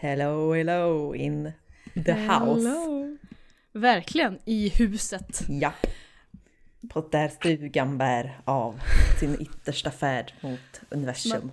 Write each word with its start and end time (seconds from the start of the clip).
Hello, 0.00 0.52
hello 0.54 1.14
in 1.14 1.52
the 2.04 2.12
house. 2.12 2.68
Hello. 2.68 3.16
Verkligen, 3.72 4.38
i 4.44 4.68
huset. 4.68 5.40
Ja. 5.48 5.72
På 6.88 7.00
där 7.00 7.28
stugan 7.28 7.98
bär 7.98 8.40
av 8.44 8.80
sin 9.20 9.40
yttersta 9.40 9.90
färd 9.90 10.32
mot 10.40 10.80
universum. 10.90 11.50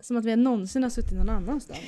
Som 0.00 0.16
att 0.16 0.24
vi 0.24 0.36
någonsin 0.36 0.82
har 0.82 0.90
suttit 0.90 1.12
någon 1.12 1.28
annanstans. 1.28 1.80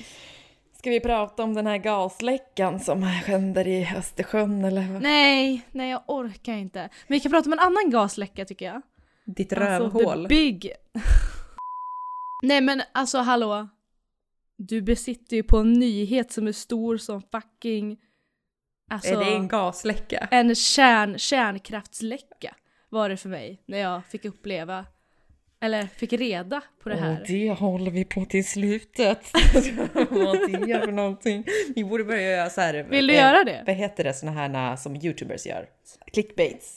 Ska 0.79 0.91
vi 0.91 1.01
prata 1.01 1.43
om 1.43 1.55
den 1.55 1.67
här 1.67 1.79
gasläckan 1.79 2.81
som 2.81 3.03
händer 3.03 3.67
i 3.67 3.89
Östersjön 3.97 4.65
eller? 4.65 5.01
Nej, 5.01 5.63
nej 5.73 5.91
jag 5.91 6.03
orkar 6.07 6.55
inte. 6.55 6.81
Men 6.81 6.91
vi 7.17 7.21
kan 7.21 7.33
prata 7.33 7.49
om 7.49 7.53
en 7.53 7.59
annan 7.59 7.91
gasläcka 7.91 8.45
tycker 8.45 8.67
jag. 8.67 8.83
Ditt 9.25 9.53
Alltså, 9.53 9.99
rövhål. 9.99 10.23
the 10.23 10.29
big. 10.29 10.73
nej 12.43 12.61
men 12.61 12.83
alltså 12.93 13.19
hallå. 13.19 13.69
Du 14.69 14.83
besitter 14.83 15.37
ju 15.37 15.43
på 15.43 15.57
en 15.59 15.73
nyhet 15.73 16.33
som 16.33 16.47
är 16.47 16.53
stor 16.53 16.97
som 16.97 17.23
fucking... 17.23 17.97
Alltså, 18.91 19.15
Är 19.15 19.25
det 19.25 19.35
en 19.35 19.49
gasläcka? 19.49 20.29
en 20.31 20.55
kärn, 20.55 21.19
kärnkraftsläcka 21.19 22.55
var 22.89 23.09
det 23.09 23.17
för 23.17 23.29
mig 23.29 23.63
när 23.67 23.79
jag 23.79 24.05
fick 24.07 24.25
uppleva, 24.25 24.87
eller 25.61 25.87
fick 25.87 26.13
reda 26.13 26.63
på 26.83 26.89
det 26.89 26.97
här. 26.97 27.21
Och 27.21 27.27
det 27.27 27.51
håller 27.51 27.91
vi 27.91 28.05
på 28.05 28.25
till 28.25 28.45
slutet. 28.45 29.31
Vad 29.95 30.51
det 30.51 30.73
är 30.73 30.85
för 30.85 30.93
någonting. 30.93 31.45
Vi 31.75 31.85
borde 31.85 32.05
börja 32.05 32.23
göra 32.37 32.51
så 32.51 32.61
här. 32.61 32.83
Vill 32.83 33.07
du 33.07 33.15
eh, 33.15 33.21
göra 33.21 33.45
det? 33.45 33.63
Vad 33.67 33.77
heter 33.77 34.05
det 34.05 34.15
såna 34.15 34.33
här 34.33 34.77
som 34.77 34.97
youtubers 34.97 35.47
gör? 35.47 35.67
Clickbaits. 36.13 36.75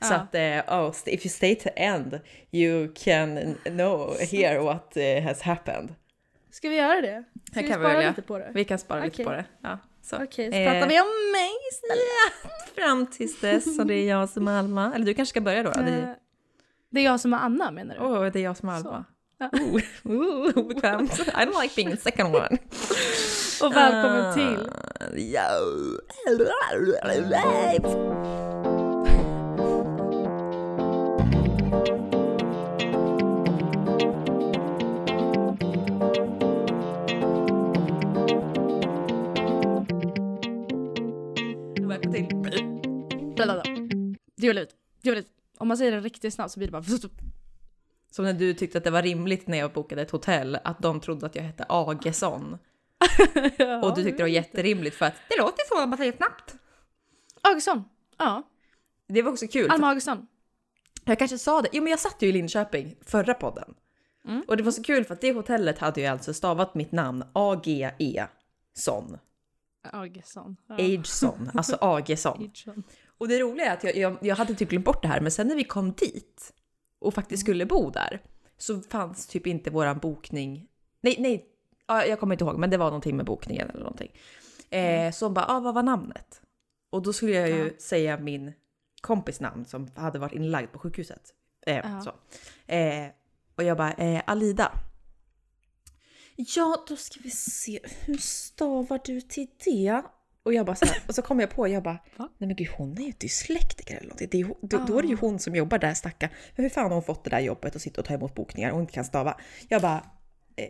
Så 0.00 0.12
Ja. 0.12 0.16
att, 0.16 0.34
eh, 0.34 0.80
oh, 0.80 0.94
if 1.06 1.26
you 1.26 1.30
stay 1.30 1.54
to 1.54 1.68
end 1.76 2.20
you 2.50 2.94
can 2.94 3.54
know, 3.64 4.16
hear 4.30 4.58
what 4.58 4.96
eh, 4.96 5.22
has 5.22 5.40
happened. 5.42 5.94
Ska 6.56 6.68
vi 6.68 6.76
göra 6.76 7.00
det? 7.00 7.24
Ska 7.50 7.60
vi 7.60 7.68
kan 7.68 7.80
vi 7.80 7.84
spara 7.84 7.94
välja. 7.94 8.08
lite 8.08 8.22
på 8.22 8.38
det? 8.38 8.50
Vi 8.54 8.64
kan 8.64 8.78
spara 8.78 9.04
lite 9.04 9.14
Okej. 9.14 9.24
på 9.24 9.30
det. 9.32 9.44
Ja, 9.62 9.78
så. 10.02 10.16
Okej, 10.16 10.52
så 10.52 10.58
Eh, 10.58 10.72
pratar 10.72 10.88
vi 10.88 11.00
om 11.00 11.06
mig 11.32 11.50
istället. 11.72 12.52
Fram 12.74 13.06
tills 13.06 13.40
dess, 13.40 13.78
och 13.78 13.86
det 13.86 13.94
är 13.94 14.08
jag 14.08 14.28
som 14.28 14.48
är 14.48 14.58
Alma. 14.58 14.92
Eller 14.94 15.06
du 15.06 15.14
kanske 15.14 15.30
ska 15.30 15.40
börja 15.40 15.62
då? 15.62 15.70
då. 15.70 15.80
Det, 15.80 15.90
Eh, 15.90 16.08
Det 16.90 17.00
är 17.00 17.04
jag 17.04 17.20
som 17.20 17.32
är 17.32 17.36
Anna 17.38 17.70
menar 17.70 17.94
du? 17.94 18.00
oh, 18.00 18.32
det 18.32 18.38
är 18.38 18.42
jag 18.42 18.56
som 18.56 18.68
är 18.68 18.80
Så. 18.80 18.88
Alma. 18.88 19.04
Ja. 19.38 19.50
Oh, 19.52 19.80
oh, 20.04 20.58
obekvämt. 20.58 21.18
I 21.18 21.22
don't 21.30 21.62
like 21.62 21.74
being 21.76 21.90
the 21.90 21.96
second 22.02 22.36
one. 22.36 22.48
Och 23.62 23.76
välkommen 23.76 24.34
till 24.34 24.70
Välkommen 26.26 28.55
Djuligt, 44.46 44.70
djuligt. 45.02 45.28
Om 45.58 45.68
man 45.68 45.76
säger 45.76 45.92
det 45.92 46.00
riktigt 46.00 46.34
snabbt 46.34 46.52
så 46.52 46.58
blir 46.60 46.68
det 46.68 46.72
bara 46.72 46.82
Som 48.10 48.24
när 48.24 48.32
du 48.32 48.54
tyckte 48.54 48.78
att 48.78 48.84
det 48.84 48.90
var 48.90 49.02
rimligt 49.02 49.46
när 49.46 49.58
jag 49.58 49.72
bokade 49.72 50.02
ett 50.02 50.10
hotell 50.10 50.58
att 50.64 50.82
de 50.82 51.00
trodde 51.00 51.26
att 51.26 51.34
jag 51.34 51.42
hette 51.42 51.66
Agesson. 51.68 52.52
Och 53.82 53.94
du 53.94 54.04
tyckte 54.04 54.16
det 54.16 54.22
var 54.22 54.28
jätterimligt 54.28 54.96
för 54.96 55.06
att 55.06 55.14
det 55.28 55.38
låter 55.38 55.68
så 55.68 55.82
om 55.82 55.90
man 55.90 55.98
säger 55.98 56.12
snabbt. 56.12 56.54
Augustsson. 57.40 57.84
Ja, 58.18 58.42
Det 59.08 59.22
var 59.22 59.32
också 59.32 59.46
kul. 59.46 59.70
Alma 59.70 59.88
Augustsson. 59.88 60.26
Jag 61.04 61.18
kanske 61.18 61.38
sa 61.38 61.62
det. 61.62 61.68
Jo, 61.72 61.82
men 61.82 61.90
jag 61.90 62.00
satt 62.00 62.22
ju 62.22 62.28
i 62.28 62.32
Linköping 62.32 62.96
förra 63.00 63.34
podden. 63.34 63.74
Mm. 64.24 64.42
Och 64.48 64.56
det 64.56 64.62
var 64.62 64.72
så 64.72 64.82
kul 64.82 65.04
för 65.04 65.14
att 65.14 65.20
det 65.20 65.32
hotellet 65.32 65.78
hade 65.78 66.00
ju 66.00 66.06
alltså 66.06 66.34
stavat 66.34 66.74
mitt 66.74 66.92
namn 66.92 67.24
A-G-E 67.32 68.26
son. 68.74 69.18
Augustsson. 69.92 70.56
Ja. 70.66 70.74
Ageson, 70.74 71.50
alltså 71.54 71.76
Agesson. 71.80 72.42
Ageson. 72.42 72.82
Och 73.18 73.28
det 73.28 73.38
roliga 73.40 73.66
är 73.66 73.72
att 73.76 73.84
jag, 73.84 73.96
jag, 73.96 74.16
jag 74.20 74.36
hade 74.36 74.54
typ 74.54 74.68
glömt 74.68 74.84
bort 74.84 75.02
det 75.02 75.08
här, 75.08 75.20
men 75.20 75.30
sen 75.32 75.48
när 75.48 75.56
vi 75.56 75.64
kom 75.64 75.92
dit 75.92 76.52
och 76.98 77.14
faktiskt 77.14 77.42
skulle 77.42 77.66
bo 77.66 77.90
där 77.90 78.22
så 78.58 78.80
fanns 78.80 79.26
typ 79.26 79.46
inte 79.46 79.70
våran 79.70 79.98
bokning. 79.98 80.68
Nej, 81.00 81.16
nej, 81.18 81.46
ja, 81.86 82.04
jag 82.06 82.20
kommer 82.20 82.34
inte 82.34 82.44
ihåg, 82.44 82.58
men 82.58 82.70
det 82.70 82.76
var 82.76 82.86
någonting 82.86 83.16
med 83.16 83.26
bokningen 83.26 83.70
eller 83.70 83.80
någonting. 83.80 84.12
Eh, 84.70 85.12
så 85.12 85.26
hon 85.26 85.34
bara, 85.34 85.46
ah, 85.48 85.60
vad 85.60 85.74
var 85.74 85.82
namnet? 85.82 86.40
Och 86.90 87.02
då 87.02 87.12
skulle 87.12 87.32
jag 87.32 87.48
ju 87.48 87.64
Ja. 87.64 87.70
säga 87.78 88.18
min 88.18 88.52
kompis 89.00 89.40
namn 89.40 89.64
som 89.64 89.90
hade 89.96 90.18
varit 90.18 90.32
inlagd 90.32 90.72
på 90.72 90.78
sjukhuset. 90.78 91.34
Eh, 91.66 91.76
Ja. 91.76 92.00
så. 92.00 92.10
Eh, 92.72 93.06
och 93.56 93.62
jag 93.64 93.76
bara, 93.76 93.92
eh, 93.92 94.22
Alida. 94.26 94.72
Ja, 96.36 96.84
då 96.88 96.96
ska 96.96 97.20
vi 97.22 97.30
se. 97.30 97.80
Hur 98.04 98.16
stavar 98.16 99.00
du 99.04 99.20
till 99.20 99.46
det? 99.64 100.02
Och 100.46 100.54
jag 100.54 100.66
bara 100.66 100.76
så 100.76 100.86
här, 100.86 101.02
och 101.08 101.14
så 101.14 101.22
kom 101.22 101.40
jag 101.40 101.50
på, 101.50 101.68
jag 101.68 101.82
bara, 101.82 101.98
Va? 102.16 102.28
nej 102.38 102.46
men 102.48 102.56
gud 102.56 102.68
hon 102.76 102.98
är 102.98 103.02
ju 103.06 103.12
dyslektiker 103.18 103.94
eller 103.96 104.06
någonting. 104.06 104.28
Det 104.30 104.36
är, 104.36 104.38
ju- 104.38 104.54
då, 104.62 104.78
då 104.86 104.98
är 104.98 105.02
det 105.02 105.08
ju 105.08 105.14
Ah. 105.14 105.18
hon 105.20 105.38
som 105.38 105.54
jobbar 105.54 105.78
där 105.78 105.94
stacka. 105.94 106.30
Men 106.56 106.62
hur 106.64 106.70
fan 106.70 106.84
har 106.84 106.90
hon 106.90 107.02
fått 107.02 107.24
det 107.24 107.30
där 107.30 107.40
jobbet 107.40 107.74
och 107.74 107.80
sitta 107.80 108.00
och 108.00 108.06
ta 108.06 108.14
emot 108.14 108.34
bokningar 108.34 108.70
och 108.70 108.80
inte 108.80 108.92
kan 108.92 109.04
stava? 109.04 109.36
Jag 109.68 109.82
bara, 109.82 110.04
eh, 110.56 110.68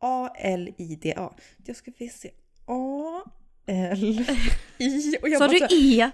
A-L-I-D-A. 0.00 1.34
Jag 1.66 1.76
ska 1.76 1.90
vi 1.98 2.08
se. 2.08 2.30
A-L-I. 2.66 4.26
Och 5.22 5.28
jag 5.28 5.38
Sa 5.38 5.48
du 5.48 5.56
E? 5.56 6.10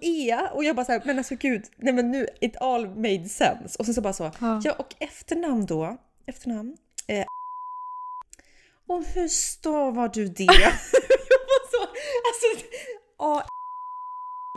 i 0.00 0.30
E 0.30 0.38
och 0.52 0.64
jag 0.64 0.76
bara 0.76 0.84
så 0.86 0.92
här, 0.92 1.02
men 1.04 1.18
alltså 1.18 1.34
gud, 1.34 1.64
nej 1.76 1.92
men 1.92 2.10
nu, 2.10 2.26
it 2.40 2.56
all 2.56 2.88
made 2.88 3.28
sense. 3.28 3.76
Och 3.78 3.84
sen 3.84 3.94
så 3.94 4.00
bara 4.00 4.12
så, 4.12 4.30
Ja. 4.40 4.60
ja 4.64 4.72
och 4.78 4.94
efternamn 4.98 5.66
då, 5.66 5.96
efternamn. 6.26 6.76
Eh, 7.06 7.24
och 8.86 9.04
hur 9.14 9.28
stavar 9.28 10.08
du 10.14 10.28
det? 10.28 10.46
jag 11.84 13.26
alltså, 13.36 13.44
A 13.44 13.50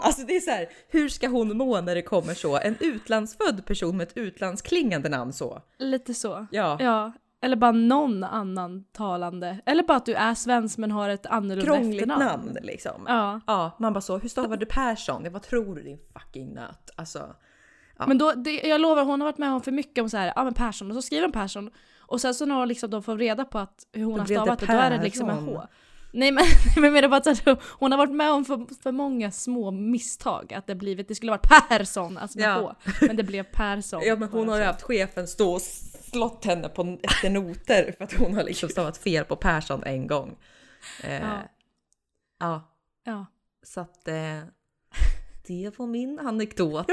Alltså 0.01 0.21
det 0.21 0.35
är 0.35 0.39
så 0.39 0.51
här, 0.51 0.69
hur 0.87 1.09
ska 1.09 1.27
hon 1.27 1.57
må 1.57 1.81
när 1.81 1.95
det 1.95 2.01
kommer 2.01 2.33
så? 2.33 2.57
En 2.57 2.77
utlandsfödd 2.79 3.65
person 3.65 3.97
med 3.97 4.07
ett 4.07 4.17
utlandsklingande 4.17 5.09
namn 5.09 5.33
så? 5.33 5.61
Lite 5.79 6.13
så. 6.13 6.47
Ja. 6.51 6.77
Ja. 6.79 7.11
Eller 7.41 7.55
bara 7.55 7.71
någon 7.71 8.23
annan 8.23 8.83
talande. 8.83 9.59
Eller 9.65 9.83
bara 9.83 9.97
att 9.97 10.05
du 10.05 10.13
är 10.13 10.33
svensk 10.33 10.77
men 10.77 10.91
har 10.91 11.09
ett 11.09 11.25
annorlunda 11.25 11.75
Krångligt 11.75 12.01
efternamn. 12.01 12.45
namn 12.45 12.57
liksom. 12.61 13.05
Ja. 13.07 13.41
Ja, 13.47 13.77
man 13.79 13.93
bara 13.93 14.01
så, 14.01 14.17
hur 14.17 14.29
stavar 14.29 14.57
du 14.57 14.65
Persson? 14.65 15.21
Ja, 15.25 15.31
vad 15.31 15.43
tror 15.43 15.75
du 15.75 15.83
din 15.83 15.99
fucking 16.13 16.53
nöt? 16.53 16.91
Alltså. 16.95 17.35
Ja. 17.97 18.07
Men 18.07 18.17
då, 18.17 18.31
det, 18.31 18.51
jag 18.51 18.81
lovar, 18.81 19.03
hon 19.03 19.21
har 19.21 19.27
varit 19.27 19.37
med 19.37 19.53
om 19.53 19.61
för 19.61 19.71
mycket 19.71 20.01
om 20.01 20.09
så 20.09 20.17
här, 20.17 20.33
ja 20.35 20.43
men 20.43 20.53
Persson, 20.53 20.89
och 20.91 20.95
så 20.95 21.01
skriver 21.01 21.23
hon 21.23 21.31
Persson. 21.31 21.71
Och 21.99 22.21
sen 22.21 22.33
så 22.33 22.45
när 22.45 22.65
liksom 22.65 22.89
de 22.89 23.03
får 23.03 23.17
reda 23.17 23.45
på 23.45 23.59
att 23.59 23.87
hur 23.91 24.03
hon 24.03 24.13
Då 24.13 24.19
har 24.19 24.25
stavat 24.25 24.59
det, 24.59 24.65
då 24.65 24.73
är 24.73 24.91
det 24.91 25.03
liksom 25.03 25.29
en. 25.29 25.45
H. 25.45 25.63
Nej 26.17 26.31
men, 26.31 26.43
men 26.75 26.83
jag 26.83 26.93
menar 26.93 27.07
bara 27.09 27.31
att 27.31 27.63
hon 27.79 27.91
har 27.91 27.97
varit 27.97 28.15
med 28.15 28.31
om 28.31 28.45
för, 28.45 28.81
för 28.83 28.91
många 28.91 29.31
små 29.31 29.71
misstag. 29.71 30.53
Att 30.53 30.67
det 30.67 30.75
blivit, 30.75 31.07
det 31.07 31.15
skulle 31.15 31.31
varit 31.31 31.69
Persson, 31.69 32.17
alltså 32.17 32.39
med 32.39 32.47
Ja. 32.49 32.59
H. 32.59 32.75
Men 33.01 33.15
det 33.15 33.23
blev 33.23 33.43
Persson. 33.43 34.01
Ja 34.05 34.15
men 34.15 34.29
hon 34.29 34.49
har 34.49 34.57
ju 34.57 34.63
haft 34.63 34.81
chefen 34.81 35.27
stå 35.27 35.53
och 35.53 35.61
slått 35.61 36.45
henne 36.45 36.69
på 36.69 36.97
efter 37.03 37.29
noter 37.29 37.93
för 37.97 38.03
att 38.03 38.13
hon 38.13 38.35
har 38.35 38.43
liksom 38.43 38.69
stavat 38.69 38.97
fel 38.97 39.25
på 39.25 39.35
Persson 39.35 39.83
en 39.83 40.07
gång. 40.07 40.37
Eh, 41.03 41.21
Ja. 41.21 41.41
ja. 42.39 42.61
så. 43.03 43.09
Ja. 43.11 43.25
så 43.63 43.79
att 43.79 44.07
eh, 44.07 44.41
det 45.47 45.79
var 45.79 45.87
min 45.87 46.19
anekdot 46.19 46.91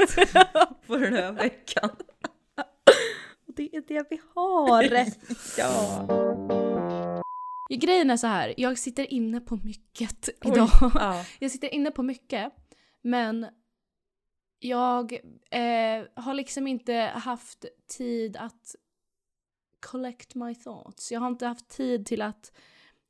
för 0.87 0.99
den 0.99 1.13
här 1.13 1.31
veckan. 1.31 1.89
Och 3.47 3.53
det 3.55 3.75
är 3.75 3.83
det 3.87 4.05
vi 4.09 4.21
har. 4.35 5.05
Ja. 5.57 7.14
Grejen 7.69 8.09
är 8.09 8.17
så 8.17 8.27
här, 8.27 8.53
jag 8.57 8.77
sitter 8.77 9.13
inne 9.13 9.39
på 9.39 9.55
mycket 9.55 10.29
Oj. 10.43 10.51
idag. 10.51 10.69
ja. 10.95 11.25
Jag 11.39 11.51
sitter 11.51 11.73
inne 11.73 11.91
på 11.91 12.03
mycket, 12.03 12.53
men 13.01 13.47
jag 14.59 15.13
eh, 15.51 16.05
har 16.15 16.33
liksom 16.33 16.67
inte 16.67 16.93
haft 17.15 17.65
tid 17.97 18.37
att 18.37 18.75
collect 19.79 20.35
my 20.35 20.55
thoughts. 20.55 21.11
Jag 21.11 21.19
har 21.19 21.27
inte 21.27 21.45
haft 21.45 21.67
tid 21.69 22.05
till 22.05 22.21
att 22.21 22.51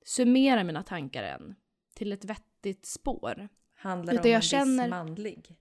summera 0.06 0.64
mina 0.64 0.84
tankar 0.84 1.24
än 1.24 1.56
till 1.96 2.12
ett 2.12 2.26
vettigt 2.26 2.86
spår. 2.86 3.50
Handlar 3.76 4.14
Utan 4.14 4.26
om 4.26 4.32
jag 4.32 4.36
en 4.36 4.42
känner- 4.42 4.84
viss 4.84 4.90
manlig. 4.90 5.60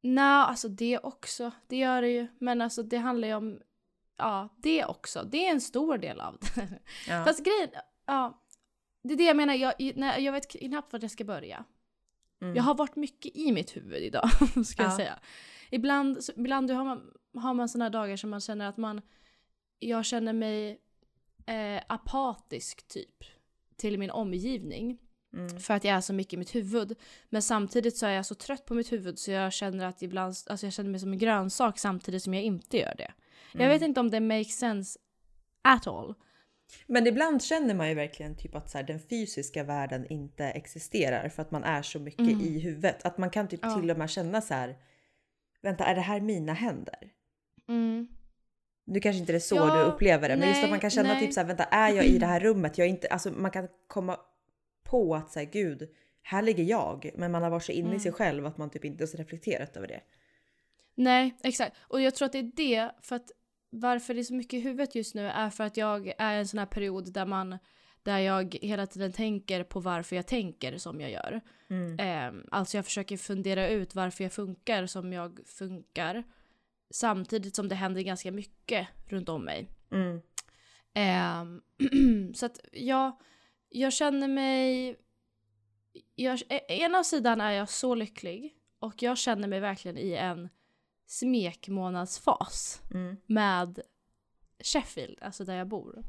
Nej, 0.00 0.24
alltså 0.24 0.68
det 0.68 0.98
också. 0.98 1.50
Det 1.66 1.76
gör 1.76 2.02
det 2.02 2.08
ju. 2.08 2.26
Men 2.38 2.60
alltså 2.60 2.82
det 2.82 2.96
handlar 2.96 3.28
ju 3.28 3.34
om, 3.34 3.60
ja, 4.16 4.48
det 4.56 4.84
också. 4.84 5.22
Det 5.22 5.46
är 5.46 5.50
en 5.50 5.60
stor 5.60 5.98
del 5.98 6.20
av 6.20 6.38
det. 6.54 6.68
Ja. 7.08 7.24
Fast 7.24 7.44
grejen, 7.44 7.68
ja. 8.06 8.40
Det 9.02 9.12
är 9.12 9.16
det 9.16 9.24
jag 9.24 9.36
menar, 9.36 9.54
jag, 9.54 9.74
nej, 9.96 10.24
jag 10.24 10.32
vet 10.32 10.50
knappt 10.50 10.92
vart 10.92 11.02
jag 11.02 11.10
ska 11.10 11.24
börja. 11.24 11.64
Mm. 12.42 12.56
Jag 12.56 12.62
har 12.62 12.74
varit 12.74 12.96
mycket 12.96 13.36
i 13.36 13.52
mitt 13.52 13.76
huvud 13.76 14.02
idag, 14.02 14.28
ska 14.66 14.82
jag 14.82 14.92
Ja. 14.92 14.96
säga. 14.96 15.18
Ibland, 15.70 16.24
så- 16.24 16.32
ibland 16.36 16.70
har 16.70 16.84
man, 16.84 17.12
har 17.34 17.54
man 17.54 17.68
såna 17.68 17.90
dagar 17.90 18.16
som 18.16 18.30
man 18.30 18.40
känner 18.40 18.68
att 18.68 18.76
man... 18.76 19.00
Jag 19.78 20.04
känner 20.04 20.32
mig 20.32 20.80
eh, 21.46 21.82
apatisk, 21.88 22.88
typ, 22.88 23.24
till 23.76 23.98
min 23.98 24.10
omgivning. 24.10 24.98
Mm. 25.32 25.60
För 25.60 25.74
att 25.74 25.84
jag 25.84 25.96
är 25.96 26.00
så 26.00 26.12
mycket 26.12 26.32
i 26.32 26.36
mitt 26.36 26.54
huvud. 26.54 26.98
Men 27.28 27.42
samtidigt 27.42 27.96
så 27.96 28.06
är 28.06 28.10
jag 28.10 28.26
så 28.26 28.34
trött 28.34 28.64
på 28.66 28.74
mitt 28.74 28.92
huvud 28.92 29.18
så 29.18 29.30
jag 29.30 29.52
känner 29.52 29.86
att 29.86 30.02
ibland, 30.02 30.34
alltså 30.46 30.66
jag 30.66 30.72
känner 30.72 30.90
mig 30.90 31.00
som 31.00 31.12
en 31.12 31.18
grönsak 31.18 31.78
samtidigt 31.78 32.22
som 32.22 32.34
jag 32.34 32.42
inte 32.42 32.76
gör 32.78 32.94
det. 32.98 33.12
Jag 33.52 33.60
Mm. 33.62 33.68
vet 33.72 33.82
inte 33.82 34.00
om 34.00 34.10
det 34.10 34.20
makes 34.20 34.58
sense 34.58 34.98
at 35.62 35.86
all. 35.86 36.14
Men 36.86 37.06
ibland 37.06 37.42
känner 37.42 37.74
man 37.74 37.88
ju 37.88 37.94
verkligen 37.94 38.36
typ 38.36 38.54
att 38.54 38.70
så 38.70 38.78
här, 38.78 38.84
den 38.84 39.00
fysiska 39.00 39.64
världen 39.64 40.06
inte 40.12 40.44
existerar 40.44 41.28
för 41.28 41.42
att 41.42 41.50
man 41.50 41.64
är 41.64 41.82
så 41.82 41.98
mycket 42.00 42.20
Mm. 42.20 42.40
i 42.40 42.58
huvudet. 42.58 43.04
Att 43.04 43.18
man 43.18 43.30
kan 43.30 43.48
typ 43.48 43.60
Ja. 43.62 43.80
till 43.80 43.90
och 43.90 43.98
med 43.98 44.10
känna 44.10 44.40
så 44.40 44.54
här. 44.54 44.76
Vänta, 45.62 45.84
är 45.84 45.94
det 45.94 46.00
här 46.00 46.20
mina 46.20 46.52
händer? 46.52 47.10
Mm. 47.68 48.08
Nu 48.86 49.00
kanske 49.00 49.20
inte 49.20 49.32
det 49.32 49.36
är 49.38 49.40
så 49.40 49.56
Ja, 49.56 49.76
du 49.76 49.82
upplever 49.92 50.28
det, 50.28 50.36
men 50.36 50.48
just 50.48 50.58
att 50.58 50.62
nej, 50.62 50.70
man 50.70 50.80
kan 50.80 50.90
känna 50.90 51.08
nej. 51.08 51.20
typ 51.20 51.32
så 51.32 51.40
här, 51.40 51.46
vänta, 51.46 51.64
är 51.64 51.90
jag 51.92 52.04
i 52.04 52.18
det 52.18 52.26
här 52.26 52.40
rummet? 52.40 52.78
Jag 52.78 52.84
är 52.86 52.90
inte, 52.90 53.08
alltså 53.08 53.30
man 53.30 53.50
kan 53.50 53.68
komma 53.86 54.16
på 54.84 55.14
att 55.14 55.30
säga 55.32 55.50
gud, 55.50 55.88
här 56.22 56.42
ligger 56.42 56.64
jag, 56.64 57.10
men 57.16 57.32
man 57.32 57.42
har 57.42 57.50
varit 57.50 57.64
så 57.64 57.72
inne 57.72 57.86
Mm. 57.86 57.96
i 57.96 58.00
sig 58.00 58.12
själv 58.12 58.46
att 58.46 58.58
man 58.58 58.70
typ 58.70 58.84
inte 58.84 59.02
ens 59.02 59.14
reflekterat 59.14 59.76
över 59.76 59.88
det. 59.88 60.00
Nej, 60.94 61.34
exakt. 61.42 61.76
Och 61.80 62.00
jag 62.00 62.14
tror 62.14 62.26
att 62.26 62.32
det 62.32 62.38
är 62.38 62.52
det, 62.56 62.90
för 63.02 63.16
att 63.16 63.30
varför 63.80 64.14
det 64.14 64.20
är 64.20 64.24
så 64.24 64.34
mycket 64.34 64.54
i 64.54 64.60
huvudet 64.60 64.94
just 64.94 65.14
nu 65.14 65.26
är 65.26 65.50
för 65.50 65.64
att 65.64 65.76
jag 65.76 66.12
är 66.18 66.36
i 66.36 66.38
en 66.38 66.48
sån 66.48 66.58
här 66.58 66.66
period 66.66 67.12
där 67.12 67.26
man 67.26 67.58
där 68.02 68.18
jag 68.18 68.58
hela 68.62 68.86
tiden 68.86 69.12
tänker 69.12 69.64
på 69.64 69.80
varför 69.80 70.16
jag 70.16 70.26
tänker 70.26 70.78
som 70.78 71.00
jag 71.00 71.10
gör. 71.10 71.40
Mm. 71.68 71.98
Eh, 71.98 72.42
alltså 72.50 72.78
jag 72.78 72.84
försöker 72.84 73.16
fundera 73.16 73.68
ut 73.68 73.94
varför 73.94 74.24
jag 74.24 74.32
funkar 74.32 74.86
som 74.86 75.12
jag 75.12 75.40
funkar. 75.46 76.24
Samtidigt 76.90 77.56
som 77.56 77.68
det 77.68 77.74
händer 77.74 78.02
ganska 78.02 78.32
mycket 78.32 78.88
runt 79.06 79.28
om 79.28 79.44
mig. 79.44 79.68
Mm. 79.90 80.20
Ehm, 80.94 81.62
så 82.34 82.46
att 82.46 82.60
jag, 82.72 83.20
jag 83.68 83.92
känner 83.92 84.28
mig... 84.28 84.96
Jag, 86.14 86.42
e- 86.48 86.64
ena 86.68 87.04
sidan 87.04 87.40
är 87.40 87.52
jag 87.52 87.68
så 87.68 87.94
lycklig 87.94 88.54
och 88.78 89.02
jag 89.02 89.18
känner 89.18 89.48
mig 89.48 89.60
verkligen 89.60 89.98
i 89.98 90.12
en 90.12 90.48
smekmånadsfas 91.06 92.82
Mm. 92.90 93.16
med 93.26 93.80
Sheffield, 94.58 95.18
alltså 95.22 95.44
där 95.44 95.54
jag 95.56 95.68
bor. 95.68 96.04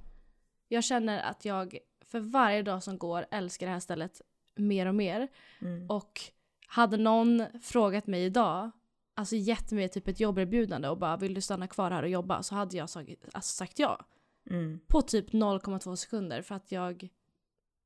Jag 0.67 0.83
känner 0.83 1.23
att 1.23 1.45
jag 1.45 1.77
för 2.01 2.19
varje 2.19 2.61
dag 2.61 2.83
som 2.83 2.97
går 2.97 3.25
älskar 3.31 3.65
det 3.65 3.71
här 3.71 3.79
stället 3.79 4.21
mer 4.55 4.85
och 4.85 4.95
mer. 4.95 5.27
Mm. 5.61 5.89
Och 5.89 6.21
hade 6.67 6.97
någon 6.97 7.43
frågat 7.61 8.07
mig 8.07 8.23
idag, 8.25 8.71
alltså 9.13 9.35
gett 9.35 9.71
mig 9.71 9.89
typ 9.89 10.07
ett 10.07 10.19
jobberbjudande 10.19 10.87
och 10.89 10.97
bara 10.97 11.17
vill 11.17 11.33
du 11.33 11.41
stanna 11.41 11.67
kvar 11.67 11.91
här 11.91 12.03
och 12.03 12.09
jobba 12.09 12.43
så 12.43 12.55
hade 12.55 12.77
jag 12.77 12.89
sagt, 12.89 13.09
alltså 13.33 13.55
sagt 13.55 13.79
ja. 13.79 14.05
Mm. 14.49 14.79
På 14.87 15.01
typ 15.01 15.31
0,2 15.31 15.95
sekunder 15.95 16.41
för 16.41 16.55
att 16.55 16.71
jag 16.71 17.09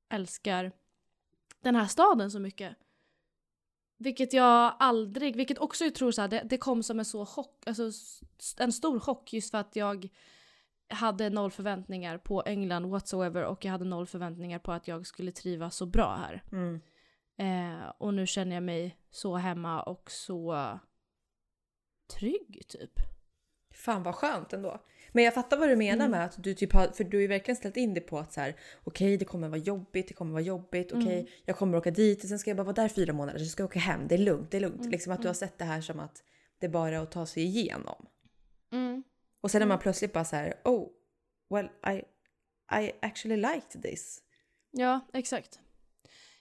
älskar 0.09 0.71
den 1.61 1.75
här 1.75 1.87
staden 1.87 2.31
så 2.31 2.39
mycket. 2.39 2.75
Vilket 4.01 4.33
jag 4.33 4.75
aldrig, 4.79 5.35
vilket 5.35 5.57
också 5.57 5.83
jag 5.83 5.95
tror 5.95 6.11
så 6.11 6.21
här, 6.21 6.27
det, 6.27 6.41
det 6.45 6.57
kom 6.57 6.83
som 6.83 6.99
en 6.99 7.05
så 7.05 7.25
chock, 7.25 7.63
alltså 7.65 7.91
en 8.57 8.71
stor 8.71 8.99
chock 8.99 9.33
just 9.33 9.51
för 9.51 9.57
att 9.57 9.75
jag 9.75 10.09
hade 10.89 11.29
noll 11.29 11.51
förväntningar 11.51 12.17
på 12.17 12.41
England 12.41 12.85
whatsoever 12.89 13.43
och 13.43 13.65
jag 13.65 13.71
hade 13.71 13.85
noll 13.85 14.07
förväntningar 14.07 14.59
på 14.59 14.71
att 14.71 14.87
jag 14.87 15.07
skulle 15.07 15.31
trivas 15.31 15.75
så 15.75 15.85
bra 15.85 16.15
här. 16.15 16.43
Mm. 16.51 16.81
Eh, 17.37 17.87
och 17.97 18.13
nu 18.13 18.27
känner 18.27 18.55
jag 18.55 18.63
mig 18.63 18.97
så 19.11 19.35
hemma 19.35 19.83
och 19.83 20.11
så 20.11 20.79
trygg 22.17 22.63
typ. 22.67 22.91
Fan 23.73 24.03
vad 24.03 24.15
skönt 24.15 24.53
ändå. 24.53 24.79
Men 25.11 25.23
jag 25.23 25.33
fattar 25.33 25.57
vad 25.57 25.69
du 25.69 25.75
menar 25.75 26.05
Mm. 26.05 26.11
med 26.11 26.25
att 26.25 26.43
du 26.43 26.53
typ 26.53 26.73
har, 26.73 26.87
för 26.87 27.03
du 27.03 27.17
har 27.17 27.21
ju 27.21 27.27
verkligen 27.27 27.55
ställt 27.55 27.77
in 27.77 27.93
dig 27.93 28.03
på 28.03 28.19
att 28.19 28.33
så 28.33 28.41
här, 28.41 28.55
okej 28.83 29.17
det 29.17 29.25
kommer 29.25 29.47
vara 29.49 29.59
jobbigt, 29.59 30.07
det 30.07 30.13
kommer 30.13 30.31
vara 30.31 30.41
jobbigt, 30.41 30.91
okej 30.91 31.19
Mm. 31.19 31.27
jag 31.45 31.57
kommer 31.57 31.77
åka 31.77 31.91
dit 31.91 32.23
och 32.23 32.29
sen 32.29 32.39
ska 32.39 32.49
jag 32.49 32.57
bara 32.57 32.63
vara 32.63 32.73
där 32.73 32.87
fyra 32.89 33.13
månader, 33.13 33.39
så 33.39 33.45
ska 33.45 33.63
jag 33.63 33.69
åka 33.69 33.79
hem, 33.79 34.07
det 34.07 34.15
är 34.15 34.19
lugnt, 34.19 34.51
det 34.51 34.57
är 34.57 34.61
lugnt. 34.61 34.79
Mm, 34.79 34.91
Liksom 34.91 35.13
att 35.13 35.19
du 35.19 35.21
mm. 35.21 35.29
har 35.29 35.33
sett 35.33 35.57
det 35.57 35.65
här 35.65 35.81
som 35.81 35.99
att 35.99 36.23
det 36.59 36.69
bara 36.69 36.89
är 36.95 36.99
att 37.03 37.11
ta 37.11 37.25
sig 37.25 37.43
igenom. 37.43 38.05
Mm. 38.71 39.03
Och 39.41 39.51
sen 39.51 39.59
när 39.59 39.65
man 39.67 39.75
Mm. 39.75 39.81
plötsligt 39.81 40.13
bara 40.13 40.25
så 40.25 40.35
här, 40.35 40.61
oh, 40.63 40.87
well 41.49 41.69
I, 41.95 42.01
I 42.81 42.91
actually 43.01 43.35
liked 43.37 43.81
this. 43.83 44.21
Ja, 44.71 44.99
exakt. 45.13 45.59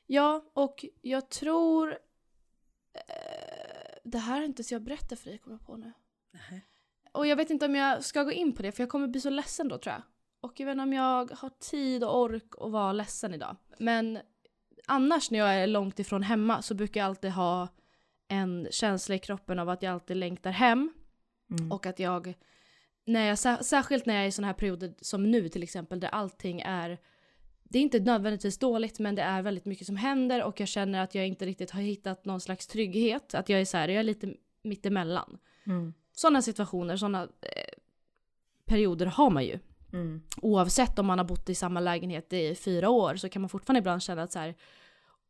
Ja, 0.07 0.51
och 0.55 0.85
jag 1.03 1.29
tror... 1.31 1.91
Eh, 2.95 3.99
det 4.05 4.19
här 4.19 4.41
är 4.41 4.45
inte 4.45 4.65
så 4.65 4.75
jag 4.75 4.83
berättar 4.83 5.17
för 5.17 5.31
dig, 5.31 5.39
kommer 5.39 5.57
jag 5.57 5.67
på 5.67 5.77
nu. 5.77 5.93
Och 7.13 7.27
jag 7.27 7.37
vet 7.37 7.51
inte 7.51 7.67
om 7.67 7.75
jag 7.75 8.05
ska 8.05 8.23
gå 8.23 8.33
in 8.33 8.53
på 8.53 8.63
det, 8.63 8.73
för 8.73 8.83
jag 8.83 8.91
kommer 8.91 9.09
bli 9.09 9.21
så 9.21 9.31
ledsen 9.31 9.69
då 9.69 9.79
tror 9.79 9.93
jag. 9.93 10.03
Och 10.41 10.61
jag 10.61 10.67
vet 10.67 10.73
inte 10.73 10.83
om 10.83 10.93
jag 10.93 11.31
har 11.31 11.51
tid 11.71 12.05
och 12.05 12.21
ork 12.21 12.53
att 12.61 12.71
vara 12.71 12.93
ledsen 12.93 13.35
idag. 13.35 13.57
Men 13.79 14.19
annars 14.87 15.31
när 15.31 15.39
jag 15.39 15.55
är 15.55 15.67
långt 15.67 15.99
ifrån 15.99 16.23
hemma 16.23 16.63
så 16.63 16.75
brukar 16.75 17.01
jag 17.01 17.07
alltid 17.07 17.31
ha 17.31 17.69
en 18.29 18.69
känsla 18.71 19.15
i 19.15 19.19
kroppen 19.19 19.59
av 19.59 19.69
att 19.69 19.83
jag 19.83 19.93
alltid 19.93 20.17
längtar 20.17 20.51
hem. 20.51 20.93
Mm. 21.51 21.73
Och 21.73 21.87
att 21.87 21.99
jag, 21.99 22.35
när 23.05 23.27
jag, 23.27 23.39
sär- 23.39 23.63
särskilt 23.63 24.07
när 24.07 24.15
jag 24.15 24.25
är 24.25 24.29
i 24.29 24.33
sådana 24.33 24.47
här 24.47 24.55
perioder 24.55 24.95
som 25.01 25.31
nu 25.31 25.49
till 25.49 25.63
exempel, 25.63 26.01
där 26.01 26.09
allting 26.09 26.61
är, 26.61 26.99
det 27.63 27.79
är 27.79 27.83
inte 27.83 28.01
nödvändigtvis 28.01 28.59
dåligt 28.59 28.99
men 28.99 29.15
det 29.15 29.23
är 29.23 29.43
väldigt 29.43 29.65
mycket 29.65 29.87
som 29.87 29.97
händer 29.97 30.43
och 30.43 30.61
jag 30.61 30.69
känner 30.69 31.03
att 31.03 31.15
jag 31.15 31.27
inte 31.27 31.47
riktigt 31.47 31.71
har 31.71 31.81
hittat 31.81 32.25
någon 32.25 32.41
slags 32.41 32.67
trygghet. 32.67 33.35
Att 33.35 33.49
jag 33.49 33.61
är 33.61 33.65
så 33.65 33.77
här, 33.77 33.89
jag 33.89 33.99
är 33.99 34.03
lite 34.03 34.35
mittemellan. 34.63 35.39
Mm. 35.67 35.95
Sådana 36.19 36.43
situationer, 36.43 36.97
sådana 36.97 37.23
eh, 37.23 37.79
perioder 38.65 39.07
har 39.07 39.31
man 39.31 39.45
ju. 39.45 39.59
Mm. 39.93 40.23
Oavsett 40.43 40.99
om 40.99 41.07
man 41.07 41.19
har 41.19 41.25
bott 41.25 41.49
i 41.49 41.55
samma 41.55 41.81
lägenhet 41.81 42.33
i 42.33 42.55
fyra 42.55 42.89
år 42.91 43.17
så 43.17 43.29
kan 43.29 43.43
man 43.43 43.49
fortfarande 43.49 43.79
ibland 43.79 44.03
känna 44.03 44.23
att 44.23 44.33
så 44.33 44.39
här, 44.39 44.55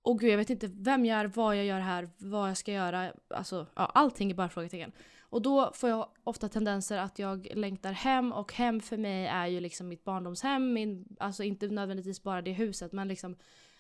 åh 0.02 0.19
gud 0.19 0.31
jag 0.31 0.37
vet 0.38 0.50
inte 0.50 0.67
vem 0.73 1.05
jag 1.06 1.19
är, 1.20 1.26
vad 1.26 1.56
jag 1.56 1.64
gör 1.64 1.81
här, 1.81 2.08
vad 2.19 2.49
jag 2.49 2.56
ska 2.56 2.73
göra. 2.73 3.12
Alltså 3.31 3.67
ja, 3.75 3.87
allting 3.94 4.31
är 4.31 4.35
bara 4.35 4.49
frågetecken. 4.49 4.93
Och 5.20 5.43
då 5.43 5.73
får 5.75 5.90
jag 5.90 6.08
ofta 6.25 6.49
tendenser 6.49 6.99
att 6.99 7.19
jag 7.19 7.49
längtar 7.55 7.93
hem 7.93 8.32
och 8.32 8.52
hem 8.52 8.81
för 8.81 8.96
mig 8.96 9.26
är 9.26 9.46
ju 9.46 9.61
liksom 9.61 9.88
mitt 9.88 10.05
barndomshem, 10.05 10.73
min, 10.73 11.17
alltså 11.20 11.43
inte 11.43 11.69
nödvändigtvis 11.69 12.23
bara 12.23 12.43
det 12.43 12.52
huset 12.52 12.93
men 12.93 13.08
liksom 13.08 13.37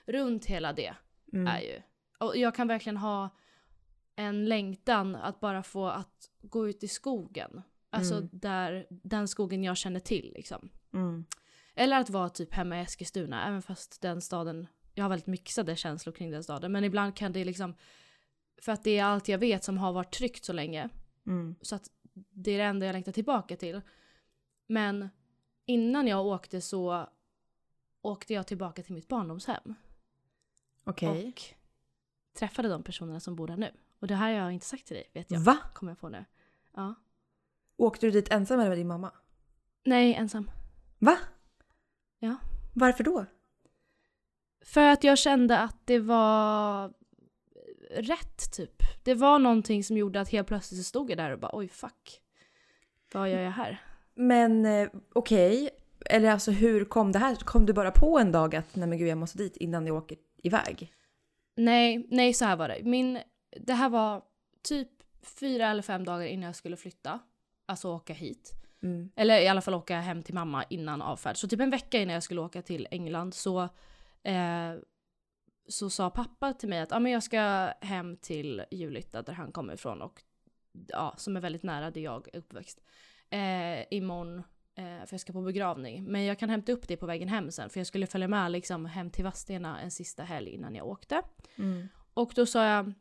runt 0.06 0.46
hela 0.46 0.72
det 0.72 0.94
Mm. 1.32 1.46
är 1.46 1.60
ju. 1.60 1.82
Och 2.18 2.36
jag 2.36 2.54
kan 2.54 2.68
verkligen 2.68 2.96
ha 2.96 3.30
en 4.18 4.44
längtan 4.44 5.16
att 5.16 5.40
bara 5.40 5.62
få 5.62 5.86
att 5.86 6.30
gå 6.40 6.68
ut 6.68 6.82
i 6.82 6.88
skogen. 6.88 7.62
Alltså 7.90 8.14
Mm. 8.14 8.28
där, 8.32 8.86
den 8.90 9.28
skogen 9.28 9.64
jag 9.64 9.76
känner 9.76 10.00
till 10.00 10.32
liksom. 10.36 10.68
Mm. 10.92 11.24
Eller 11.74 12.00
att 12.00 12.10
vara 12.10 12.28
typ 12.28 12.54
hemma 12.54 12.78
i 12.78 12.82
Eskilstuna, 12.82 13.48
även 13.48 13.62
fast 13.62 14.00
den 14.00 14.20
staden, 14.20 14.66
jag 14.94 15.04
har 15.04 15.08
väldigt 15.08 15.26
mixade 15.26 15.76
känslor 15.76 16.12
kring 16.12 16.30
den 16.30 16.44
staden. 16.44 16.72
Men 16.72 16.84
ibland 16.84 17.16
kan 17.16 17.32
det 17.32 17.44
liksom, 17.44 17.74
för 18.62 18.72
att 18.72 18.84
det 18.84 18.98
är 18.98 19.04
allt 19.04 19.28
jag 19.28 19.38
vet 19.38 19.64
som 19.64 19.78
har 19.78 19.92
varit 19.92 20.12
tryggt 20.14 20.44
så 20.44 20.52
länge. 20.52 20.88
Mm. 21.26 21.54
Så 21.62 21.74
att 21.74 21.90
det 22.30 22.50
är 22.50 22.58
det 22.58 22.64
enda 22.64 22.86
jag 22.86 22.92
längtar 22.92 23.12
tillbaka 23.12 23.56
till. 23.56 23.80
Men 24.66 25.08
innan 25.66 26.06
jag 26.06 26.26
åkte 26.26 26.60
så 26.60 27.08
åkte 28.02 28.34
jag 28.34 28.46
tillbaka 28.46 28.82
till 28.82 28.94
mitt 28.94 29.08
barndomshem. 29.08 29.74
Okej. 30.84 31.28
Och 31.28 31.42
träffade 32.38 32.68
de 32.68 32.82
personerna 32.82 33.20
som 33.20 33.36
bor 33.36 33.46
där 33.46 33.56
nu. 33.56 33.70
Och 34.00 34.06
det 34.06 34.14
här 34.14 34.32
har 34.32 34.40
jag 34.40 34.52
inte 34.52 34.66
sagt 34.66 34.86
till 34.86 34.96
dig, 34.96 35.10
vet 35.14 35.30
jag. 35.30 35.40
Va? 35.40 35.58
Kommer 35.74 35.92
jag 35.92 35.98
på 36.00 36.08
nu. 36.08 36.24
Ja. 36.74 36.94
Åkte 37.76 38.06
du 38.06 38.10
dit 38.10 38.32
ensam 38.32 38.60
eller 38.60 38.68
med 38.68 38.78
din 38.78 38.88
mamma? 38.88 39.12
Nej, 39.84 40.14
ensam. 40.14 40.50
Va? 40.98 41.18
Ja. 42.18 42.36
Varför 42.74 43.04
då? 43.04 43.26
För 44.64 44.88
att 44.88 45.04
jag 45.04 45.18
kände 45.18 45.58
att 45.58 45.76
det 45.86 45.98
var 45.98 46.92
rätt 47.90 48.52
typ. 48.52 48.82
Det 49.04 49.14
var 49.14 49.38
någonting 49.38 49.84
som 49.84 49.96
gjorde 49.96 50.20
att 50.20 50.28
helt 50.28 50.48
plötsligt 50.48 50.80
så 50.80 50.84
stod 50.84 51.10
jag 51.10 51.18
där 51.18 51.30
och 51.30 51.38
bara 51.38 51.50
oj 51.54 51.68
fuck. 51.68 52.20
Vad 53.12 53.30
gör 53.30 53.40
jag 53.40 53.50
här? 53.50 53.82
Men 54.14 54.66
eh, 54.66 54.88
okej, 55.14 55.70
eller 56.06 56.30
alltså 56.30 56.50
hur 56.50 56.84
kom 56.84 57.12
det 57.12 57.18
här? 57.18 57.34
Kom 57.34 57.66
du 57.66 57.72
bara 57.72 57.90
på 57.90 58.18
en 58.18 58.32
dag 58.32 58.54
att 58.54 58.76
nej 58.76 58.88
men 58.88 58.98
gud 58.98 59.08
jag 59.08 59.18
måste 59.18 59.38
dit 59.38 59.56
innan 59.56 59.86
jag 59.86 59.96
åker 59.96 60.18
iväg? 60.42 60.92
Nej, 61.56 62.06
nej 62.10 62.34
så 62.34 62.44
här 62.44 62.56
var 62.56 62.68
det. 62.68 62.82
Min, 62.84 63.18
det 63.50 63.74
här 63.74 63.88
var 63.88 64.22
typ 64.62 64.88
fyra 65.22 65.68
eller 65.68 65.82
fem 65.82 66.04
dagar 66.04 66.26
innan 66.26 66.46
jag 66.46 66.56
skulle 66.56 66.76
flytta. 66.76 67.18
Alltså 67.66 67.88
åka 67.88 68.12
hit. 68.12 68.54
Mm. 68.82 69.10
Eller 69.16 69.40
i 69.40 69.48
alla 69.48 69.60
fall 69.60 69.74
åka 69.74 70.00
hem 70.00 70.22
till 70.22 70.34
mamma 70.34 70.64
innan 70.64 71.02
avfärd. 71.02 71.36
Så 71.36 71.48
typ 71.48 71.60
en 71.60 71.70
vecka 71.70 72.00
innan 72.00 72.14
jag 72.14 72.22
skulle 72.22 72.40
åka 72.40 72.62
till 72.62 72.88
England 72.90 73.34
så, 73.34 73.62
eh, 74.22 74.74
så 75.68 75.90
sa 75.90 76.10
pappa 76.10 76.52
till 76.52 76.68
mig 76.68 76.80
att 76.80 76.92
ah, 76.92 76.98
men 76.98 77.12
jag 77.12 77.22
ska 77.22 77.72
hem 77.80 78.16
till 78.16 78.64
Julita 78.70 79.22
där 79.22 79.32
han 79.32 79.52
kommer 79.52 79.74
ifrån 79.74 80.02
och 80.02 80.22
ja, 80.88 81.14
som 81.16 81.36
är 81.36 81.40
väldigt 81.40 81.62
nära 81.62 81.90
där 81.90 82.00
jag 82.00 82.28
är 82.32 82.38
uppväxt. 82.38 82.80
Eh, 83.30 83.84
imorgon, 83.90 84.38
eh, 84.74 84.84
för 84.84 85.08
jag 85.10 85.20
ska 85.20 85.32
på 85.32 85.42
begravning. 85.42 86.04
Men 86.04 86.24
jag 86.24 86.38
kan 86.38 86.50
hämta 86.50 86.72
upp 86.72 86.88
det 86.88 86.96
på 86.96 87.06
vägen 87.06 87.28
hem 87.28 87.50
sen 87.50 87.70
för 87.70 87.80
jag 87.80 87.86
skulle 87.86 88.06
följa 88.06 88.28
med 88.28 88.52
liksom 88.52 88.86
hem 88.86 89.10
till 89.10 89.24
Vadstena 89.24 89.80
en 89.80 89.90
sista 89.90 90.22
helg 90.22 90.50
innan 90.50 90.74
jag 90.74 90.86
åkte. 90.86 91.22
Mm. 91.56 91.88
Och 92.14 92.32
då 92.34 92.46
sa 92.46 92.64
jag, 92.64 92.92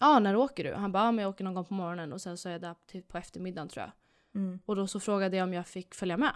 ja 0.00 0.06
ah, 0.06 0.18
när 0.18 0.36
åker 0.36 0.64
du? 0.64 0.74
Han 0.74 0.92
bara, 0.92 1.02
ah, 1.02 1.12
men 1.12 1.22
jag 1.22 1.30
åker 1.30 1.44
någon 1.44 1.54
gång 1.54 1.64
på 1.64 1.74
morgonen 1.74 2.12
och 2.12 2.20
sen 2.20 2.38
så 2.38 2.48
är 2.48 2.52
jag 2.52 2.60
där 2.60 2.74
till, 2.86 3.02
på 3.02 3.18
eftermiddagen 3.18 3.68
tror 3.68 3.82
jag. 3.82 3.92
Mm. 4.42 4.60
Och 4.66 4.76
då 4.76 4.86
så 4.86 5.00
frågade 5.00 5.36
jag 5.36 5.44
om 5.44 5.52
jag 5.54 5.66
fick 5.66 5.94
följa 5.94 6.16
med. 6.16 6.32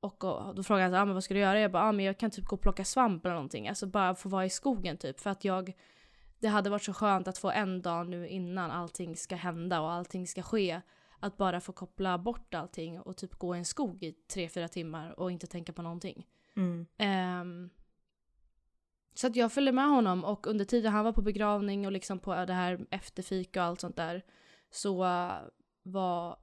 Och, 0.00 0.24
och 0.24 0.54
då 0.54 0.62
frågade 0.62 0.96
han 0.96 1.02
ah, 1.02 1.04
men 1.04 1.14
vad 1.14 1.24
ska 1.24 1.34
du 1.34 1.40
göra? 1.40 1.60
Jag 1.60 1.72
bara, 1.72 1.82
ah, 1.82 1.92
men 1.92 2.04
jag 2.04 2.18
kan 2.18 2.30
typ 2.30 2.44
gå 2.44 2.56
och 2.56 2.62
plocka 2.62 2.84
svamp 2.84 3.24
eller 3.24 3.34
någonting. 3.34 3.68
Alltså 3.68 3.86
bara 3.86 4.14
få 4.14 4.28
vara 4.28 4.46
i 4.46 4.50
skogen 4.50 4.96
typ. 4.96 5.20
För 5.20 5.30
att 5.30 5.44
jag, 5.44 5.72
det 6.38 6.48
hade 6.48 6.70
varit 6.70 6.82
så 6.82 6.92
skönt 6.92 7.28
att 7.28 7.38
få 7.38 7.50
en 7.50 7.82
dag 7.82 8.08
nu 8.08 8.28
innan 8.28 8.70
allting 8.70 9.16
ska 9.16 9.36
hända 9.36 9.80
och 9.80 9.92
allting 9.92 10.26
ska 10.26 10.42
ske. 10.42 10.80
Att 11.20 11.36
bara 11.36 11.60
få 11.60 11.72
koppla 11.72 12.18
bort 12.18 12.54
allting 12.54 13.00
och 13.00 13.16
typ 13.16 13.34
gå 13.34 13.54
i 13.56 13.58
en 13.58 13.64
skog 13.64 14.02
i 14.02 14.12
tre, 14.12 14.48
fyra 14.48 14.68
timmar 14.68 15.20
och 15.20 15.30
inte 15.30 15.46
tänka 15.46 15.72
på 15.72 15.82
någonting. 15.82 16.26
Mm. 16.56 16.86
Ehm, 16.98 17.70
så 19.14 19.26
att 19.26 19.36
jag 19.36 19.52
följde 19.52 19.72
med 19.72 19.88
honom 19.88 20.24
och 20.24 20.46
under 20.46 20.64
tiden 20.64 20.92
han 20.92 21.04
var 21.04 21.12
på 21.12 21.22
begravning 21.22 21.86
och 21.86 21.92
liksom 21.92 22.18
på 22.18 22.44
det 22.44 22.52
här 22.52 22.86
efterfik 22.90 23.56
och 23.56 23.62
allt 23.62 23.80
sånt 23.80 23.96
där 23.96 24.24
så 24.70 25.04
äh, 25.04 25.32
var, 25.82 26.36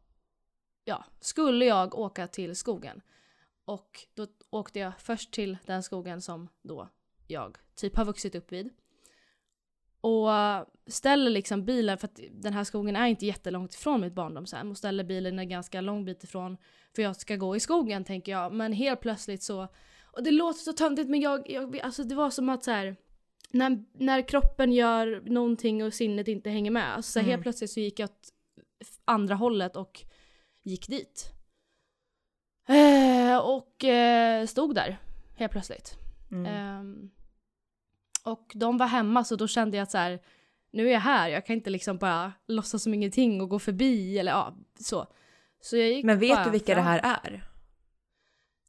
ja, 0.85 1.05
skulle 1.19 1.65
jag 1.65 1.95
åka 1.95 2.27
till 2.27 2.55
skogen. 2.55 3.01
Och 3.65 3.99
då 4.13 4.27
åkte 4.49 4.79
jag 4.79 4.93
först 4.99 5.31
till 5.31 5.57
den 5.65 5.83
skogen 5.83 6.21
som 6.21 6.49
då 6.61 6.89
jag 7.27 7.57
typ 7.75 7.97
har 7.97 8.05
vuxit 8.05 8.35
upp 8.35 8.51
vid. 8.51 8.69
Och 10.01 10.33
äh, 10.33 10.63
ställer 10.87 11.31
liksom 11.31 11.65
bilen, 11.65 11.97
för 11.97 12.07
att 12.07 12.19
den 12.31 12.53
här 12.53 12.63
skogen 12.63 12.95
är 12.95 13.07
inte 13.07 13.25
jättelångt 13.25 13.73
ifrån 13.73 14.01
mitt 14.01 14.13
barndomshem 14.13 14.71
och 14.71 14.77
ställer 14.77 15.03
bilen 15.03 15.39
en 15.39 15.49
ganska 15.49 15.81
lång 15.81 16.05
bit 16.05 16.23
ifrån 16.23 16.57
för 16.95 17.01
jag 17.01 17.15
ska 17.15 17.35
gå 17.35 17.55
i 17.55 17.59
skogen 17.59 18.03
tänker 18.03 18.31
jag. 18.31 18.53
Men 18.53 18.73
helt 18.73 18.99
plötsligt 18.99 19.43
så, 19.43 19.67
och 20.15 20.23
det 20.23 20.31
låter 20.31 20.59
så 20.59 20.73
töntigt 20.73 21.09
men 21.09 21.19
jag, 21.21 21.49
jag 21.49 21.79
alltså 21.79 22.03
det 22.03 22.15
var 22.15 22.29
som 22.29 22.49
att 22.49 22.63
så 22.63 22.71
här, 22.71 22.95
när, 23.51 23.83
när 23.93 24.21
kroppen 24.27 24.71
gör 24.73 25.21
någonting 25.25 25.83
och 25.83 25.93
sinnet 25.93 26.27
inte 26.27 26.49
hänger 26.49 26.71
med. 26.71 26.95
Alltså 26.95 27.11
så 27.11 27.19
här, 27.19 27.23
Mm. 27.25 27.31
helt 27.31 27.41
plötsligt 27.43 27.71
så 27.71 27.79
gick 27.79 27.99
jag 27.99 28.09
åt 28.09 28.29
andra 29.05 29.35
hållet 29.35 29.75
och 29.75 30.01
gick 30.63 30.87
dit. 30.87 31.31
Eh, 32.67 33.37
och 33.37 33.83
eh, 33.83 34.45
stod 34.45 34.75
där 34.75 34.97
helt 35.35 35.51
plötsligt. 35.51 35.93
Mm. 36.31 36.45
Ehm, 36.45 37.09
och 38.23 38.51
de 38.55 38.77
var 38.77 38.87
hemma 38.87 39.23
så 39.23 39.35
då 39.35 39.47
kände 39.47 39.77
jag 39.77 39.83
att 39.83 39.91
så 39.91 39.97
här, 39.97 40.19
nu 40.71 40.87
är 40.87 40.91
jag 40.93 40.99
här, 40.99 41.29
jag 41.29 41.45
kan 41.45 41.55
inte 41.55 41.69
liksom 41.69 41.97
bara 41.97 42.33
låtsas 42.47 42.83
som 42.83 42.93
ingenting 42.93 43.41
och 43.41 43.49
gå 43.49 43.59
förbi 43.59 44.19
eller 44.19 44.31
ja, 44.31 44.55
så. 44.79 45.07
Så 45.61 45.77
jag 45.77 45.89
gick 45.89 46.05
Men 46.05 46.19
vet 46.19 46.43
du 46.45 46.49
vilka 46.49 46.75
det 46.75 46.81
fram. 46.81 46.85
här 46.85 47.19
är? 47.23 47.43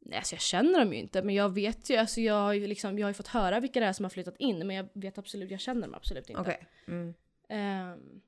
Nej, 0.08 0.18
alltså 0.18 0.34
jag 0.34 0.42
känner 0.42 0.78
dem 0.78 0.92
ju 0.92 0.98
inte, 0.98 1.22
men 1.22 1.34
jag 1.34 1.54
vet 1.54 1.90
ju, 1.90 1.96
alltså 1.96 2.20
jag 2.20 2.34
har 2.34 2.52
ju 2.52 2.66
liksom, 2.66 2.98
jag 2.98 3.06
har 3.06 3.10
ju 3.10 3.14
fått 3.14 3.26
höra 3.26 3.60
vilka 3.60 3.80
det 3.80 3.86
är 3.86 3.92
som 3.92 4.04
har 4.04 4.10
flyttat 4.10 4.36
in, 4.38 4.66
men 4.66 4.76
jag 4.76 4.88
vet 4.92 5.18
absolut, 5.18 5.50
jag 5.50 5.60
känner 5.60 5.82
dem 5.82 5.94
absolut 5.94 6.30
inte. 6.30 6.40
Okej. 6.40 6.66
Mm. 6.88 7.14
Ehm, 7.48 8.20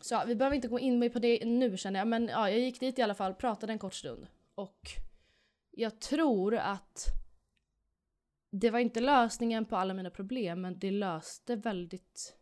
så 0.00 0.14
ja, 0.14 0.24
vi 0.26 0.34
behöver 0.34 0.56
inte 0.56 0.68
gå 0.68 0.78
in 0.78 1.10
på 1.10 1.18
det 1.18 1.44
nu 1.44 1.76
känner 1.76 2.00
jag, 2.00 2.08
men 2.08 2.28
ja, 2.28 2.50
jag 2.50 2.58
gick 2.58 2.80
dit 2.80 2.98
i 2.98 3.02
alla 3.02 3.14
fall, 3.14 3.34
pratade 3.34 3.72
en 3.72 3.78
kort 3.78 3.94
stund. 3.94 4.26
Och 4.54 4.90
jag 5.70 6.00
tror 6.00 6.54
att 6.56 7.06
det 8.50 8.70
var 8.70 8.78
inte 8.78 9.00
lösningen 9.00 9.64
på 9.64 9.76
alla 9.76 9.94
mina 9.94 10.10
problem, 10.10 10.60
men 10.60 10.78
det 10.78 10.90
löste 10.90 11.56
väldigt 11.56 12.36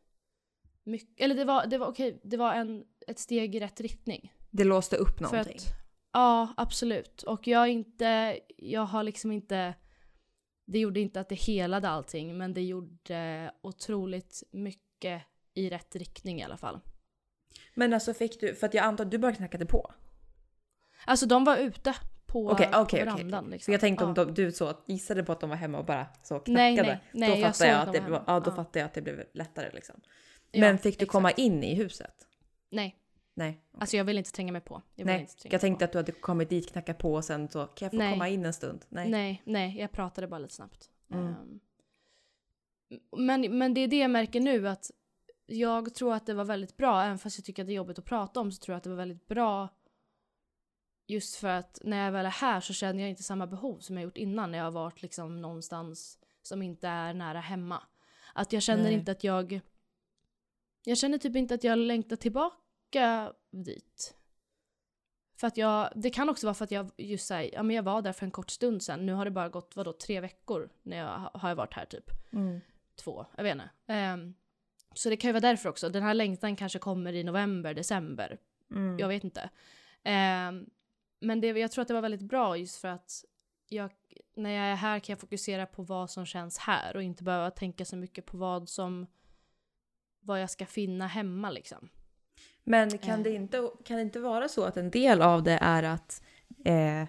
mycket. 0.85 1.21
Eller 1.21 1.35
det 1.35 1.45
var, 1.45 1.67
det 1.67 1.79
var 1.79 1.87
okej, 1.87 2.21
det 2.25 2.37
var 2.37 2.55
en, 2.55 2.85
ett 3.07 3.19
steg 3.19 3.55
i 3.55 3.61
rätt 3.61 3.81
riktning. 3.81 4.33
Det 4.51 4.65
låste 4.65 4.97
upp 4.97 5.17
För 5.19 5.23
någonting. 5.23 5.57
att, 5.57 5.84
ja, 6.15 6.55
absolut. 6.57 7.23
Och 7.23 7.47
jag 7.47 7.69
inte, 7.69 8.39
jag 8.57 8.85
har 8.85 9.03
liksom 9.03 9.33
inte, 9.33 9.75
det 10.65 10.79
gjorde 10.79 11.01
inte 11.01 11.21
att 11.21 11.29
det 11.29 11.35
helade 11.35 11.89
allting, 11.89 12.39
men 12.39 12.55
det 12.55 12.63
gjorde 12.63 13.51
otroligt 13.63 14.43
mycket 14.51 15.23
i 15.55 15.71
rätt 15.71 15.97
riktning 15.97 16.41
i 16.41 16.45
alla 16.45 16.57
fall. 16.57 16.81
Men 17.75 17.93
alltså 17.93 18.15
fick 18.15 18.41
du, 18.41 18.55
för 18.55 18.67
att 18.67 18.75
jag 18.75 18.85
antar 18.85 19.05
att 19.05 19.11
du 19.11 19.19
bara 19.19 19.33
knackade 19.33 19.67
på. 19.67 19.93
Alltså 21.05 21.27
de 21.27 21.45
var 21.45 21.57
ute 21.57 21.95
på 22.27 22.49
okej, 22.49 22.71
okej. 22.75 23.05
verandan. 23.05 23.45
För 23.45 23.51
Liksom. 23.51 23.73
jag 23.73 23.81
tänkte 23.81 24.05
om 24.05 24.15
ja. 24.17 24.25
de, 24.25 24.35
du 24.35 24.53
så 24.53 24.73
gissade 24.87 25.25
på 25.25 25.33
att 25.33 25.41
de 25.41 25.51
var 25.51 25.57
hemma 25.57 25.79
och 25.79 25.85
bara 25.85 26.07
så 26.23 26.39
knackade. 26.39 26.53
Nej, 26.55 26.77
nej, 26.77 27.01
nej, 27.13 27.31
då 27.31 27.37
jag 27.37 27.57
fattar 27.57 27.67
jag, 27.67 27.81
att 27.81 27.89
att 27.89 27.95
de 27.95 28.01
det, 28.01 28.11
var 28.11 28.25
ja, 28.27 28.41
då 28.41 28.53
Ja. 28.57 28.67
jag 28.73 28.85
att 28.87 28.95
det 28.95 29.03
blev 29.03 29.25
lättare 29.33 29.71
liksom. 29.73 30.01
Ja, 30.51 30.61
Men 30.61 30.79
fick 30.79 30.99
du 30.99 31.03
exakt. 31.03 31.13
komma 31.13 31.31
in 31.31 31.65
i 31.65 31.75
huset? 31.75 32.15
Nej, 32.71 32.97
Nej. 33.35 33.61
alltså 33.79 33.97
jag 33.97 34.05
vill 34.05 34.19
inte 34.19 34.33
tränga 34.33 34.53
mig 34.53 34.61
på. 34.61 34.83
Jag, 34.95 35.07
nej. 35.07 35.29
Jag 35.45 35.61
tänkte 35.61 35.79
på. 35.79 35.85
att 35.85 35.93
du 35.93 35.99
hade 35.99 36.13
kommit 36.13 36.51
dit, 36.51 36.73
knackat 36.73 36.99
på 36.99 37.15
och 37.15 37.25
sen 37.25 37.49
så 37.49 37.67
kan 37.67 37.87
jag 37.87 37.93
få 37.93 37.99
Nej. 37.99 38.13
komma 38.13 38.29
in 38.29 38.47
en 38.47 38.53
stund? 38.53 38.85
Nej. 38.89 39.11
Nej, 39.11 39.43
nej, 39.45 39.79
jag 39.79 39.93
pratade 39.93 40.27
bara 40.27 40.39
lite 40.39 40.55
snabbt. 40.55 40.91
Mm. 41.11 41.27
Ehm, 41.27 41.61
men, 43.17 43.59
men 43.59 43.75
det 43.75 43.81
är 43.81 43.89
det 43.89 43.99
jag 43.99 44.11
märker 44.11 44.41
nu 44.41 44.69
att 44.69 44.91
jag 45.47 45.95
tror 45.95 46.15
att 46.15 46.27
det 46.27 46.35
var 46.35 46.45
väldigt 46.45 46.77
bra, 46.77 47.03
även 47.03 47.19
fast 47.19 47.39
jag 47.39 47.45
tycker 47.45 47.63
att 47.63 47.67
det 47.67 47.73
är 47.73 47.77
jobbigt 47.77 47.99
att 47.99 48.05
prata 48.05 48.41
om 48.41 48.53
så 48.53 48.61
tror 48.61 48.73
jag 48.73 48.77
att 48.77 48.85
det 48.85 48.91
var 48.91 48.97
väldigt 48.97 49.27
bra 49.27 49.69
just 51.07 51.37
för 51.37 51.49
att 51.49 51.79
när 51.85 52.05
jag 52.05 52.13
väl 52.13 52.27
är 52.27 52.31
här 52.31 52.61
så 52.61 52.73
känner 52.73 53.01
jag 53.01 53.11
inte 53.11 53.23
samma 53.23 53.47
behov 53.47 53.79
som 53.79 53.97
jag 53.97 54.05
gjort 54.05 54.17
innan 54.17 54.51
när 54.51 54.59
jag 54.59 54.65
har 54.65 54.71
varit 54.71 55.03
liksom 55.03 55.41
någonstans 55.43 56.19
som 56.43 56.63
inte 56.63 56.89
är 56.89 57.15
nära 57.15 57.41
hemma. 57.41 57.83
Att 58.35 58.53
jag 58.53 58.63
känner 58.63 58.83
Nej. 58.83 58.93
inte 58.93 59.13
att 59.13 59.25
jag 59.25 59.61
jag 60.85 60.99
känner 60.99 61.19
typ 61.19 61.37
inte 61.37 61.55
att 61.55 61.65
jag 61.65 61.79
längtar 61.79 62.17
tillbaka 62.17 62.57
dit. 63.51 64.15
För 65.37 65.47
att 65.47 65.57
jag, 65.57 65.93
det 65.97 66.11
kan 66.11 66.29
också 66.29 66.47
vara 66.47 66.55
för 66.55 66.65
att 66.65 66.71
jag 66.71 66.91
just 66.97 67.27
säger, 67.27 67.55
ja 67.55 67.63
men 67.63 67.77
jag 67.77 67.83
var 67.83 68.03
där 68.03 68.13
för 68.13 68.25
en 68.27 68.31
kort 68.31 68.51
stund 68.51 68.83
sen. 68.83 69.07
Nu 69.07 69.13
har 69.13 69.25
det 69.25 69.31
bara 69.31 69.49
gått, 69.49 69.77
vadå, 69.77 69.93
tre 69.93 70.21
veckor 70.21 70.69
när 70.83 70.97
jag 70.97 71.19
ha- 71.19 71.31
har 71.35 71.49
jag 71.49 71.57
varit 71.57 71.75
här 71.75 71.85
typ. 71.85 72.11
Mm. 72.33 72.61
Två, 72.97 73.27
jag 73.37 73.45
vet 73.45 73.53
inte. 73.53 73.69
Ehm, 73.87 74.35
så 74.95 75.09
det 75.09 75.17
kan 75.17 75.29
ju 75.29 75.33
vara 75.33 75.41
därför 75.41 75.69
också. 75.69 75.89
Den 75.89 76.03
här 76.03 76.15
längtan 76.15 76.57
kanske 76.57 76.79
kommer 76.79 77.13
i 77.13 77.25
november, 77.25 77.75
december. 77.75 78.39
Mm. 78.71 78.99
Jag 78.99 79.09
vet 79.09 79.25
inte. 79.25 79.51
Ehm, 80.03 80.71
men 81.21 81.41
det, 81.41 81.47
jag 81.47 81.73
tror 81.73 81.83
att 81.83 81.89
det 81.89 81.95
var 81.95 82.03
väldigt 82.03 82.21
bra 82.23 82.57
just 82.57 82.77
för 82.81 82.89
att 82.89 83.25
jag, 83.69 83.91
när 84.37 84.51
jag 84.51 84.65
är 84.67 84.75
här 84.75 84.99
kan 85.01 85.13
jag 85.13 85.21
fokusera 85.21 85.67
på 85.67 85.83
vad 85.83 86.11
som 86.11 86.27
känns 86.27 86.59
här 86.59 86.97
och 86.97 87.03
inte 87.03 87.23
behöva 87.23 87.51
tänka 87.51 87.85
så 87.85 87.97
mycket 87.97 88.27
på 88.27 88.37
vad 88.37 88.69
som 88.69 89.07
vad 90.21 90.43
jag 90.43 90.51
ska 90.51 90.67
finna 90.67 91.07
hemma 91.07 91.51
liksom. 91.51 91.89
Men 92.65 92.99
kan 92.99 93.23
det, 93.23 93.31
Eh. 93.31 93.37
inte, 93.37 93.71
kan 93.85 93.97
det 93.97 94.03
inte 94.03 94.21
vara 94.21 94.49
så 94.49 94.65
att 94.65 94.77
en 94.77 94.91
del 94.91 95.23
av 95.23 95.43
det 95.43 95.59
är 95.63 95.83
att 95.83 96.23
eh, 96.65 97.05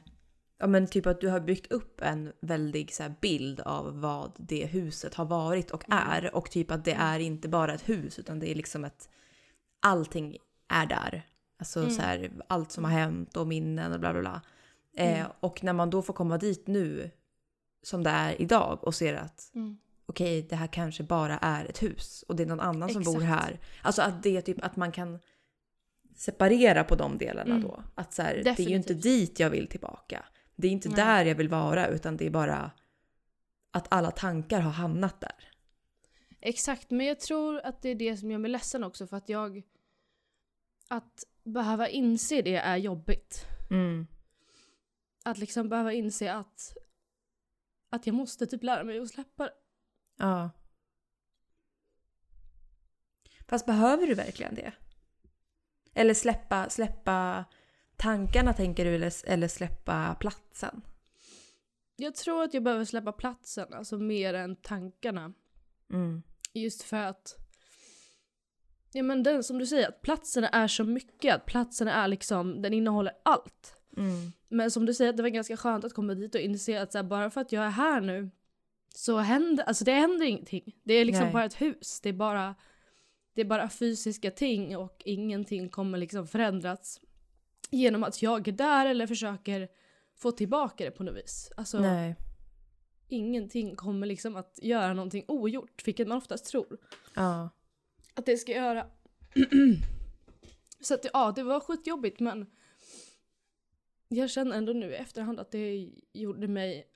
ja, 0.59 0.67
men 0.67 0.87
typ 0.87 1.05
att 1.05 1.21
du 1.21 1.29
har 1.29 1.39
byggt 1.39 1.71
upp 1.71 2.01
en 2.01 2.33
väldig 2.41 2.93
så 2.93 3.03
bild 3.21 3.59
av 3.59 3.99
vad 4.01 4.31
det 4.37 4.65
huset 4.65 5.13
har 5.15 5.25
varit 5.25 5.71
och 5.71 5.89
Mm. 5.89 5.99
är 6.09 6.35
och 6.35 6.51
typ 6.51 6.71
att 6.71 6.85
det 6.85 6.93
är 6.93 7.19
inte 7.19 7.47
bara 7.49 7.73
ett 7.73 7.89
hus 7.89 8.19
utan 8.19 8.39
det 8.39 8.51
är 8.51 8.55
liksom 8.55 8.85
ett 8.85 9.09
allting 9.79 10.37
är 10.67 10.85
där. 10.85 11.25
Alltså 11.59 11.79
Mm. 11.79 11.91
så 11.91 12.01
här, 12.01 12.31
allt 12.47 12.71
som 12.71 12.83
har 12.83 12.91
hänt 12.91 13.37
och 13.37 13.47
minnen 13.47 13.93
och 13.93 13.99
bla 13.99 14.11
bla 14.13 14.21
bla. 14.21 14.41
Eh, 14.97 15.19
Mm. 15.19 15.31
och 15.39 15.63
när 15.63 15.73
man 15.73 15.89
då 15.89 16.01
får 16.01 16.13
komma 16.13 16.37
dit 16.37 16.67
nu 16.67 17.11
som 17.83 18.03
det 18.03 18.09
är 18.09 18.41
idag 18.41 18.79
och 18.83 18.95
ser 18.95 19.13
att 19.13 19.51
okej, 20.05 20.41
det 20.49 20.55
här 20.55 20.67
kanske 20.67 21.03
bara 21.03 21.37
är 21.37 21.65
ett 21.65 21.83
hus 21.83 22.23
och 22.27 22.35
det 22.35 22.43
är 22.43 22.47
någon 22.47 22.59
annan 22.59 22.89
som 22.89 23.03
bor 23.03 23.23
Exakt. 23.23 23.41
här. 23.43 23.59
Alltså 23.81 24.01
att 24.01 24.23
det 24.23 24.37
är 24.37 24.41
typ 24.41 24.63
att 24.63 24.75
man 24.75 24.91
kan 24.91 25.19
separera 26.15 26.83
på 26.83 26.95
de 26.95 27.17
delarna 27.17 27.55
Mm. 27.55 27.67
då. 27.67 27.83
Att 27.95 28.13
så 28.13 28.21
här, 28.21 28.41
det 28.43 28.59
är 28.59 28.69
ju 28.69 28.75
inte 28.75 28.93
dit 28.93 29.39
jag 29.39 29.49
vill 29.49 29.67
tillbaka. 29.67 30.25
Det 30.55 30.67
är 30.67 30.71
inte 30.71 30.89
Nej. 30.89 30.95
där 30.97 31.25
jag 31.25 31.35
vill 31.35 31.49
vara 31.49 31.87
utan 31.87 32.17
det 32.17 32.25
är 32.25 32.29
bara 32.29 32.71
att 33.71 33.87
alla 33.93 34.11
tankar 34.11 34.59
har 34.59 34.71
hamnat 34.71 35.21
där. 35.21 35.51
Exakt, 36.41 36.91
men 36.91 37.05
jag 37.05 37.19
tror 37.19 37.59
att 37.59 37.81
det 37.81 37.89
är 37.89 37.95
det 37.95 38.17
som 38.17 38.31
gör 38.31 38.37
mig 38.37 38.51
ledsen 38.51 38.83
också 38.83 39.07
för 39.07 39.17
att 39.17 39.29
jag... 39.29 39.63
Att 40.87 41.23
behöva 41.43 41.89
inse 41.89 42.41
det 42.41 42.55
är 42.55 42.77
jobbigt. 42.77 43.45
Mm. 43.69 44.07
Att 45.23 45.37
liksom 45.37 45.69
behöva 45.69 45.93
inse 45.93 46.33
att... 46.33 46.77
Att 47.89 48.07
jag 48.07 48.13
måste 48.13 48.45
typ 48.47 48.63
lära 48.63 48.83
mig 48.83 48.99
att 48.99 49.09
släppa 49.09 49.43
det. 49.43 49.53
Ja. 50.17 50.49
Fast 53.47 53.65
behöver 53.65 54.07
du 54.07 54.13
verkligen 54.13 54.55
det? 54.55 54.73
Eller 55.95 56.13
släppa, 56.13 56.69
släppa 56.69 57.45
tankarna 57.95 58.53
tänker 58.53 58.85
du 58.85 58.95
eller, 58.95 59.13
eller 59.25 59.47
släppa 59.47 60.15
platsen? 60.19 60.81
Jag 61.95 62.15
tror 62.15 62.43
att 62.43 62.53
jag 62.53 62.63
behöver 62.63 62.85
släppa 62.85 63.11
platsen, 63.11 63.73
alltså 63.73 63.97
mer 63.97 64.33
än 64.33 64.55
tankarna. 64.55 65.33
Mm. 65.93 66.23
Just 66.53 66.83
för 66.83 66.97
att... 66.97 67.35
Ja 68.91 69.03
men 69.03 69.23
den 69.23 69.43
som 69.43 69.59
du 69.59 69.65
säger, 69.65 69.87
att 69.87 70.01
platsen 70.01 70.43
är 70.43 70.67
så 70.67 70.83
mycket. 70.83 71.35
Att 71.35 71.45
platsen 71.45 71.87
är 71.87 72.07
liksom, 72.07 72.61
den 72.61 72.73
innehåller 72.73 73.13
allt. 73.23 73.77
Mm. 73.97 74.31
Men 74.47 74.71
som 74.71 74.85
du 74.85 74.93
säger, 74.93 75.13
det 75.13 75.23
var 75.23 75.29
ganska 75.29 75.57
skönt 75.57 75.85
att 75.85 75.93
komma 75.93 76.13
dit 76.13 76.35
och 76.35 76.41
inse 76.41 76.81
att 76.81 76.93
här, 76.93 77.03
bara 77.03 77.29
för 77.29 77.41
att 77.41 77.51
jag 77.51 77.65
är 77.65 77.69
här 77.69 78.01
nu 78.01 78.31
så 78.95 79.17
händer, 79.17 79.63
alltså 79.63 79.83
det 79.83 79.91
händer 79.91 80.25
ingenting. 80.25 80.75
Det 80.83 80.93
är 80.93 81.05
liksom 81.05 81.23
Nej. 81.23 81.33
bara 81.33 81.45
ett 81.45 81.61
hus. 81.61 81.99
Det 82.03 82.09
är 82.09 82.13
bara, 82.13 82.55
det 83.35 83.41
är 83.41 83.45
bara 83.45 83.69
fysiska 83.69 84.31
ting 84.31 84.77
och 84.77 85.01
ingenting 85.05 85.69
kommer 85.69 85.97
liksom 85.97 86.27
förändras 86.27 87.01
genom 87.69 88.03
att 88.03 88.21
jag 88.21 88.47
är 88.47 88.51
där 88.51 88.85
eller 88.85 89.07
försöker 89.07 89.67
få 90.15 90.31
tillbaka 90.31 90.85
det 90.85 90.91
på 90.91 91.03
något 91.03 91.15
vis. 91.15 91.51
Alltså 91.57 91.79
Nej. 91.79 92.15
ingenting 93.07 93.75
kommer 93.75 94.07
liksom 94.07 94.35
att 94.35 94.59
göra 94.61 94.93
någonting 94.93 95.25
ogjort, 95.27 95.87
vilket 95.87 96.07
man 96.07 96.17
oftast 96.17 96.45
tror 96.45 96.77
Ja. 97.15 97.49
att 98.13 98.25
det 98.25 98.37
ska 98.37 98.51
göra. 98.51 98.87
så 100.81 100.93
att 100.93 101.05
ja, 101.13 101.33
det 101.35 101.43
var 101.43 101.59
skitjobbigt 101.59 102.19
men 102.19 102.45
jag 104.07 104.29
känner 104.29 104.57
ändå 104.57 104.73
nu 104.73 104.91
i 104.91 104.95
efterhand 104.95 105.39
att 105.39 105.51
det 105.51 105.89
gjorde 106.13 106.47
mig 106.47 106.87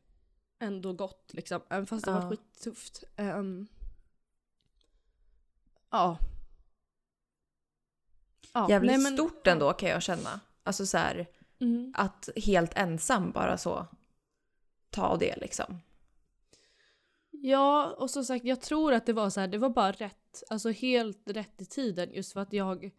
ändå 0.59 0.93
gott 0.93 1.33
liksom. 1.33 1.61
Även 1.69 1.85
fast 1.87 2.05
det 2.05 2.11
Ja. 2.11 2.19
var 2.19 2.29
skittufft. 2.29 3.03
Um, 3.17 3.67
ja. 5.91 6.17
ja. 8.53 8.69
Jävligt 8.69 8.91
nej, 8.91 8.99
men- 9.03 9.13
stort 9.13 9.47
ändå 9.47 9.73
kan 9.73 9.89
jag 9.89 10.03
känna. 10.03 10.39
Alltså 10.63 10.85
så 10.85 10.97
här, 10.97 11.27
Mm. 11.61 11.93
att 11.97 12.29
helt 12.35 12.73
ensam 12.77 13.31
bara 13.31 13.57
så 13.57 13.87
ta 14.89 15.17
det 15.17 15.35
liksom. 15.37 15.81
Ja, 17.31 17.93
och 17.97 18.09
som 18.09 18.23
sagt 18.25 18.45
jag 18.45 18.61
tror 18.61 18.93
att 18.93 19.05
det 19.05 19.13
var 19.13 19.29
så 19.29 19.39
här, 19.39 19.47
det 19.47 19.57
var 19.57 19.69
bara 19.69 19.91
rätt, 19.91 20.43
alltså 20.49 20.69
helt 20.71 21.29
rätt 21.29 21.61
i 21.61 21.65
tiden 21.65 22.13
just 22.13 22.33
för 22.33 22.39
att 22.41 22.53
jag 22.53 22.91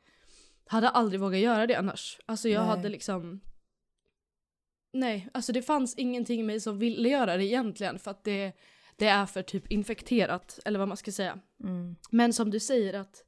hade 0.66 0.88
aldrig 0.88 1.20
vågat 1.20 1.40
göra 1.40 1.66
det 1.66 1.74
annars. 1.74 2.20
Alltså 2.26 2.48
jag 2.48 2.60
Nej. 2.60 2.68
hade 2.68 2.88
liksom 2.88 3.40
Nej, 4.92 5.28
alltså 5.34 5.52
det 5.52 5.62
fanns 5.62 5.94
ingenting 5.94 6.40
i 6.40 6.42
mig 6.42 6.60
som 6.60 6.78
ville 6.78 7.08
göra 7.08 7.36
det 7.36 7.44
egentligen 7.44 7.98
för 7.98 8.10
att 8.10 8.24
det, 8.24 8.52
det 9.00 9.08
är 9.08 9.26
för 9.26 9.42
typ 9.42 9.70
infekterat, 9.72 10.58
eller 10.64 10.78
vad 10.78 10.88
man 10.88 10.96
ska 10.96 11.12
säga. 11.12 11.38
Mm. 11.64 11.96
Men 12.10 12.32
som 12.32 12.50
du 12.50 12.60
säger 12.60 12.94
att 12.94 13.24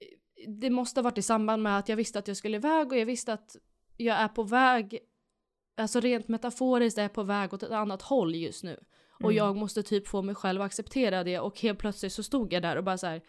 eh, 0.00 0.50
det 0.50 0.70
måste 0.70 1.00
ha 1.00 1.02
varit 1.02 1.18
i 1.18 1.22
samband 1.22 1.62
med 1.62 1.78
att 1.78 1.88
jag 1.88 1.96
visste 1.96 2.18
att 2.18 2.28
jag 2.28 2.36
skulle 2.36 2.56
iväg 2.56 2.92
och 2.92 2.98
jag 2.98 3.06
visste 3.06 3.32
att 3.32 3.56
jag 3.96 4.16
är 4.16 4.28
på 4.28 4.42
väg, 4.42 4.98
alltså 5.76 6.00
rent 6.00 6.28
metaforiskt 6.28 6.98
är 6.98 7.02
jag 7.02 7.12
på 7.12 7.22
väg 7.22 7.54
åt 7.54 7.62
ett 7.62 7.70
annat 7.70 8.02
håll 8.02 8.34
just 8.34 8.64
nu. 8.64 8.84
Och 9.12 9.30
Mm. 9.32 9.36
jag 9.36 9.56
måste 9.56 9.82
typ 9.82 10.08
få 10.08 10.22
mig 10.22 10.34
själv 10.34 10.60
att 10.60 10.66
acceptera 10.66 11.24
det 11.24 11.38
och 11.40 11.60
helt 11.60 11.78
plötsligt 11.78 12.12
så 12.12 12.22
stod 12.22 12.52
jag 12.52 12.62
där 12.62 12.76
och 12.76 12.84
bara 12.84 12.98
så 12.98 13.06
här. 13.06 13.22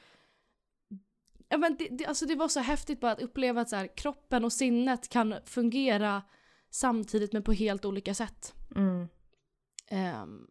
Ja, 1.49 1.57
men 1.57 1.75
det, 1.79 1.87
det, 1.91 2.05
alltså 2.05 2.25
det 2.25 2.35
var 2.35 2.47
så 2.47 2.59
häftigt 2.59 2.99
bara 2.99 3.11
att 3.11 3.21
uppleva 3.21 3.61
att 3.61 3.69
så 3.69 3.75
här, 3.75 3.97
kroppen 3.97 4.45
och 4.45 4.53
sinnet 4.53 5.09
kan 5.09 5.35
fungera 5.45 6.21
samtidigt 6.69 7.33
men 7.33 7.43
på 7.43 7.51
helt 7.53 7.85
olika 7.85 8.13
sätt. 8.13 8.53
Mm. 8.75 9.07
Ehm, 9.87 10.47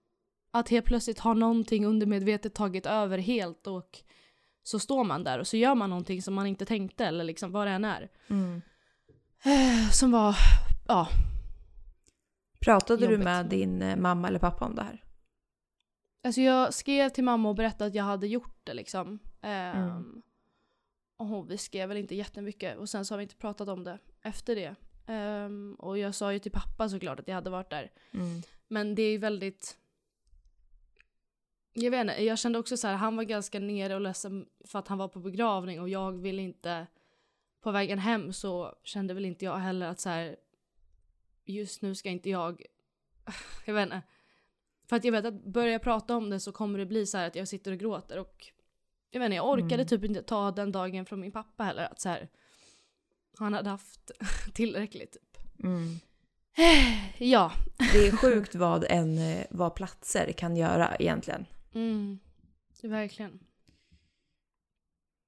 att 0.50 0.68
helt 0.68 0.86
plötsligt 0.86 1.18
har 1.18 1.34
någonting 1.34 1.86
undermedvetet 1.86 2.54
tagit 2.54 2.86
över 2.86 3.18
helt 3.18 3.66
och 3.66 3.98
så 4.62 4.78
står 4.78 5.04
man 5.04 5.24
där 5.24 5.38
och 5.38 5.46
så 5.46 5.56
gör 5.56 5.74
man 5.74 5.90
någonting 5.90 6.22
som 6.22 6.34
man 6.34 6.46
inte 6.46 6.64
tänkte 6.66 7.04
eller 7.06 7.24
liksom 7.24 7.52
vad 7.52 7.66
det 7.66 7.70
än 7.70 7.84
är. 7.84 8.08
Mm. 8.28 8.62
Eh, 9.44 9.90
som 9.90 10.10
var, 10.12 10.36
ja. 10.88 11.08
Pratade 12.60 13.06
du 13.06 13.12
Jobbigt. 13.12 13.24
med 13.24 13.46
din 13.46 13.82
eh, 13.82 13.96
mamma 13.96 14.28
eller 14.28 14.38
pappa 14.38 14.64
om 14.64 14.74
det 14.74 14.82
här? 14.82 15.04
Alltså 16.24 16.40
jag 16.40 16.74
skrev 16.74 17.08
till 17.08 17.24
mamma 17.24 17.48
och 17.48 17.54
berättade 17.54 17.88
att 17.88 17.94
jag 17.94 18.04
hade 18.04 18.26
gjort 18.26 18.60
det 18.64 18.74
liksom. 18.74 19.18
Ehm, 19.42 19.76
Mm. 19.76 20.22
Och 21.16 21.50
vi 21.50 21.58
skrev 21.58 21.88
väl 21.88 21.98
inte 21.98 22.14
jättemycket 22.14 22.78
och 22.78 22.88
sen 22.88 23.04
så 23.04 23.14
har 23.14 23.18
vi 23.18 23.22
inte 23.22 23.36
pratat 23.36 23.68
om 23.68 23.84
det 23.84 23.98
efter 24.22 24.56
det. 24.56 24.74
Ehm, 25.06 25.74
och 25.78 25.98
jag 25.98 26.14
sa 26.14 26.32
ju 26.32 26.38
till 26.38 26.52
pappa 26.52 26.88
såklart 26.88 27.20
att 27.20 27.28
jag 27.28 27.34
hade 27.34 27.50
varit 27.50 27.70
där. 27.70 27.90
Mm. 28.14 28.42
Men 28.68 28.94
det 28.94 29.02
är 29.02 29.10
ju 29.10 29.18
väldigt... 29.18 29.76
Jag 31.72 31.90
vet 31.90 32.00
inte, 32.00 32.24
jag 32.24 32.38
kände 32.38 32.58
också 32.58 32.76
så 32.76 32.88
här, 32.88 32.94
han 32.94 33.16
var 33.16 33.24
ganska 33.24 33.58
nere 33.60 33.94
och 33.94 34.00
ledsen 34.00 34.46
för 34.64 34.78
att 34.78 34.88
han 34.88 34.98
var 34.98 35.08
på 35.08 35.18
begravning 35.18 35.80
och 35.80 35.88
jag 35.88 36.12
ville 36.12 36.42
inte... 36.42 36.86
På 37.60 37.70
vägen 37.70 37.98
hem 37.98 38.32
så 38.32 38.74
kände 38.84 39.14
väl 39.14 39.24
inte 39.24 39.44
jag 39.44 39.56
heller 39.56 39.86
att 39.86 40.00
så 40.00 40.08
här, 40.08 40.36
just 41.44 41.82
nu 41.82 41.94
ska 41.94 42.08
inte 42.08 42.30
jag... 42.30 42.62
Jag 43.66 43.74
vet 43.74 43.84
inte. 43.84 44.02
För 44.88 44.96
att 44.96 45.04
jag 45.04 45.12
vet 45.12 45.24
att 45.24 45.44
börjar 45.44 45.72
jag 45.72 45.82
prata 45.82 46.16
om 46.16 46.30
det 46.30 46.40
så 46.40 46.52
kommer 46.52 46.78
det 46.78 46.86
bli 46.86 47.06
så 47.06 47.18
här 47.18 47.26
att 47.26 47.36
jag 47.36 47.48
sitter 47.48 47.72
och 47.72 47.78
gråter 47.78 48.18
och 48.18 48.46
jag 49.10 49.20
vet 49.20 49.26
inte, 49.26 49.36
jag 49.36 49.48
orkade 49.48 49.74
Mm. 49.74 49.86
typ 49.86 50.04
inte 50.04 50.22
ta 50.22 50.50
den 50.50 50.72
dagen 50.72 51.06
från 51.06 51.20
min 51.20 51.32
pappa 51.32 51.64
heller. 51.64 51.88
Att 51.92 52.00
så 52.00 52.08
här, 52.08 52.28
han 53.38 53.54
hade 53.54 53.70
haft 53.70 54.10
tillräckligt. 54.54 55.12
Typ. 55.12 55.62
Mm. 55.64 55.98
Ja. 57.18 57.52
Det 57.92 58.06
är 58.06 58.16
sjukt 58.16 58.54
vad, 58.54 58.84
en, 58.88 59.18
eh, 59.18 59.46
vad 59.50 59.74
platser 59.74 60.32
kan 60.32 60.56
göra 60.56 60.96
egentligen. 60.96 61.46
Mm. 61.74 62.18
Verkligen. 62.82 63.38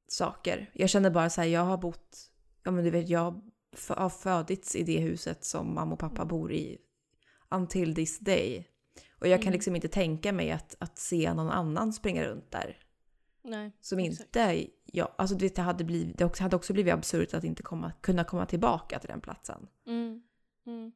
Saker. 0.09 0.71
Jag 0.75 0.91
känner 0.91 1.11
bara 1.11 1.31
så 1.31 1.41
här, 1.41 1.49
jag 1.49 1.65
har 1.65 1.79
bott, 1.79 2.31
ja 2.65 2.71
men 2.71 2.85
du 2.85 2.91
vet 2.91 3.09
jag 3.09 3.43
har 3.89 4.09
födits 4.11 4.77
i 4.77 4.83
det 4.83 5.01
huset 5.01 5.45
som 5.45 5.75
mamma 5.75 5.93
och 5.93 5.99
pappa 5.99 6.25
bor 6.25 6.53
i 6.53 6.79
until 7.51 7.95
this 7.95 8.19
day. 8.19 8.69
Och 9.21 9.29
jag 9.29 9.41
kan 9.41 9.49
Mm. 9.49 9.53
liksom 9.53 9.77
inte 9.77 9.89
tänka 9.89 10.33
mig 10.33 10.51
att, 10.51 10.77
att 10.79 10.99
se 10.99 11.35
någon 11.35 11.51
annan 11.51 11.93
springa 11.93 12.25
runt 12.25 12.51
där. 12.51 12.79
Nej. 13.45 13.73
Som 13.81 13.99
Exakt. 13.99 14.21
inte, 14.37 14.67
ja, 14.85 15.15
alltså 15.19 15.37
du 15.37 15.45
vet, 15.45 15.57
det 15.57 15.63
hade, 15.63 15.85
blivit, 15.85 16.19
det 16.19 16.39
hade 16.39 16.57
också 16.57 16.73
blivit 16.73 16.95
absurt 16.95 17.35
att 17.35 17.45
inte 17.45 17.63
komma, 17.63 17.93
kunna 18.01 18.25
komma 18.25 18.47
tillbaka 18.47 18.99
till 18.99 19.09
den 19.09 19.21
platsen. 19.21 19.69
Mm. 19.87 20.23
Mm. 20.67 20.93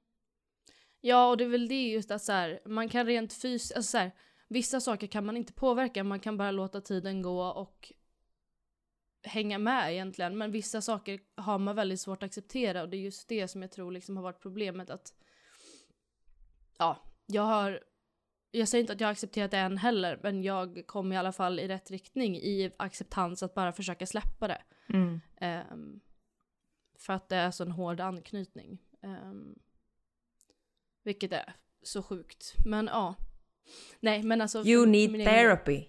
Ja, 1.00 1.30
och 1.30 1.37
det 1.37 1.44
är 1.44 1.48
väl 1.48 1.68
det 1.68 1.88
just 1.88 2.11
att 2.11 2.22
så 2.22 2.32
här, 2.32 2.61
man 2.66 2.88
kan 2.88 3.06
rent 3.06 3.32
fysiskt, 3.32 3.76
alltså 3.76 3.90
så 3.90 3.98
här, 3.98 4.12
vissa 4.48 4.80
saker 4.80 5.06
kan 5.06 5.26
man 5.26 5.37
inte 5.37 5.52
påverka, 5.52 6.04
man 6.04 6.20
kan 6.20 6.37
bara 6.37 6.50
låta 6.50 6.80
tiden 6.80 7.22
gå 7.22 7.42
och 7.42 7.92
hänga 9.22 9.59
med 9.59 9.92
egentligen. 9.92 10.38
Men 10.38 10.50
vissa 10.50 10.80
saker 10.80 11.20
har 11.35 11.59
man 11.59 11.76
väldigt 11.76 12.00
svårt 12.00 12.22
att 12.22 12.26
acceptera 12.26 12.82
och 12.82 12.88
det 12.88 12.96
är 12.96 13.00
just 13.00 13.28
det 13.28 13.48
som 13.48 13.62
jag 13.62 13.72
tror 13.72 13.92
liksom 13.92 14.16
har 14.16 14.24
varit 14.24 14.42
problemet 14.42 14.90
att 14.90 15.14
ja, 16.78 17.02
jag 17.26 17.42
har 17.42 17.80
jag 18.50 18.68
säger 18.68 18.80
inte 18.80 18.92
att 18.92 19.00
jag 19.00 19.09
har 19.09 19.12
accepterat 19.12 19.50
det 19.50 19.59
än 19.59 19.78
heller, 19.78 20.20
men 20.22 20.42
jag 20.42 20.82
kom 20.87 21.12
i 21.12 21.16
alla 21.16 21.32
fall 21.32 21.61
i 21.61 21.68
rätt 21.68 21.90
riktning 21.90 22.37
i 22.37 22.72
acceptans 22.76 23.42
att 23.42 23.54
bara 23.54 23.72
försöka 23.72 24.06
släppa 24.06 24.48
det. 24.48 24.62
Ehm, 25.37 26.00
för 26.98 27.12
att 27.12 27.28
det 27.28 27.37
är 27.37 27.50
så 27.50 27.64
en 27.64 27.72
hård 27.72 28.00
anknytning. 28.00 28.78
Ehm, 29.02 29.59
vilket 31.02 31.32
är 31.32 31.56
så 31.82 32.02
sjukt. 32.02 32.54
Men 32.64 32.87
ja. 32.87 33.14
Nej 34.00 34.22
men 34.22 34.40
alltså. 34.40 34.64
You 34.66 34.87
need 34.87 35.11
egen- 35.14 35.24
therapy. 35.26 35.85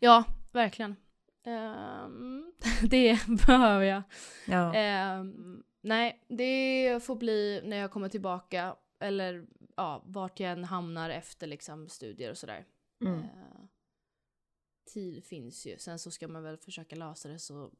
Ja, 0.00 0.24
verkligen. 0.52 0.96
Ehm, 1.44 2.52
det 2.90 3.26
behöver 3.46 3.84
jag. 3.84 4.02
Ja. 4.48 4.74
Ehm, 4.74 5.62
nej, 5.80 6.24
det 6.28 7.04
får 7.04 7.16
bli 7.16 7.60
när 7.64 7.76
jag 7.76 7.90
kommer 7.90 8.08
tillbaka. 8.08 8.76
Eller 9.00 9.46
ja, 9.76 10.02
vart 10.06 10.40
jag 10.40 10.52
än 10.52 10.64
hamnar 10.64 11.10
efter 11.10 11.46
liksom 11.46 11.88
studier 11.88 12.30
och 12.30 12.38
sådär. 12.38 12.64
Mm. 13.00 13.18
Eh, 13.18 13.28
tid 14.92 15.24
finns 15.24 15.66
ju. 15.66 15.78
Sen 15.78 15.98
så 15.98 16.10
ska 16.10 16.28
man 16.28 16.42
väl 16.42 16.58
försöka 16.58 16.96
lösa 16.96 17.28
det 17.28 17.38
så 17.38 17.70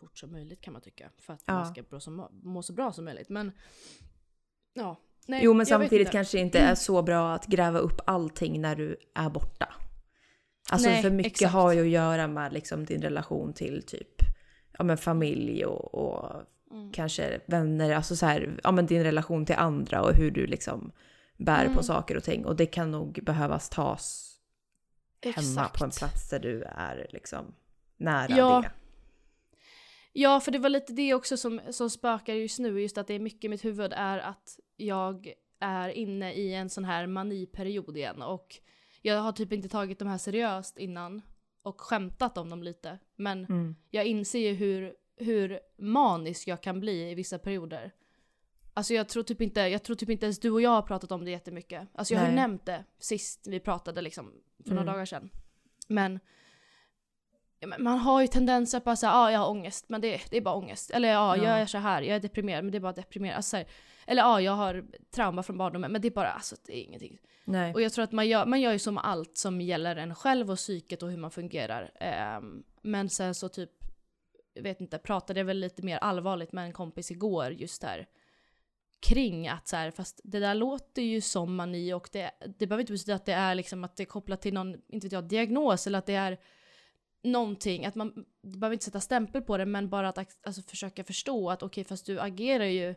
fort 0.00 0.18
som 0.18 0.32
möjligt 0.32 0.60
kan 0.60 0.72
man 0.72 0.82
tycka. 0.82 1.10
För 1.18 1.32
att 1.32 1.42
Ja. 1.46 1.54
man 1.54 1.66
ska 1.74 1.84
må 1.90 2.00
så, 2.00 2.28
må 2.42 2.62
så 2.62 2.72
bra 2.72 2.92
som 2.92 3.04
möjligt. 3.04 3.28
Men 3.28 3.52
ja. 4.72 4.96
Nej, 5.28 5.40
Jo 5.44 5.54
men 5.54 5.66
samtidigt 5.66 6.00
inte. 6.00 6.12
kanske 6.12 6.36
det 6.38 6.42
inte 6.42 6.58
är 6.58 6.74
så 6.74 7.02
bra 7.02 7.34
att 7.34 7.46
gräva 7.46 7.78
upp 7.78 8.00
allting 8.06 8.60
när 8.60 8.76
du 8.76 8.96
är 9.14 9.30
borta. 9.30 9.74
Alltså 10.70 10.88
Nej, 10.88 11.02
för 11.02 11.10
mycket 11.10 11.32
exakt. 11.32 11.52
har 11.52 11.72
ju 11.72 11.80
att 11.80 11.88
göra 11.88 12.26
med 12.26 12.52
liksom 12.52 12.84
din 12.84 13.02
relation 13.02 13.52
till 13.52 13.82
typ 13.82 14.08
ja, 14.78 14.84
men 14.84 14.98
familj 14.98 15.64
och, 15.64 15.94
och 15.94 16.42
Mm. 16.70 16.92
kanske 16.92 17.40
vänner. 17.46 17.90
Alltså 17.94 18.16
så 18.16 18.26
här, 18.26 18.60
ja, 18.64 18.72
men 18.72 18.86
din 18.86 19.02
relation 19.04 19.46
till 19.46 19.54
andra 19.56 20.02
och 20.02 20.14
hur 20.14 20.30
du 20.30 20.46
liksom 20.46 20.92
bär 21.36 21.64
på 21.64 21.70
Mm. 21.70 21.82
saker 21.82 22.16
och 22.16 22.24
ting. 22.24 22.44
Och 22.46 22.56
det 22.56 22.66
kan 22.66 22.90
nog 22.90 23.18
behövas 23.22 23.68
tas 23.68 24.34
hemma 25.24 25.68
på 25.68 25.84
en 25.84 25.88
Exakt. 25.88 25.98
plats 25.98 26.30
där 26.30 26.38
du 26.38 26.62
är 26.62 27.06
liksom 27.10 27.54
nära 27.96 28.36
Ja. 28.36 28.60
det. 28.64 28.70
Ja, 30.12 30.40
för 30.40 30.50
det 30.52 30.58
var 30.58 30.68
lite 30.68 30.92
det 30.92 31.14
också 31.14 31.36
som, 31.36 31.60
som 31.70 31.90
spökar 31.90 32.34
just 32.34 32.58
nu. 32.58 32.80
Just 32.82 32.98
att 32.98 33.06
det 33.06 33.14
är 33.14 33.18
mycket 33.18 33.44
i 33.44 33.48
mitt 33.48 33.64
huvud 33.64 33.92
är 33.96 34.18
att 34.18 34.58
jag 34.80 35.32
är 35.60 35.88
inne 35.88 36.32
i 36.32 36.54
en 36.54 36.70
sån 36.70 36.84
här 36.84 37.06
maniperiod 37.06 37.96
igen. 37.96 38.22
Och 38.22 38.56
jag 39.02 39.20
har 39.20 39.32
typ 39.32 39.52
inte 39.52 39.68
tagit 39.68 39.98
de 39.98 40.08
här 40.08 40.18
seriöst 40.18 40.78
innan. 40.78 41.22
Och 41.62 41.80
skämtat 41.80 42.38
om 42.38 42.50
dem 42.50 42.62
lite. 42.62 42.98
Men 43.16 43.44
Mm. 43.44 43.76
jag 43.90 44.06
inser 44.06 44.38
ju 44.38 44.52
hur, 44.54 44.94
hur 45.16 45.60
manisk 45.78 46.48
jag 46.48 46.60
kan 46.62 46.80
bli 46.80 47.10
i 47.10 47.14
vissa 47.14 47.38
perioder. 47.38 47.92
Alltså 48.74 48.94
jag 48.94 49.08
tror, 49.08 49.22
typ 49.22 49.40
inte, 49.40 49.60
jag 49.60 49.82
tror 49.82 49.96
typ 49.96 50.10
inte 50.10 50.26
ens 50.26 50.38
du 50.40 50.50
och 50.50 50.60
jag 50.62 50.70
har 50.70 50.82
pratat 50.82 51.12
om 51.12 51.24
det 51.24 51.30
jättemycket. 51.30 51.88
Alltså 51.94 52.14
jag 52.14 52.20
har 52.20 52.26
Nej. 52.26 52.36
nämnt 52.36 52.66
det 52.66 52.84
sist 52.98 53.46
vi 53.46 53.60
pratade 53.60 54.02
liksom 54.02 54.32
för 54.64 54.70
några 54.70 54.82
Mm. 54.82 54.92
dagar 54.94 55.04
sedan. 55.04 55.30
Men 55.88 56.20
man 57.78 57.98
har 57.98 58.20
ju 58.20 58.26
tendenser 58.26 58.82
att 58.84 58.98
säga 58.98 59.12
ah, 59.14 59.30
jag 59.30 59.38
har 59.38 59.50
ångest, 59.50 59.84
men 59.88 60.00
det, 60.00 60.20
det 60.30 60.36
är 60.36 60.40
bara 60.40 60.54
ångest. 60.54 60.90
Eller 60.90 61.08
ja, 61.08 61.36
Ja. 61.36 61.44
jag 61.44 61.60
är 61.60 61.66
så 61.66 61.78
här, 61.78 62.02
jag 62.02 62.16
är 62.16 62.20
deprimerad, 62.20 62.64
men 62.64 62.72
det 62.72 62.78
är 62.78 62.80
bara 62.80 62.92
deprimerad. 62.92 63.36
Alltså, 63.36 63.56
här, 63.56 63.66
eller 64.08 64.22
ja, 64.22 64.40
jag 64.40 64.52
har 64.52 64.84
trauma 65.10 65.42
från 65.42 65.58
barndomen, 65.58 65.92
men 65.92 66.00
det 66.00 66.08
är 66.08 66.12
bara, 66.12 66.30
alltså 66.30 66.56
det 66.66 66.78
är 66.78 66.82
ingenting. 66.82 67.18
Nej. 67.44 67.74
Och 67.74 67.82
jag 67.82 67.92
tror 67.92 68.04
att 68.04 68.12
man 68.12 68.28
gör, 68.28 68.46
man 68.46 68.60
gör 68.60 68.72
ju 68.72 68.78
som 68.78 68.98
allt 68.98 69.36
som 69.36 69.60
gäller 69.60 69.96
en 69.96 70.14
själv 70.14 70.50
och 70.50 70.56
psyket 70.56 71.02
och 71.02 71.10
hur 71.10 71.16
man 71.16 71.30
fungerar. 71.30 71.90
Ehm, 72.00 72.62
men 72.82 73.08
sen 73.08 73.34
så 73.34 73.48
typ, 73.48 73.70
jag 74.54 74.62
vet 74.62 74.80
inte, 74.80 74.98
pratade 74.98 75.40
jag 75.40 75.44
väl 75.44 75.58
lite 75.58 75.82
mer 75.82 75.98
allvarligt 75.98 76.52
med 76.52 76.64
en 76.64 76.72
kompis 76.72 77.10
igår 77.10 77.52
just 77.52 77.82
där. 77.82 78.06
Kring 79.00 79.48
att 79.48 79.68
så 79.68 79.76
här, 79.76 79.90
fast 79.90 80.20
det 80.24 80.40
där 80.40 80.54
låter 80.54 81.02
ju 81.02 81.20
som 81.20 81.56
mani 81.56 81.92
och 81.92 82.08
det, 82.12 82.30
det 82.58 82.66
behöver 82.66 82.80
inte 82.80 82.92
betyda 82.92 83.14
att 83.14 83.26
det 83.26 83.32
är 83.32 83.54
liksom 83.54 83.84
att 83.84 83.96
det 83.96 84.02
är 84.02 84.04
kopplat 84.04 84.42
till 84.42 84.54
någon, 84.54 84.76
inte 84.88 85.06
vet 85.06 85.12
jag, 85.12 85.24
diagnos 85.24 85.86
eller 85.86 85.98
att 85.98 86.06
det 86.06 86.14
är 86.14 86.38
någonting, 87.22 87.86
att 87.86 87.94
man 87.94 88.24
behöver 88.42 88.72
inte 88.72 88.84
sätta 88.84 89.00
stämpel 89.00 89.42
på 89.42 89.56
det 89.56 89.66
men 89.66 89.88
bara 89.88 90.08
att 90.08 90.18
alltså, 90.46 90.62
försöka 90.62 91.04
förstå 91.04 91.50
att 91.50 91.62
okej 91.62 91.84
fast 91.84 92.06
du 92.06 92.20
agerar 92.20 92.64
ju 92.64 92.94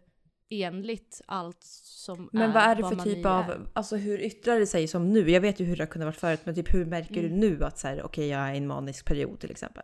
enligt 0.51 1.21
allt 1.25 1.63
som 1.83 2.29
Men 2.33 2.51
vad 2.51 2.63
är 2.63 2.75
det 2.75 2.83
för 2.89 2.95
typ 2.95 3.25
är. 3.25 3.29
av, 3.29 3.67
alltså 3.73 3.95
hur 3.95 4.21
yttrar 4.21 4.59
det 4.59 4.67
sig 4.67 4.87
som 4.87 5.09
nu? 5.13 5.29
Jag 5.31 5.41
vet 5.41 5.59
ju 5.59 5.65
hur 5.65 5.75
det 5.77 5.83
har 5.83 5.87
kunnat 5.87 6.05
vara 6.05 6.15
förut, 6.15 6.39
men 6.43 6.55
typ 6.55 6.73
hur 6.73 6.85
märker 6.85 7.17
Mm. 7.23 7.31
du 7.31 7.49
nu 7.49 7.63
att 7.63 7.79
så 7.79 7.87
här, 7.87 8.03
okej 8.03 8.27
jag 8.27 8.49
är 8.49 8.53
i 8.53 8.57
en 8.57 8.67
manisk 8.67 9.05
period 9.05 9.39
till 9.39 9.51
exempel? 9.51 9.83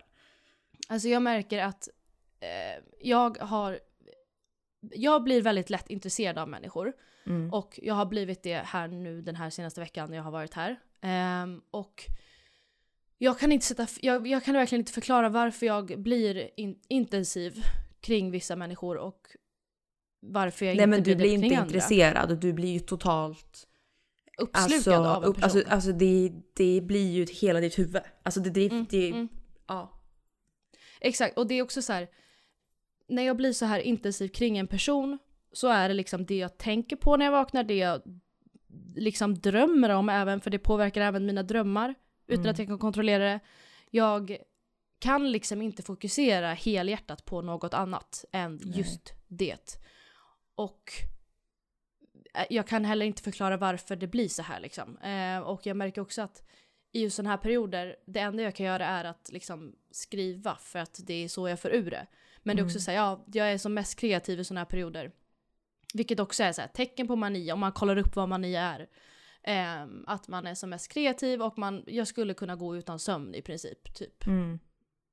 Alltså 0.87 1.07
jag 1.07 1.21
märker 1.21 1.59
att 1.59 1.89
eh, 2.39 2.83
jag 3.01 3.37
har... 3.37 3.79
Jag 4.81 5.23
blir 5.23 5.41
väldigt 5.41 5.69
lätt 5.69 5.89
intresserad 5.89 6.37
av 6.37 6.49
människor. 6.49 6.93
Mm. 7.25 7.53
Och 7.53 7.79
jag 7.83 7.93
har 7.93 8.05
blivit 8.05 8.43
det 8.43 8.55
här 8.57 8.87
nu 8.87 9.21
den 9.21 9.35
här 9.35 9.49
senaste 9.49 9.79
veckan 9.81 10.09
när 10.09 10.17
jag 10.17 10.23
har 10.23 10.31
varit 10.31 10.53
här. 10.53 10.75
Ehm, 11.01 11.61
och 11.71 12.03
jag 13.17 13.39
kan, 13.39 13.51
inte 13.51 13.65
sätta, 13.65 13.87
jag, 14.01 14.27
jag 14.27 14.43
kan 14.43 14.53
verkligen 14.53 14.81
inte 14.81 14.91
förklara 14.91 15.29
varför 15.29 15.65
jag 15.65 15.99
blir 16.01 16.49
in, 16.59 16.79
intensiv 16.87 17.63
kring 17.99 18.31
vissa 18.31 18.55
människor 18.55 18.97
och 18.97 19.27
varför 20.33 20.65
jag 20.65 20.75
Nej 20.75 20.83
inte 20.83 20.87
men 20.87 21.03
du 21.03 21.03
blir 21.03 21.15
blir 21.15 21.27
det 21.27 21.33
inte 21.33 21.47
kring 21.47 21.57
andra. 21.57 21.65
intresserad 21.67 22.31
och 22.31 22.37
du 22.37 22.53
blir 22.53 22.73
ju 22.73 22.79
totalt 22.79 23.67
Uppslukad 24.37 24.73
alltså, 24.73 24.93
av 24.93 25.23
en 25.23 25.29
upp, 25.29 25.35
person. 25.35 25.43
alltså, 25.43 25.73
alltså 25.73 25.91
det, 25.91 26.31
det 26.53 26.81
blir 26.81 27.11
ju 27.11 27.25
hela 27.25 27.59
ditt 27.59 27.79
huvud. 27.79 28.01
Alltså 28.23 28.39
det, 28.39 28.49
det, 28.49 28.65
Mm, 28.71 28.85
det 28.89 29.09
mm. 29.09 29.27
ja. 29.67 30.01
Exakt, 31.01 31.37
och 31.37 31.47
det 31.47 31.53
är 31.55 31.61
också 31.61 31.81
så 31.81 31.93
här. 31.93 32.07
När 33.07 33.23
jag 33.23 33.37
blir 33.37 33.53
så 33.53 33.65
här 33.65 33.79
intensiv 33.79 34.27
kring 34.27 34.57
en 34.57 34.67
person 34.67 35.17
så 35.51 35.67
är 35.67 35.87
det 35.87 35.93
liksom 35.93 36.25
det 36.25 36.37
jag 36.37 36.57
tänker 36.57 36.95
på 36.95 37.17
när 37.17 37.25
jag 37.25 37.31
vaknar, 37.31 37.63
det 37.63 37.77
jag 37.77 38.01
liksom 38.95 39.39
drömmer 39.39 39.89
om 39.89 40.09
även, 40.09 40.41
för 40.41 40.49
det 40.49 40.59
påverkar 40.59 41.01
även 41.01 41.25
mina 41.25 41.43
drömmar 41.43 41.95
utan 42.27 42.39
Mm. 42.43 42.51
att 42.51 42.59
jag 42.59 42.67
kan 42.67 42.79
kontrollera 42.79 43.23
det. 43.23 43.39
Jag 43.91 44.37
kan 44.99 45.31
liksom 45.31 45.61
inte 45.61 45.83
fokusera 45.83 46.53
helhjärtat 46.53 47.25
på 47.25 47.41
något 47.41 47.73
annat 47.73 48.25
än 48.31 48.59
Nej. 48.63 48.77
just 48.77 49.13
det. 49.27 49.79
Och 50.57 50.91
eh, 52.33 52.45
jag 52.49 52.67
kan 52.67 52.85
heller 52.85 53.05
inte 53.05 53.21
förklara 53.23 53.57
varför 53.57 53.95
det 53.95 54.07
blir 54.07 54.27
så 54.29 54.41
här 54.41 54.59
liksom. 54.59 54.97
Eh, 54.97 55.39
och 55.39 55.65
jag 55.65 55.77
märker 55.77 56.01
också 56.01 56.21
att 56.21 56.43
i 56.91 57.01
just 57.01 57.15
sådana 57.15 57.29
här 57.29 57.37
perioder, 57.37 57.95
det 58.05 58.19
enda 58.19 58.43
jag 58.43 58.55
kan 58.55 58.65
göra 58.65 58.85
är 58.87 59.03
att 59.03 59.29
liksom 59.31 59.75
skriva 59.91 60.55
för 60.55 60.79
att 60.79 60.99
det 61.03 61.13
är 61.13 61.27
så 61.27 61.49
jag 61.49 61.59
får 61.59 61.71
ur 61.71 61.91
det. 61.91 62.07
Men 62.43 62.55
det 62.55 62.61
är 62.61 62.65
också 62.65 62.77
Mm. 62.77 62.81
så 62.81 62.91
här, 62.91 62.97
ja, 62.97 63.25
jag 63.33 63.51
är 63.51 63.57
som 63.57 63.73
mest 63.73 63.99
kreativ 63.99 64.39
i 64.39 64.43
sådana 64.43 64.59
här 64.59 64.65
perioder. 64.65 65.11
Vilket 65.93 66.19
också 66.19 66.43
är 66.43 66.51
så 66.51 66.61
här, 66.61 66.67
tecken 66.67 67.07
på 67.07 67.15
mani, 67.15 67.51
om 67.51 67.59
man 67.59 67.71
kollar 67.71 67.97
upp 67.97 68.15
vad 68.15 68.29
mani 68.29 68.55
är. 68.55 68.89
Ehm, 69.43 70.03
att 70.07 70.27
man 70.27 70.47
är 70.47 70.55
som 70.55 70.69
mest 70.69 70.91
kreativ 70.91 71.41
och 71.41 71.57
man, 71.57 71.83
jag 71.87 72.07
skulle 72.07 72.33
kunna 72.33 72.55
gå 72.55 72.77
utan 72.77 72.99
sömn 72.99 73.35
i 73.35 73.41
princip. 73.41 73.93
Typ. 73.93 74.27
Mm. 74.27 74.59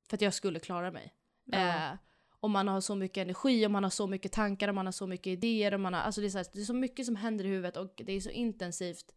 För 0.09 0.17
att 0.17 0.21
jag 0.21 0.33
skulle 0.33 0.59
klara 0.59 0.91
mig. 0.91 1.13
Ja. 1.45 1.57
Eh, 1.57 1.97
om 2.45 2.51
man 2.51 2.67
har 2.67 2.81
så 2.81 2.95
mycket 2.95 3.21
energi, 3.21 3.65
om 3.65 3.71
man 3.71 3.83
har 3.83 3.89
så 3.91 4.07
mycket 4.07 4.31
tankar, 4.31 4.67
om 4.67 4.75
man 4.75 4.85
har 4.87 4.91
så 4.91 5.07
mycket 5.07 5.27
idéer. 5.27 5.73
Om 5.73 5.81
man 5.81 5.93
har, 5.93 6.01
alltså 6.01 6.21
det, 6.21 6.27
är 6.27 6.29
så 6.29 6.37
här, 6.37 6.45
det 6.53 6.59
är 6.61 6.65
så 6.65 6.73
mycket 6.73 7.05
som 7.05 7.15
händer 7.15 7.45
i 7.45 7.47
huvudet 7.47 7.77
och 7.77 8.01
det 8.05 8.13
är 8.13 8.19
så 8.19 8.29
intensivt 8.29 9.11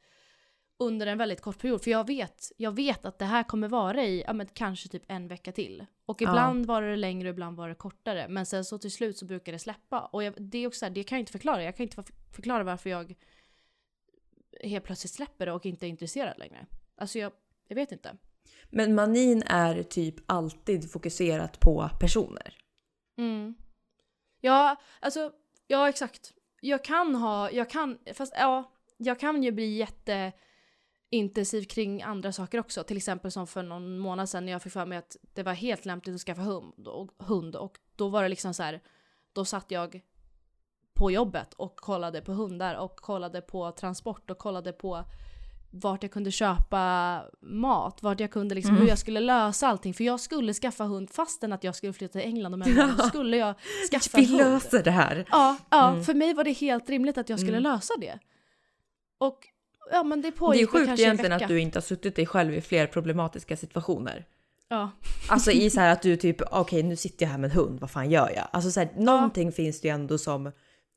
under 0.79 1.07
en 1.07 1.19
väldigt 1.19 1.41
kort 1.41 1.59
period. 1.59 1.83
För 1.83 1.91
jag 1.91 2.07
vet, 2.07 2.53
jag 2.57 2.73
vet 2.73 3.05
att 3.05 3.19
det 3.19 3.25
här 3.25 3.43
kommer 3.43 3.69
vara 3.69 4.05
i 4.05 4.23
ja, 4.27 4.33
men 4.33 4.47
kanske 4.47 4.89
typ 4.89 5.03
en 5.09 5.29
vecka 5.29 5.53
till. 5.53 5.87
Och 6.07 6.23
Ja. 6.23 6.29
ibland 6.31 6.67
var 6.67 6.83
det 6.83 6.97
längre 6.97 7.29
ibland 7.29 7.57
var 7.57 7.69
det 7.69 7.75
kortare. 7.75 8.27
Men 8.29 8.47
sen 8.47 8.65
så 8.65 8.79
till 8.79 8.93
slut 8.93 9.19
så 9.19 9.25
brukar 9.27 9.53
det 9.53 9.59
släppa. 9.59 10.01
Och 10.01 10.25
jag, 10.25 10.35
det 10.43 10.59
är 10.59 10.67
också 10.67 10.79
så 10.79 10.85
här, 10.85 10.91
det 10.91 11.03
kan 11.05 11.17
jag 11.19 11.23
inte 11.23 11.33
förklara. 11.33 11.63
Jag 11.65 11.77
kan 11.77 11.85
inte 11.85 11.95
för- 11.97 12.33
förklara 12.35 12.65
varför 12.65 12.91
jag 12.91 13.15
helt 14.65 14.85
plötsligt 14.85 15.13
släpper 15.13 15.47
det 15.47 15.53
och 15.53 15.67
inte 15.67 15.87
är 15.87 15.89
intresserad 15.89 16.39
längre. 16.39 16.67
Alltså 16.97 17.19
jag, 17.19 17.33
jag 17.69 17.75
vet 17.75 17.93
inte. 17.93 18.17
Men 18.71 18.95
manin 18.95 19.43
är 19.47 19.83
typ 19.83 20.15
alltid 20.27 20.91
fokuserat 20.93 21.61
på 21.61 21.91
personer. 22.01 22.55
Mm. 23.19 23.55
Ja, 24.41 24.77
alltså, 25.01 25.33
ja 25.67 25.89
exakt. 25.89 26.33
Jag 26.61 26.85
kan 26.85 27.15
ha, 27.15 27.51
jag 27.51 27.71
kan, 27.71 27.99
fast 28.15 28.33
ja, 28.37 28.73
jag 28.97 29.21
kan 29.21 29.43
ju 29.43 29.53
bli 29.53 29.77
jätteintensiv 29.77 31.65
kring 31.65 32.03
andra 32.03 32.33
saker 32.33 32.61
också. 32.61 32.85
Till 32.85 32.97
exempel 32.97 33.31
som 33.31 33.47
för 33.47 33.63
någon 33.63 33.99
månad 33.99 34.29
sedan 34.29 34.45
när 34.45 34.53
jag 34.53 34.63
fick 34.63 34.73
för 34.73 34.87
mig 34.87 34.99
att 34.99 35.17
det 35.35 35.43
var 35.43 35.53
helt 35.53 35.85
lämpligt 35.85 36.15
att 36.15 36.21
skaffa 36.21 36.43
hund 36.43 36.89
och, 36.89 37.11
hund 37.19 37.57
och 37.57 37.79
då 37.97 38.09
var 38.09 38.23
det 38.23 38.29
liksom 38.29 38.55
så 38.55 38.63
här, 38.63 38.81
då 39.33 39.45
satt 39.45 39.71
jag 39.71 40.03
på 40.95 41.11
jobbet 41.11 41.55
och 41.55 41.77
kollade 41.77 42.21
på 42.21 42.33
hundar 42.33 42.75
och 42.75 42.97
kollade 42.97 43.41
på 43.41 43.73
transport 43.73 44.31
och 44.31 44.39
kollade 44.39 44.73
på 44.73 45.05
vart 45.71 46.03
jag 46.03 46.13
kunde 46.13 46.31
köpa 46.31 47.23
mat, 47.41 48.03
vart 48.03 48.21
jag 48.21 48.31
kunde 48.31 48.55
liksom, 48.55 48.71
Mm. 48.71 48.83
hur 48.83 48.89
jag 48.89 48.99
skulle 48.99 49.21
lösa 49.21 49.69
allting. 49.69 49.95
För 49.95 50.05
jag 50.05 50.21
skulle 50.21 50.55
skaffa 50.55 50.85
hund 50.85 51.11
fastän 51.11 51.53
att 51.53 51.65
jag 51.65 51.75
skulle 51.75 51.93
flytta 51.93 52.13
till 52.13 52.21
England 52.29 52.55
om 52.55 52.63
en 52.63 52.75
månad. 52.75 53.05
skulle 53.07 53.37
jag 53.37 53.55
skaffa 53.91 54.19
Vi 54.19 54.25
hund. 54.27 54.39
löser 54.39 54.83
det 54.83 54.91
här. 54.91 55.25
Ja, 55.31 55.57
ja 55.71 55.89
Mm. 55.91 56.05
för 56.05 56.15
mig 56.15 56.35
var 56.35 56.45
det 56.45 56.53
helt 56.53 56.91
rimligt 56.91 57.19
att 57.19 57.29
jag 57.29 57.39
skulle 57.41 57.57
Mm. 57.59 57.73
lösa 57.73 57.95
det. 58.01 58.19
Och 59.19 59.39
ja 59.93 60.03
men 60.03 60.21
det 60.23 60.29
Det 60.31 60.35
är 60.35 60.39
pågick 60.39 60.71
sjukt 60.71 60.99
egentligen 61.01 61.33
att 61.33 61.49
du 61.49 61.61
inte 61.61 61.77
har 61.77 61.83
suttit 61.83 62.17
dig 62.17 62.27
själv 62.27 62.55
i 62.55 62.61
fler 62.61 62.87
problematiska 62.87 63.57
situationer. 63.57 64.27
Ja. 64.69 64.91
Alltså 65.29 65.51
i 65.51 65.71
så 65.71 65.81
här 65.81 65.93
att 65.93 66.03
du 66.03 66.17
typ, 66.17 66.37
okej 66.53 66.83
nu 66.83 66.97
sitter 66.97 67.27
jag 67.27 67.31
här 67.31 67.39
med 67.39 67.51
en 67.51 67.57
hund, 67.57 67.81
vad 67.81 67.91
fan 67.91 68.11
gör 68.11 68.31
jag? 68.37 68.49
Alltså 68.53 68.71
så 68.71 68.81
här, 68.81 68.91
någonting 68.97 69.53
finns 69.53 69.81
det 69.81 69.89
ju 69.89 69.95
ändå 69.95 70.19
som 70.19 70.53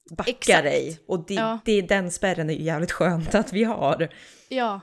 backar 0.09 0.31
Exakt. 0.31 0.63
dig. 0.63 0.99
Och 1.07 1.25
det, 1.25 1.33
Ja. 1.33 1.59
det, 1.65 1.81
den 1.81 2.11
spärren 2.11 2.49
är 2.49 2.53
ju 2.53 2.63
jävligt 2.63 2.91
skönt 2.91 3.35
att 3.35 3.53
vi 3.53 3.63
har. 3.63 4.09
Ja. 4.49 4.79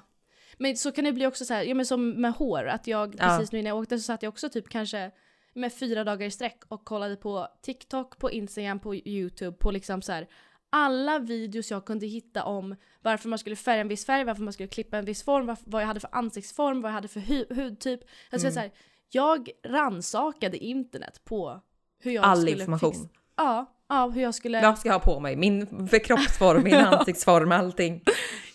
Men 0.58 0.76
så 0.76 0.92
kan 0.92 1.04
det 1.04 1.12
bli 1.12 1.26
också 1.26 1.44
så 1.44 1.54
här, 1.54 1.62
ja 1.64 1.74
men 1.74 1.86
som 1.86 2.10
med 2.10 2.32
hår, 2.32 2.66
att 2.66 2.86
jag 2.86 3.14
Ja. 3.18 3.24
precis 3.28 3.52
nu 3.52 3.62
när 3.62 3.70
jag 3.70 3.78
åkte 3.78 3.98
så 3.98 4.02
satt 4.02 4.22
jag 4.22 4.30
också 4.30 4.48
typ 4.48 4.68
kanske 4.68 5.10
med 5.54 5.72
fyra 5.72 6.04
dagar 6.04 6.26
i 6.26 6.30
sträck 6.30 6.62
och 6.68 6.84
kollade 6.84 7.16
på 7.16 7.48
TikTok, 7.62 8.18
på 8.18 8.30
Instagram, 8.30 8.78
på 8.80 8.94
YouTube, 8.94 9.56
på 9.56 9.70
liksom 9.70 10.02
så 10.02 10.12
här 10.12 10.28
alla 10.70 11.18
videos 11.18 11.70
jag 11.70 11.84
kunde 11.84 12.06
hitta 12.06 12.44
om 12.44 12.76
varför 13.02 13.28
man 13.28 13.38
skulle 13.38 13.56
färga 13.56 13.80
en 13.80 13.88
viss 13.88 14.06
färg, 14.06 14.24
varför 14.24 14.42
man 14.42 14.52
skulle 14.52 14.68
klippa 14.68 14.98
en 14.98 15.04
viss 15.04 15.22
form, 15.22 15.56
vad 15.64 15.82
jag 15.82 15.86
hade 15.86 16.00
för 16.00 16.10
ansiktsform, 16.12 16.80
vad 16.80 16.90
jag 16.90 16.94
hade 16.94 17.08
för 17.08 17.20
hu- 17.20 17.54
hudtyp. 17.54 18.00
Alltså 18.30 18.46
Mm. 18.46 18.54
så 18.54 18.60
här, 18.60 18.70
jag 19.10 19.50
rannsakade 19.66 20.56
internet 20.58 21.20
på 21.24 21.60
hur 22.02 22.10
jag 22.12 22.24
All 22.24 22.36
skulle 22.36 22.50
information. 22.52 22.92
fixa- 22.92 23.08
Ja, 23.36 23.66
ja, 23.88 24.08
hur 24.08 24.22
jag 24.22 24.34
skulle... 24.34 24.62
Vad 24.62 24.78
ska 24.78 24.88
jag 24.88 24.94
ha 24.94 25.00
på 25.00 25.20
mig? 25.20 25.36
Min 25.36 25.88
kroppsform, 26.04 26.62
min 26.62 26.74
ansiktsform, 26.74 27.52
allting. 27.52 28.04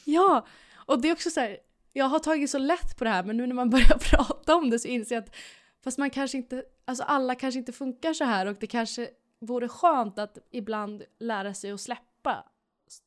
Ja, 0.05 0.45
och 0.73 1.01
det 1.01 1.09
är 1.09 1.13
också 1.13 1.29
så 1.29 1.39
här, 1.39 1.57
jag 1.93 2.05
har 2.05 2.19
tagit 2.19 2.49
så 2.49 2.57
lätt 2.57 2.97
på 2.97 3.03
det 3.03 3.09
här 3.09 3.23
men 3.23 3.37
nu 3.37 3.47
när 3.47 3.55
man 3.55 3.69
börjar 3.69 3.97
prata 4.17 4.55
om 4.55 4.69
det 4.69 4.79
så 4.79 4.87
inser 4.87 5.15
jag 5.15 5.23
att 5.23 5.35
fast 5.83 5.97
man 5.97 6.09
kanske 6.09 6.37
inte, 6.37 6.63
alltså 6.85 7.03
alla 7.03 7.35
kanske 7.35 7.59
inte 7.59 7.71
funkar 7.71 8.13
så 8.13 8.23
här 8.23 8.45
och 8.45 8.55
det 8.59 8.67
kanske 8.67 9.09
vore 9.41 9.67
skönt 9.67 10.19
att 10.19 10.37
ibland 10.51 11.03
lära 11.19 11.53
sig 11.53 11.71
att 11.71 11.81
släppa 11.81 12.45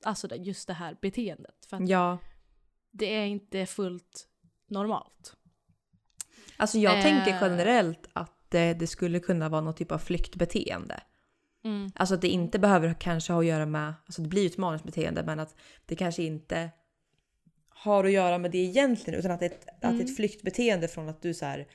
alltså 0.05 0.35
just 0.37 0.67
det 0.67 0.75
här 0.75 0.97
beteendet 1.03 1.67
för 1.71 1.77
att 1.77 1.89
Ja, 1.89 2.19
det 2.91 3.15
är 3.15 3.25
inte 3.27 3.67
fullt 3.67 4.29
normalt. 4.69 5.37
alltså 6.57 6.79
jag 6.79 6.97
Eh. 6.99 7.03
tänker 7.03 7.39
generellt 7.41 8.09
att 8.13 8.33
det 8.51 8.91
skulle 8.91 9.21
kunna 9.21 9.49
vara 9.49 9.61
någon 9.61 9.75
typ 9.75 9.93
av 9.93 9.99
flyktbeteende. 9.99 11.01
Mm. 11.67 11.91
Alltså 11.95 12.15
att 12.15 12.21
det 12.21 12.29
inte 12.29 12.59
behöver 12.59 12.95
kanske 13.01 13.33
ha 13.33 13.41
att 13.41 13.47
göra 13.47 13.67
med, 13.67 13.95
alltså 14.07 14.23
det 14.23 14.29
blir 14.29 14.43
ju 14.43 14.47
ett 14.47 14.59
maniskt 14.59 14.85
beteende 14.85 15.23
men 15.23 15.41
att 15.41 15.55
det 15.87 15.97
kanske 15.97 16.23
inte 16.23 16.71
har 17.69 18.05
att 18.05 18.11
göra 18.13 18.39
med 18.39 18.51
det 18.51 18.59
egentligen 18.59 19.21
utan 19.21 19.31
att 19.31 19.41
det 19.41 19.47
är 19.47 19.51
ett, 19.51 19.69
att 19.83 19.91
Mm. 19.91 20.01
ett 20.01 20.17
flyktbeteende 20.17 20.89
från 20.89 21.09
att 21.09 21.23
du 21.23 21.35
så 21.35 21.45
här, 21.45 21.67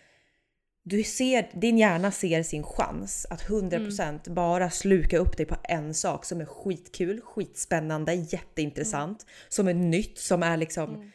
du 0.83 1.03
ser, 1.03 1.49
din 1.53 1.77
hjärna 1.77 2.11
ser 2.11 2.43
sin 2.43 2.63
chans 2.63 3.27
att 3.29 3.41
100% 3.47 4.33
bara 4.33 4.69
sluka 4.69 5.17
upp 5.17 5.37
dig 5.37 5.45
på 5.45 5.55
en 5.63 5.93
sak 5.93 6.25
som 6.25 6.41
är 6.41 6.45
skitkul, 6.45 7.21
skitspännande, 7.21 8.13
jätteintressant, 8.13 9.25
som 9.49 9.67
är 9.67 9.73
nytt, 9.73 10.17
som 10.17 10.43
är 10.43 10.57
liksom 10.57 10.95
Mm. 10.95 11.11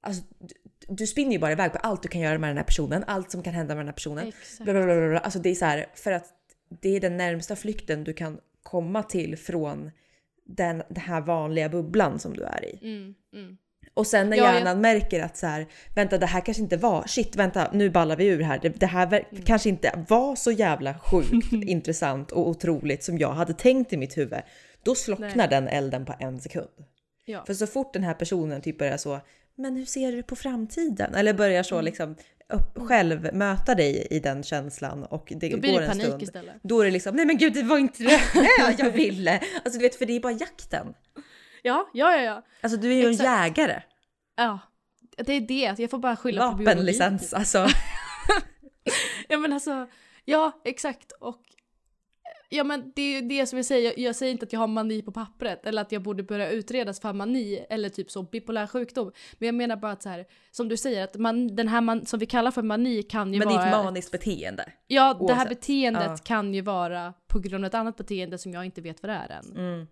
Alltså, 0.00 0.22
du, 0.38 0.54
du 0.88 1.06
spinner 1.06 1.32
ju 1.32 1.38
bara 1.38 1.52
iväg 1.52 1.72
på 1.72 1.78
allt 1.78 2.02
du 2.02 2.08
kan 2.08 2.20
göra 2.20 2.38
med 2.38 2.50
den 2.50 2.56
här 2.56 2.64
personen, 2.64 3.04
allt 3.06 3.30
som 3.30 3.42
kan 3.42 3.54
hända 3.54 3.74
med 3.74 3.80
den 3.80 3.88
här 3.88 3.94
personen. 3.94 4.28
Exakt. 4.28 5.24
Alltså 5.24 5.38
det 5.38 5.48
är 5.48 5.54
så 5.54 5.64
här, 5.64 5.86
för 5.94 6.12
att 6.12 6.35
det 6.68 6.96
är 6.96 7.00
den 7.00 7.16
närmsta 7.16 7.56
flykten 7.56 8.04
du 8.04 8.12
kan 8.12 8.38
komma 8.62 9.02
till 9.02 9.36
från 9.38 9.90
den, 10.44 10.82
den 10.88 11.02
här 11.02 11.20
vanliga 11.20 11.68
bubblan 11.68 12.18
som 12.18 12.32
du 12.34 12.42
är 12.42 12.64
i. 12.64 12.78
Mm, 12.82 13.14
mm. 13.34 13.56
Och 13.94 14.06
sen 14.06 14.30
när 14.30 14.36
Ja, 14.36 14.44
jag- 14.44 14.54
hjärnan 14.54 14.80
märker 14.80 15.22
att 15.22 15.36
så 15.36 15.46
här, 15.46 15.66
vänta 15.94 16.18
det 16.18 16.26
här 16.26 16.40
kanske 16.40 16.62
inte 16.62 16.76
var, 16.76 17.04
shit 17.06 17.36
vänta 17.36 17.70
nu 17.72 17.90
ballar 17.90 18.16
vi 18.16 18.26
ur 18.26 18.40
här. 18.42 18.58
Det, 18.62 18.68
det 18.68 18.86
här 18.86 19.06
Mm. 19.06 19.42
kanske 19.44 19.68
inte 19.68 20.04
var 20.08 20.36
så 20.36 20.52
jävla 20.52 20.98
sjukt 20.98 21.52
intressant 21.52 22.32
och 22.32 22.48
otroligt 22.48 23.04
som 23.04 23.18
jag 23.18 23.32
hade 23.32 23.52
tänkt 23.54 23.92
i 23.92 23.96
mitt 23.96 24.16
huvud. 24.18 24.40
Då 24.82 24.94
slocknar 24.94 25.36
Nej. 25.36 25.48
den 25.48 25.68
elden 25.68 26.04
på 26.04 26.14
en 26.18 26.40
sekund. 26.40 26.68
Ja. 27.24 27.44
För 27.46 27.54
så 27.54 27.66
fort 27.66 27.92
den 27.92 28.02
här 28.04 28.14
personen 28.14 28.60
typ 28.60 28.78
börjar 28.78 28.96
så, 28.96 29.20
men 29.54 29.76
hur 29.76 29.84
ser 29.84 30.12
du 30.12 30.22
på 30.22 30.36
framtiden? 30.36 31.14
Eller 31.14 31.34
börjar 31.34 31.62
så 31.62 31.74
Mm. 31.74 31.84
liksom 31.84 32.16
upp, 32.52 32.88
själv 32.88 33.34
möta 33.34 33.74
dig 33.74 34.06
i 34.10 34.18
den 34.20 34.42
känslan 34.42 35.04
och 35.04 35.32
det 35.36 35.48
Då 35.48 35.56
blir 35.56 35.72
går 35.72 35.80
det 35.80 35.86
en 35.86 35.90
panik 35.90 36.06
stund. 36.06 36.22
istället. 36.22 36.54
Då 36.62 36.80
är 36.80 36.84
det 36.84 36.90
liksom, 36.90 37.16
nej 37.16 37.26
men 37.26 37.38
gud 37.38 37.52
det 37.52 37.62
var 37.62 37.78
inte 37.78 38.02
det 38.02 38.20
jag 38.78 38.90
ville. 38.92 39.40
Alltså 39.64 39.78
du 39.78 39.82
vet 39.82 39.94
för 39.94 40.06
det 40.06 40.12
är 40.16 40.20
bara 40.20 40.32
jakten. 40.32 40.94
Ja, 41.62 41.90
ja, 41.92 42.16
ja, 42.16 42.22
ja. 42.22 42.42
Alltså 42.60 42.78
du 42.78 42.90
är 42.92 42.94
ju 42.96 43.04
en 43.04 43.10
Exakt. 43.10 43.58
jägare. 43.58 43.82
Ja. 44.36 44.58
Det 45.16 45.32
är 45.32 45.40
det, 45.40 45.74
jag 45.78 45.90
får 45.90 45.98
bara 45.98 46.16
skylla 46.16 46.50
på 46.50 46.56
biologi. 46.56 46.74
Vapenlicens 46.76 47.34
alltså. 47.34 47.66
Ja 49.28 49.38
men 49.38 49.52
alltså, 49.52 49.86
ja 50.24 50.60
exakt 50.64 51.12
och 51.12 51.42
Ja 52.48 52.64
men 52.64 52.92
det 52.96 53.02
är 53.02 53.20
ju 53.22 53.28
det 53.28 53.46
som 53.46 53.56
jag 53.58 53.66
säger, 53.66 53.84
jag, 53.90 53.98
jag 53.98 54.16
säger 54.16 54.32
inte 54.32 54.44
att 54.44 54.52
jag 54.52 54.60
har 54.60 54.66
mani 54.66 55.02
på 55.02 55.12
pappret 55.12 55.66
eller 55.66 55.82
att 55.82 55.92
jag 55.92 56.02
borde 56.02 56.22
börja 56.22 56.50
utredas 56.50 57.00
för 57.00 57.12
mani 57.12 57.66
eller 57.70 57.88
typ 57.88 58.10
så 58.10 58.22
bipolär 58.22 58.66
sjukdom. 58.66 59.12
Men 59.38 59.46
jag 59.46 59.54
menar 59.54 59.76
bara 59.76 59.92
att 59.92 60.02
så 60.02 60.08
här, 60.08 60.26
som 60.50 60.68
du 60.68 60.76
säger, 60.76 61.04
att 61.04 61.16
man, 61.16 61.56
den 61.56 61.68
här 61.68 61.80
man, 61.80 62.06
som 62.06 62.18
vi 62.18 62.26
kallar 62.26 62.50
för 62.50 62.62
mani 62.62 63.02
kan 63.02 63.32
ju 63.32 63.38
Men 63.38 63.48
det 63.48 63.54
är 63.54 63.58
vara... 63.58 63.66
ett 63.78 63.84
maniskt 63.84 64.12
beteende. 64.12 64.72
ja, 64.86 65.14
det 65.14 65.32
här 65.34 65.42
oavsett. 65.44 65.48
beteendet 65.48 66.02
Ja. 66.06 66.16
kan 66.24 66.54
ju 66.54 66.60
vara 66.60 67.12
på 67.26 67.38
grund 67.38 67.64
av 67.64 67.68
ett 67.68 67.74
annat 67.74 67.96
beteende 67.96 68.38
som 68.38 68.52
jag 68.52 68.64
inte 68.64 68.80
vet 68.80 69.02
vad 69.02 69.10
det 69.10 69.14
är 69.14 69.30
än. 69.30 69.56
Mm. 69.56 69.86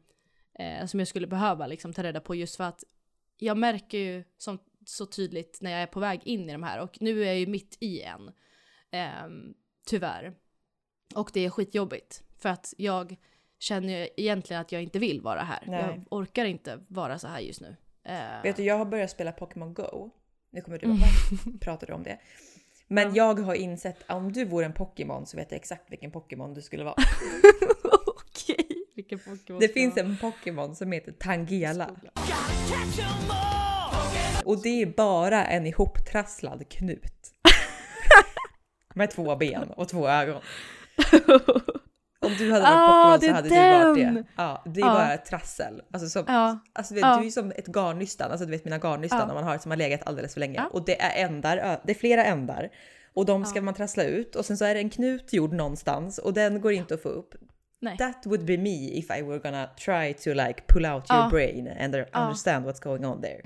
eh, 0.59 0.87
som 0.87 1.01
jag 1.01 1.09
skulle 1.09 1.27
behöva 1.27 1.67
liksom 1.67 1.93
ta 1.93 2.03
reda 2.03 2.21
på 2.21 2.35
just 2.35 2.57
för 2.57 2.65
att 2.65 2.85
jag 3.39 3.57
märker 3.57 3.99
ju 3.99 4.25
som, 4.39 4.59
så 4.87 5.07
tydligt 5.07 5.59
när 5.63 5.71
jag 5.71 5.83
är 5.83 5.87
på 5.87 6.01
väg 6.01 6.21
in 6.25 6.49
i 6.49 6.53
de 6.53 6.63
här 6.63 6.81
och 6.81 6.97
nu 7.01 7.23
är 7.23 7.27
jag 7.27 7.39
ju 7.39 7.47
mitt 7.47 7.77
i 7.81 8.01
en. 8.01 8.29
Eh, 8.91 9.29
tyvärr. 9.87 10.35
Och 11.15 11.31
det 11.35 11.45
är 11.45 11.51
skitjobbigt 11.51 12.24
för 12.45 12.49
att 12.49 12.75
jag 12.77 13.17
känner 13.59 13.99
ju 13.99 14.09
egentligen 14.17 14.61
att 14.63 14.73
jag 14.73 14.83
inte 14.83 14.99
vill 14.99 15.21
vara 15.21 15.43
här. 15.43 15.63
Nej. 15.67 15.81
Jag 15.81 16.05
orkar 16.11 16.45
inte 16.45 16.79
vara 16.89 17.19
så 17.19 17.29
här 17.29 17.41
just 17.41 17.61
nu. 17.61 17.77
Eh, 18.05 18.43
Vet 18.43 18.57
du, 18.57 18.63
jag 18.65 18.79
har 18.79 18.85
börjat 18.85 19.11
spela 19.11 19.33
Pokémon 19.33 19.75
Go. 19.75 20.11
Nu 20.51 20.61
kommer 20.61 20.79
du 20.79 20.87
Mm. 20.87 20.97
ihåg, 20.99 21.61
pratade 21.61 21.93
om 21.95 22.03
det. 22.03 22.19
Men 22.89 23.15
Ja. 23.15 23.27
jag 23.37 23.41
har 23.45 23.55
insett 23.55 23.97
att 24.07 24.17
om 24.17 24.33
du 24.33 24.45
vore 24.45 24.67
en 24.67 24.73
Pokémon 24.73 25.27
så 25.27 25.37
vet 25.37 25.51
jag 25.51 25.57
exakt 25.59 25.93
vilken 25.93 26.11
Pokémon 26.11 26.55
du 26.55 26.63
skulle 26.63 26.85
vara. 26.85 26.95
Okej, 28.07 28.67
vilken 28.95 29.19
Pokémon 29.19 29.61
Det 29.61 29.69
finns 29.69 29.97
en 29.97 30.17
Pokémon 30.17 30.77
som 30.77 30.93
heter 30.93 31.13
Tangela. 31.13 31.91
Och 34.45 34.63
det 34.63 34.83
är 34.83 34.87
bara 34.87 35.45
en 35.47 35.67
ihoptrasslad 35.67 36.69
knut. 36.69 37.33
Med 38.95 39.11
två 39.11 39.37
ben 39.37 39.71
och 39.71 39.89
två 39.89 40.09
ögon. 40.09 40.41
Om 42.25 42.33
du 42.39 42.53
hade 42.53 42.63
varit 42.65 42.75
Ah, 42.77 43.13
Pokémon 43.19 43.21
så 43.21 43.35
hade 43.35 43.49
du 43.49 43.55
varit 43.85 43.97
den! 44.05 44.15
det. 44.15 44.25
Ja, 44.37 44.63
det 44.67 44.81
är 44.81 44.87
Ja. 44.87 44.93
bara 44.95 45.17
trassel. 45.17 45.83
Alltså, 45.93 46.09
som, 46.09 46.25
ja, 46.29 46.59
alltså 46.73 46.95
du 46.95 47.01
vet, 47.01 47.09
Ja. 47.09 47.15
du 47.15 47.21
är 47.21 47.25
ju 47.25 47.31
som 47.31 47.51
ett 47.57 47.67
garnnystan. 47.69 48.31
Alltså 48.31 48.47
du 48.47 48.51
vet 48.53 48.65
mina 48.65 48.79
garnnystan 48.79 49.21
Ja. 49.21 49.27
när 49.27 49.35
man 49.35 49.45
har 49.45 49.59
som 49.59 49.71
har 49.71 49.77
legat 49.79 50.01
alldeles 50.07 50.33
för 50.33 50.41
länge. 50.41 50.55
Ja. 50.57 50.69
Och 50.73 50.85
det 50.85 51.01
är 51.03 51.25
ändar, 51.27 51.81
det 51.85 51.93
är 51.93 51.99
flera 51.99 52.25
ändar. 52.25 52.69
Och 53.15 53.27
de 53.27 53.45
ska 53.45 53.63
man 53.63 53.75
trassla 53.75 54.05
ut 54.05 54.37
och 54.37 54.45
sen 54.45 54.57
så 54.57 54.65
är 54.65 54.75
det 54.75 54.81
en 54.81 54.91
knut 54.91 55.33
gjord 55.33 55.53
någonstans 55.53 56.19
och 56.19 56.33
den 56.33 56.61
går 56.61 56.73
inte 56.73 56.95
att 56.95 57.03
få 57.03 57.09
upp. 57.09 57.35
nej. 57.81 57.97
That 57.99 58.23
would 58.27 58.45
be 58.45 58.59
me 58.59 58.99
if 58.99 59.11
I 59.19 59.23
were 59.23 59.39
gonna 59.39 59.67
try 59.85 60.15
to 60.15 60.31
like 60.31 60.63
pull 60.69 60.87
out 60.87 61.11
your 61.11 61.31
brain 61.31 61.69
and 61.81 61.95
understand 62.15 62.67
what's 62.67 62.83
going 62.83 63.05
on 63.07 63.23
there. 63.23 63.41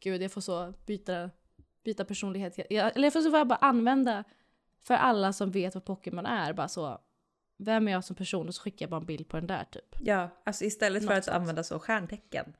Gud, 0.00 0.22
jag 0.22 0.32
får 0.32 0.40
så 0.40 0.72
byta, 0.86 1.30
byta 1.86 2.04
personlighet. 2.04 2.58
Jag, 2.70 2.92
eller 2.96 3.06
jag 3.06 3.12
får 3.12 3.20
så 3.20 3.30
bara 3.44 3.56
använda 3.56 4.24
för 4.82 4.94
alla 4.94 5.32
som 5.32 5.50
vet 5.50 5.74
vad 5.74 5.84
Pokémon 5.84 6.26
är. 6.26 6.52
Bara 6.52 6.68
så, 6.68 6.98
vem 7.58 7.88
är 7.88 7.92
jag 7.92 8.04
som 8.04 8.16
person? 8.16 8.48
Och 8.48 8.54
så 8.54 8.62
skickar 8.62 8.84
jag 8.86 8.90
bara 8.90 9.00
en 9.00 9.06
bild 9.06 9.28
på 9.28 9.36
den 9.36 9.46
där 9.46 9.64
typ. 9.70 9.96
Ja, 10.00 10.28
alltså 10.44 10.64
istället 10.64 11.02
för 11.02 11.10
Något 11.10 11.18
att 11.18 11.24
sånt. 11.24 11.36
använda 11.36 11.62
så 11.62 11.78
stjärntecken 11.78 12.54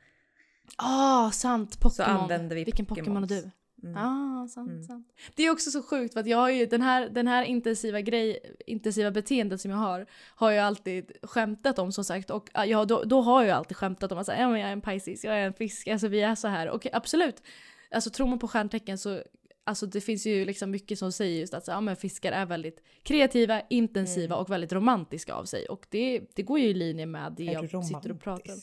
Ah, 0.76 1.30
sant! 1.30 1.80
Pokémon. 1.80 2.16
använder 2.20 2.56
vi 2.56 2.64
Vilken 2.64 2.86
Pokémon 2.86 3.22
är 3.22 3.26
du? 3.28 3.50
Mm. 3.82 3.96
Ah, 3.96 4.48
sant, 4.48 4.68
Mm. 4.70 4.82
sant. 4.82 5.12
Det 5.34 5.42
är 5.42 5.50
också 5.50 5.70
så 5.70 5.82
sjukt 5.82 6.12
för 6.12 6.20
att 6.20 6.26
jag 6.26 6.38
har 6.38 6.48
ju 6.50 6.66
den 6.66 6.82
här, 6.82 7.08
den 7.08 7.26
här 7.28 7.42
intensiva 7.44 8.00
grej, 8.00 8.56
intensiva 8.66 9.10
beteendet 9.10 9.60
som 9.60 9.70
jag 9.70 9.78
har, 9.78 10.06
har 10.36 10.50
jag 10.50 10.66
alltid 10.66 11.12
skämtat 11.22 11.78
om 11.78 11.92
som 11.92 12.04
sagt 12.04 12.30
och 12.30 12.50
ja, 12.66 12.84
då, 12.84 13.02
då 13.04 13.20
har 13.20 13.42
jag 13.44 13.56
alltid 13.56 13.76
skämtat 13.76 14.12
om 14.12 14.18
att 14.18 14.26
säga, 14.26 14.40
ja, 14.40 14.48
men 14.50 14.60
jag 14.60 14.68
är 14.68 14.72
en 14.72 14.80
Pisces, 14.80 15.24
jag 15.24 15.34
är 15.34 15.46
en 15.46 15.52
fisk, 15.54 15.88
alltså 15.88 16.08
vi 16.08 16.20
är 16.22 16.34
så 16.34 16.48
här. 16.48 16.68
Och 16.70 16.86
absolut, 16.92 17.42
alltså 17.90 18.10
tror 18.10 18.26
man 18.26 18.38
på 18.38 18.48
stjärntecken 18.48 18.98
så 18.98 19.22
Alltså 19.68 19.86
det 19.86 20.00
finns 20.00 20.26
ju 20.26 20.44
liksom 20.44 20.70
mycket 20.70 20.98
som 20.98 21.12
säger 21.12 21.40
just 21.40 21.54
att 21.54 21.64
så, 21.64 21.70
ja, 21.70 21.80
men 21.80 21.96
fiskar 21.96 22.32
är 22.32 22.46
väldigt 22.46 22.82
kreativa, 23.02 23.62
intensiva 23.70 24.34
Mm. 24.34 24.38
och 24.38 24.50
väldigt 24.50 24.72
romantiska 24.72 25.34
av 25.34 25.44
sig. 25.44 25.66
Och 25.66 25.86
det, 25.90 26.20
det 26.34 26.42
går 26.42 26.58
ju 26.58 26.66
i 26.68 26.74
linje 26.74 27.06
med 27.06 27.34
det 27.36 27.48
Är 27.48 27.52
jag 27.52 27.64
du 27.64 27.82
sitter 27.82 28.12
och 28.12 28.20
pratar 28.20 28.52
om. 28.52 28.60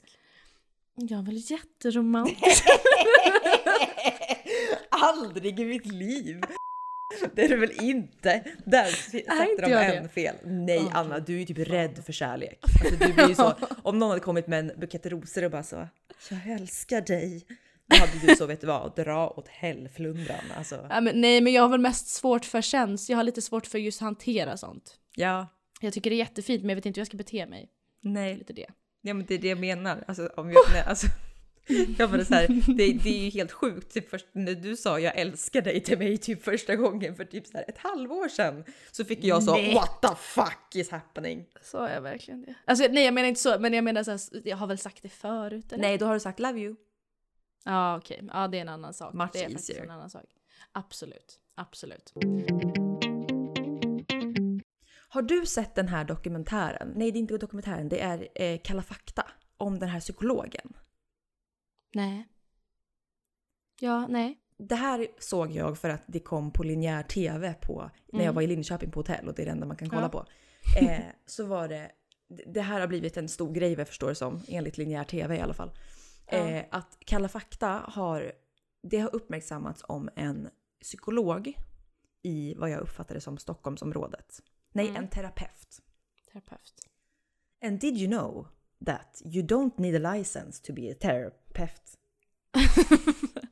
Jag 0.95 1.19
är 1.19 1.23
väl 1.23 1.41
jätteromantisk. 1.51 2.63
Aldrig 4.89 5.59
i 5.59 5.65
mitt 5.65 5.85
liv! 5.85 6.41
Det 7.35 7.45
är 7.45 7.49
du 7.49 7.57
väl 7.57 7.71
inte? 7.81 8.43
Där 8.65 8.85
satte 8.85 9.61
de 9.61 9.73
en 9.73 10.03
det? 10.03 10.09
fel. 10.09 10.35
Nej 10.45 10.77
Okej. 10.79 10.91
Anna, 10.93 11.19
du 11.19 11.35
är 11.35 11.39
ju 11.39 11.45
typ 11.45 11.67
rädd 11.67 12.03
för 12.05 12.13
kärlek. 12.13 12.59
Alltså, 12.81 12.95
du 13.07 13.13
blir 13.13 13.27
ju 13.29 13.35
så, 13.35 13.53
om 13.83 13.99
någon 13.99 14.09
hade 14.09 14.21
kommit 14.21 14.47
med 14.47 14.59
en 14.59 14.79
bukett 14.79 15.05
rosor 15.05 15.43
och 15.45 15.51
bara 15.51 15.63
så 15.63 15.87
“Jag 16.29 16.47
älskar 16.47 17.01
dig” 17.01 17.45
Då 17.87 17.95
hade 17.95 18.27
du 18.27 18.35
så, 18.35 18.45
vet 18.45 18.61
du 18.61 18.67
vad, 18.67 18.95
dra 18.95 19.29
åt 19.29 19.47
helflundran. 19.47 20.51
Alltså, 20.57 20.87
Ja, 20.89 21.01
men, 21.01 21.21
nej 21.21 21.41
men 21.41 21.53
jag 21.53 21.61
har 21.61 21.69
väl 21.69 21.79
mest 21.79 22.07
svårt 22.07 22.45
för 22.45 22.61
känns. 22.61 23.09
Jag 23.09 23.17
har 23.17 23.23
lite 23.23 23.41
svårt 23.41 23.67
för 23.67 23.79
just 23.79 24.01
hantera 24.01 24.57
sånt. 24.57 24.97
ja, 25.15 25.47
Jag 25.81 25.93
tycker 25.93 26.09
det 26.09 26.15
är 26.15 26.17
jättefint 26.17 26.61
men 26.61 26.69
jag 26.69 26.75
vet 26.75 26.85
inte 26.85 26.97
hur 26.97 27.01
jag 27.01 27.07
ska 27.07 27.17
bete 27.17 27.45
mig. 27.45 27.69
Det 28.01 28.09
nej. 28.09 28.35
lite 28.37 28.53
det. 28.53 28.67
Ja 29.01 29.13
men 29.13 29.25
det 29.25 29.33
är 29.33 29.39
det 29.39 29.47
jag 29.47 29.59
menar. 29.59 30.03
Alltså, 30.07 30.27
om 30.27 30.51
jag, 30.51 30.61
nej, 30.73 30.83
alltså, 30.87 31.07
jag 31.97 32.11
bara 32.11 32.25
så 32.25 32.33
här, 32.33 32.47
det, 32.77 32.93
det 33.03 33.09
är 33.19 33.23
ju 33.23 33.29
helt 33.29 33.51
sjukt. 33.51 33.93
Typ 33.93 34.09
först, 34.09 34.25
när 34.31 34.55
du 34.55 34.75
sa 34.77 34.99
jag 34.99 35.17
älskar 35.17 35.61
dig 35.61 35.79
till 35.83 35.97
mig 35.97 36.17
typ 36.17 36.43
första 36.43 36.75
gången 36.75 37.15
för 37.15 37.25
typ 37.25 37.47
så 37.47 37.57
här 37.57 37.65
ett 37.67 37.77
halvår 37.77 38.27
sedan 38.27 38.63
så 38.91 39.05
fick 39.05 39.23
jag 39.23 39.43
så 39.43 39.55
Nej. 39.55 39.73
what 39.73 40.01
the 40.01 40.15
fuck 40.15 40.75
is 40.75 40.89
happening? 40.89 41.45
Så 41.61 41.77
är 41.77 41.93
jag 41.93 42.01
verkligen 42.01 42.41
det. 42.41 42.55
Alltså 42.65 42.87
nej 42.91 43.05
jag 43.05 43.13
menar 43.13 43.29
inte 43.29 43.41
så 43.41 43.59
men 43.59 43.73
jag 43.73 43.83
menar 43.83 44.03
så 44.03 44.11
här, 44.11 44.19
jag 44.43 44.57
har 44.57 44.67
väl 44.67 44.77
sagt 44.77 45.03
det 45.03 45.09
förut 45.09 45.71
eller? 45.73 45.81
Nej, 45.83 45.97
då 45.97 46.05
har 46.05 46.13
du 46.13 46.19
sagt 46.19 46.39
love 46.39 46.59
you. 46.59 46.75
Ja 47.65 47.97
okej, 47.97 48.29
ja 48.33 48.47
det 48.47 48.57
är 48.57 48.61
en 48.61 48.69
annan 48.69 48.93
sak. 48.93 49.13
Much 49.13 49.29
det 49.33 49.39
är 49.39 49.43
faktiskt 49.43 49.69
easier. 49.69 49.83
en 49.85 49.91
annan 49.91 50.09
sak. 50.09 50.25
Absolut, 50.71 51.39
absolut. 51.55 52.13
Har 55.09 55.21
du 55.21 55.45
sett 55.45 55.75
den 55.75 55.87
här 55.87 56.03
dokumentären? 56.05 56.93
Nej, 56.95 57.11
det 57.11 57.17
är 57.17 57.19
inte 57.19 57.37
dokumentären. 57.37 57.89
Det 57.89 58.01
är 58.01 58.27
eh, 58.35 58.59
Kalla 58.63 58.81
fakta 58.81 59.27
om 59.57 59.79
den 59.79 59.89
här 59.89 59.99
psykologen. 59.99 60.73
Nej. 61.93 62.27
Ja, 63.79 64.07
nej. 64.07 64.39
Det 64.57 64.75
här 64.75 65.07
såg 65.19 65.51
jag 65.51 65.77
för 65.77 65.89
att 65.89 66.03
det 66.07 66.19
kom 66.19 66.51
på 66.51 66.63
linjär 66.63 67.03
tv 67.03 67.53
på 67.53 67.91
när 68.11 68.19
jag 68.19 68.23
Mm. 68.23 68.35
var 68.35 68.41
i 68.41 68.47
Linköping 68.47 68.91
på 68.91 68.99
hotell 68.99 69.27
och 69.27 69.33
det 69.35 69.41
är 69.41 69.45
det 69.45 69.51
enda 69.51 69.65
man 69.67 69.77
kan 69.77 69.89
kolla 69.89 70.01
Ja. 70.01 70.09
på. 70.09 70.25
Eh, 70.81 70.99
så 71.25 71.45
var 71.45 71.67
det, 71.67 71.91
det 72.47 72.61
här 72.61 72.79
har 72.79 72.87
blivit 72.87 73.17
en 73.17 73.29
stor 73.29 73.53
grej 73.53 73.69
vad 73.75 73.79
jag 73.79 73.87
förstår 73.87 74.09
det 74.09 74.15
som, 74.15 74.41
enligt 74.47 74.77
linjär 74.77 75.03
tv 75.03 75.37
i 75.37 75.41
alla 75.41 75.53
fall. 75.53 75.71
Eh, 76.27 76.63
att 76.71 76.97
Kalla 77.05 77.27
fakta 77.29 77.67
har, 77.87 78.31
det 78.83 78.97
har 78.99 79.15
uppmärksammats 79.15 79.83
om 79.87 80.09
en 80.15 80.49
psykolog 80.81 81.53
i 82.21 82.55
vad 82.57 82.69
jag 82.69 82.79
uppfattade 82.81 83.21
som 83.21 83.37
Stockholmsområdet. 83.37 84.39
Nej, 84.71 84.87
Mm. 84.89 85.03
en 85.03 85.09
terapeut. 85.09 85.79
Terapeut. 86.31 86.73
And 87.65 87.79
did 87.79 87.97
you 87.97 88.07
know 88.11 88.47
that 88.85 89.21
you 89.25 89.45
don't 89.47 89.71
need 89.77 90.05
a 90.05 90.13
license 90.13 90.63
to 90.63 90.73
be 90.73 90.91
a 90.91 90.95
therapist? 90.99 91.99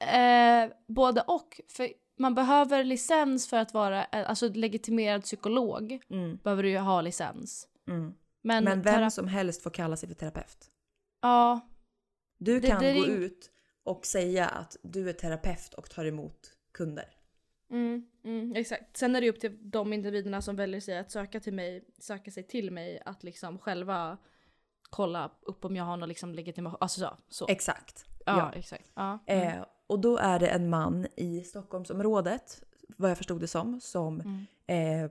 eh, 0.00 0.70
både 0.86 1.20
och. 1.20 1.60
För 1.68 1.88
man 2.18 2.34
behöver 2.34 2.84
licens 2.84 3.48
för 3.48 3.56
att 3.56 3.74
vara 3.74 4.04
alltså 4.04 4.48
legitimerad 4.48 5.22
psykolog. 5.22 5.98
Mm, 6.10 6.36
Behöver 6.36 6.62
du 6.62 6.70
ju 6.70 6.78
ha 6.78 7.00
licens. 7.00 7.68
mm. 7.88 8.14
Men, 8.42 8.64
Men 8.64 8.82
vem 8.82 9.10
som 9.10 9.28
helst 9.28 9.62
får 9.62 9.70
kalla 9.70 9.96
sig 9.96 10.08
för 10.08 10.16
terapeut. 10.16 10.70
Ja, 11.22 11.60
Du 12.38 12.60
kan 12.60 12.82
det 12.82 12.88
är 12.90 12.94
gå 12.94 13.00
ing- 13.04 13.08
ut 13.10 13.50
och 13.82 14.06
säga 14.06 14.48
att 14.48 14.76
du 14.82 15.08
är 15.08 15.12
terapeut 15.12 15.74
och 15.74 15.90
tar 15.90 16.04
emot 16.04 16.52
kunder. 16.72 17.04
mm, 17.70 18.06
mm, 18.24 18.52
exakt. 18.56 18.96
Sen 18.96 19.16
är 19.16 19.20
det 19.20 19.28
upp 19.30 19.40
till 19.40 19.70
de 19.70 19.92
individerna 19.92 20.42
som 20.42 20.56
väljer 20.56 20.80
sig 20.80 20.98
att 20.98 21.10
söka 21.10 21.40
till 21.40 21.52
mig, 21.54 21.84
söka 21.98 22.30
sig 22.30 22.42
till 22.42 22.70
mig 22.70 23.02
att 23.04 23.22
liksom 23.24 23.58
själva 23.58 24.18
kolla 24.90 25.30
upp 25.42 25.64
om 25.64 25.76
jag 25.76 25.84
har 25.84 25.96
någon 25.96 26.08
liksom 26.08 26.34
legitimation. 26.34 26.78
Alltså 26.80 27.00
så. 27.00 27.16
så. 27.28 27.46
Exakt. 27.48 28.04
ja, 28.26 28.36
ja. 28.38 28.52
exakt. 28.58 28.90
Ja. 28.94 29.18
Mm. 29.26 29.58
Eh, 29.58 29.64
och 29.86 29.98
då 30.00 30.16
är 30.16 30.38
det 30.38 30.48
en 30.48 30.68
man 30.68 31.06
i 31.16 31.40
Stockholmsområdet, 31.44 32.62
vad 32.96 33.10
jag 33.10 33.18
förstod 33.18 33.40
det 33.40 33.46
som, 33.48 33.80
som 33.80 34.20
Mm. 34.20 35.04
eh, 35.04 35.10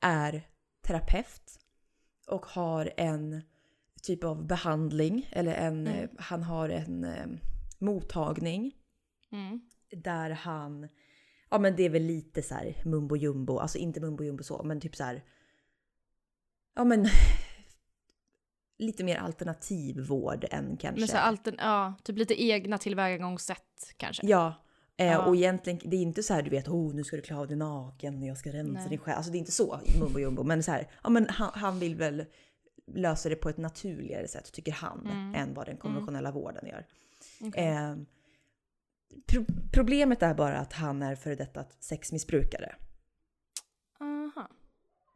är 0.00 0.42
terapeut 0.86 1.58
och 2.26 2.46
har 2.46 2.92
en 2.96 3.42
typ 4.02 4.24
av 4.24 4.46
behandling 4.46 5.28
eller 5.32 5.54
en, 5.54 5.86
Mm. 5.86 5.98
eh, 5.98 6.08
han 6.18 6.42
har 6.42 6.68
en 6.68 7.04
eh, 7.04 7.26
mottagning 7.78 8.72
Mm. 9.32 9.60
där 9.96 10.30
han, 10.30 10.88
ja 11.50 11.58
men 11.58 11.76
det 11.76 11.82
är 11.82 11.90
väl 11.90 12.02
lite 12.02 12.42
så 12.42 12.54
här 12.54 12.82
mumbo 12.84 13.16
jumbo, 13.16 13.58
alltså 13.58 13.78
inte 13.78 14.00
mumbo 14.00 14.24
jumbo 14.24 14.42
så, 14.42 14.62
men 14.62 14.80
typ 14.80 14.96
så 14.96 15.04
här, 15.04 15.24
ja 16.74 16.84
men 16.84 17.06
lite 18.78 19.04
mer 19.04 19.16
alternativ 19.16 20.00
vård 20.00 20.44
än 20.50 20.76
kanske. 20.76 21.00
Men 21.00 21.08
så 21.08 21.16
allt, 21.16 21.48
ja, 21.58 21.94
typ 22.04 22.18
lite 22.18 22.42
egna 22.42 22.78
tillvägagångssätt 22.78 23.94
kanske. 23.96 24.26
Ja. 24.26 24.54
Eh, 24.96 25.06
Ja. 25.06 25.24
Och 25.26 25.36
egentligen, 25.36 25.80
det 25.90 25.96
är 25.96 26.02
inte 26.02 26.22
så 26.22 26.34
här 26.34 26.42
du 26.42 26.50
vet, 26.50 26.68
oh 26.68 26.94
nu 26.94 27.04
ska 27.04 27.16
du 27.16 27.22
klä 27.22 27.36
av 27.36 27.48
dig 27.48 27.56
naken 27.56 28.22
och 28.22 28.26
jag 28.28 28.38
ska 28.38 28.52
rensa 28.52 28.80
Nej. 28.80 28.88
din 28.88 28.98
själ. 28.98 29.14
Alltså 29.16 29.30
det 29.32 29.36
är 29.36 29.40
inte 29.40 29.52
så 29.52 29.80
mumbo 30.00 30.18
jumbo. 30.18 30.42
Men 30.42 30.62
så 30.62 30.70
här, 30.72 30.88
ja 31.02 31.10
men 31.10 31.26
han, 31.28 31.50
han 31.54 31.78
vill 31.78 31.94
väl 31.96 32.24
lösa 32.86 33.28
det 33.28 33.36
på 33.36 33.48
ett 33.48 33.56
naturligare 33.58 34.28
sätt 34.28 34.52
tycker 34.52 34.72
han. 34.72 35.06
Mm. 35.06 35.34
Än 35.34 35.54
vad 35.54 35.66
den 35.66 35.76
konventionella 35.76 36.30
vården 36.32 36.66
gör. 36.66 36.86
Okej. 37.40 37.66
Eh, 37.68 37.96
pro 39.26 39.44
problemet 39.72 40.22
är 40.22 40.34
bara 40.34 40.58
att 40.58 40.72
han 40.72 41.02
är 41.02 41.14
före 41.14 41.34
detta 41.34 41.64
sexmissbrukare. 41.80 42.74
Aha. 44.00 44.48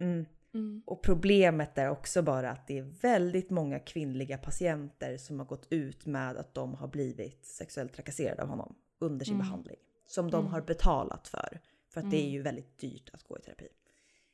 Mm. 0.00 0.26
Mm. 0.54 0.82
Och 0.86 1.02
problemet 1.02 1.78
är 1.78 1.88
också 1.90 2.22
bara 2.22 2.50
att 2.50 2.66
det 2.66 2.78
är 2.78 2.82
väldigt 2.82 3.50
många 3.50 3.78
kvinnliga 3.78 4.38
patienter 4.38 5.16
som 5.16 5.38
har 5.38 5.46
gått 5.46 5.66
ut 5.70 6.06
med 6.06 6.36
att 6.36 6.54
de 6.54 6.74
har 6.74 6.88
blivit 6.88 7.44
sexuellt 7.46 7.92
trakasserade 7.92 8.42
av 8.42 8.48
honom 8.48 8.74
under 8.98 9.24
sin 9.24 9.34
Mm. 9.34 9.46
behandling. 9.46 9.76
Som 10.06 10.30
de 10.30 10.40
Mm. 10.40 10.52
har 10.52 10.60
betalat 10.60 11.28
för. 11.28 11.60
För 11.88 12.00
att 12.00 12.10
det 12.10 12.16
är 12.16 12.20
Mm. 12.20 12.32
ju 12.32 12.42
väldigt 12.42 12.78
dyrt 12.78 13.10
att 13.12 13.22
gå 13.22 13.38
i 13.38 13.40
terapi. 13.40 13.68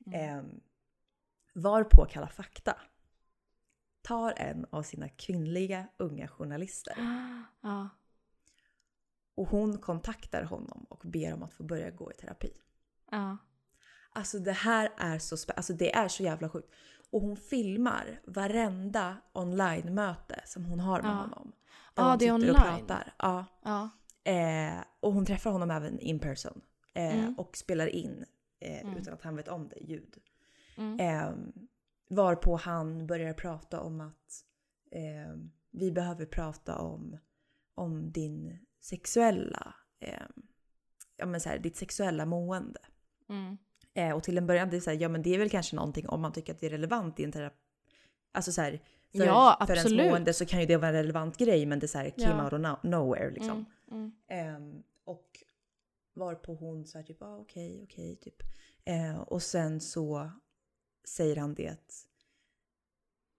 Mm. 0.07 0.21
Ehm, 0.39 0.61
Varpå 1.55 2.05
Kalla 2.11 2.29
fakta 2.29 2.77
tar 4.03 4.35
en 4.37 4.67
av 4.71 4.83
sina 4.83 5.09
kvinnliga 5.09 5.87
unga 5.97 6.29
journalister 6.29 6.95
Ja. 7.61 7.89
och 9.35 9.49
hon 9.49 9.79
kontaktar 9.79 10.43
honom 10.43 10.87
och 10.89 11.03
ber 11.05 11.35
om 11.35 11.43
att 11.43 11.53
få 11.53 11.63
börja 11.63 11.91
gå 11.91 12.11
i 12.13 12.15
terapi. 12.15 12.53
Ja. 13.11 13.37
Alltså 14.15 14.39
det 14.39 14.53
här 14.53 14.93
är 14.97 15.19
så 15.19 15.37
spä- 15.37 15.53
alltså 15.57 15.73
det 15.73 15.95
är 15.95 16.09
så 16.09 16.23
jävla 16.23 16.49
sjukt. 16.49 16.71
Och 17.11 17.21
hon 17.21 17.37
filmar 17.37 18.21
varenda 18.25 19.17
online-möte 19.33 20.43
som 20.45 20.65
hon 20.65 20.81
har 20.81 21.03
med 21.03 21.11
Ja. 21.11 21.15
honom. 21.15 21.53
Där 21.95 22.03
Ja, 22.03 22.11
de 22.11 22.19
det 22.19 22.29
är 22.29 22.39
sitter 22.39 22.51
och 22.55 22.67
online. 22.67 22.87
pratar. 22.87 23.15
Ja. 23.19 23.45
Ja. 23.63 23.91
Eh, 24.33 24.85
och 25.01 25.13
hon 25.13 25.27
träffar 25.27 25.51
honom 25.51 25.71
även 25.71 25.99
in 25.99 26.19
person. 26.19 26.61
Eh, 26.95 27.19
Mm. 27.19 27.35
Och 27.39 27.57
spelar 27.57 27.87
in, 27.87 28.25
eh, 28.61 28.81
Mm. 28.81 28.97
utan 28.97 29.15
att 29.15 29.23
han 29.23 29.37
vet 29.37 29.49
om 29.49 29.69
det, 29.69 29.81
ljud. 29.81 30.17
Mm. 30.77 31.53
Varpå 32.15 32.57
han 32.57 33.07
börjar 33.07 33.35
prata 33.35 33.81
om 33.81 34.01
att 34.01 34.45
eh, 34.91 35.37
vi 35.71 35.93
behöver 35.93 36.27
prata 36.27 36.79
om, 36.79 37.19
om 37.75 38.13
din 38.13 38.59
sexuella, 38.81 39.75
eh, 40.01 40.23
ja 41.17 41.27
men 41.27 41.41
så 41.41 41.49
här, 41.49 41.59
ditt 41.59 41.77
sexuella 41.77 42.27
mående. 42.27 42.81
Mm. 43.29 43.59
Eh, 43.95 44.17
och 44.17 44.23
till 44.23 44.39
en 44.39 44.47
början, 44.47 44.71
det 44.71 44.77
är, 44.77 44.81
så 44.81 44.91
här, 44.91 44.99
ja, 45.01 45.09
men 45.09 45.23
det 45.23 45.35
är 45.35 45.39
väl 45.39 45.51
kanske 45.51 45.77
någonting 45.77 46.09
om 46.09 46.21
man 46.21 46.33
tycker 46.33 46.53
att 46.53 46.61
det 46.61 46.67
är 46.67 46.71
relevant 46.71 47.21
i 47.21 47.25
en 47.25 47.33
terapi. 47.33 47.57
Alltså 48.33 48.53
så 48.53 48.61
här, 48.63 48.83
för, 49.13 49.25
Ja, 49.27 49.65
för 49.67 49.77
ens 49.77 49.93
mående 49.93 50.33
så 50.33 50.47
kan 50.47 50.61
ju 50.61 50.67
det 50.67 50.77
vara 50.77 50.89
en 50.89 50.95
relevant 50.95 51.37
grej 51.37 51.67
men 51.67 51.79
det 51.79 51.87
är 51.87 51.89
så 51.89 51.99
här, 51.99 52.11
came 52.11 52.37
Ja. 52.39 52.45
out 52.45 52.53
of 52.53 52.59
no- 52.61 52.87
nowhere 52.87 53.31
liksom. 53.31 53.65
Mm. 53.91 54.01
Mm. 54.01 54.13
Ehm, 54.29 54.83
och 55.05 55.29
varpå 56.15 56.55
hon 56.55 56.87
så 56.87 56.99
här 56.99 57.05
typ, 57.05 57.23
ah, 57.23 57.37
okej, 57.37 57.81
okej, 57.85 58.17
typ. 58.17 58.43
Eh, 58.85 59.21
och 59.21 59.43
sen 59.43 59.81
så 59.81 60.31
säger 61.05 61.37
han 61.37 61.55
det 61.55 61.77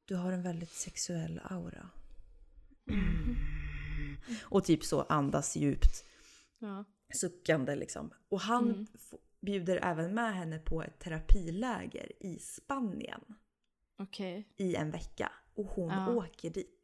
du 0.05 0.15
har 0.15 0.31
en 0.31 0.41
väldigt 0.43 0.71
sexuell 0.71 1.41
aura. 1.43 1.89
Mm. 2.89 3.35
Och 4.43 4.63
typ 4.63 4.83
så 4.83 5.01
andas 5.01 5.55
djupt, 5.55 6.05
Ja. 6.59 6.85
suckande 7.13 7.75
liksom. 7.75 8.13
Och 8.29 8.39
han 8.41 8.69
Mm. 8.69 8.87
bjuder 9.41 9.77
även 9.83 10.13
med 10.13 10.35
henne 10.35 10.59
på 10.59 10.83
ett 10.83 10.99
terapiläger 10.99 12.11
i 12.23 12.39
Spanien 12.39 13.21
Okej. 13.97 14.53
i 14.57 14.75
en 14.75 14.91
vecka. 14.91 15.31
Och 15.55 15.65
hon 15.65 15.89
Ja. 15.89 16.09
åker 16.09 16.49
dit. 16.49 16.79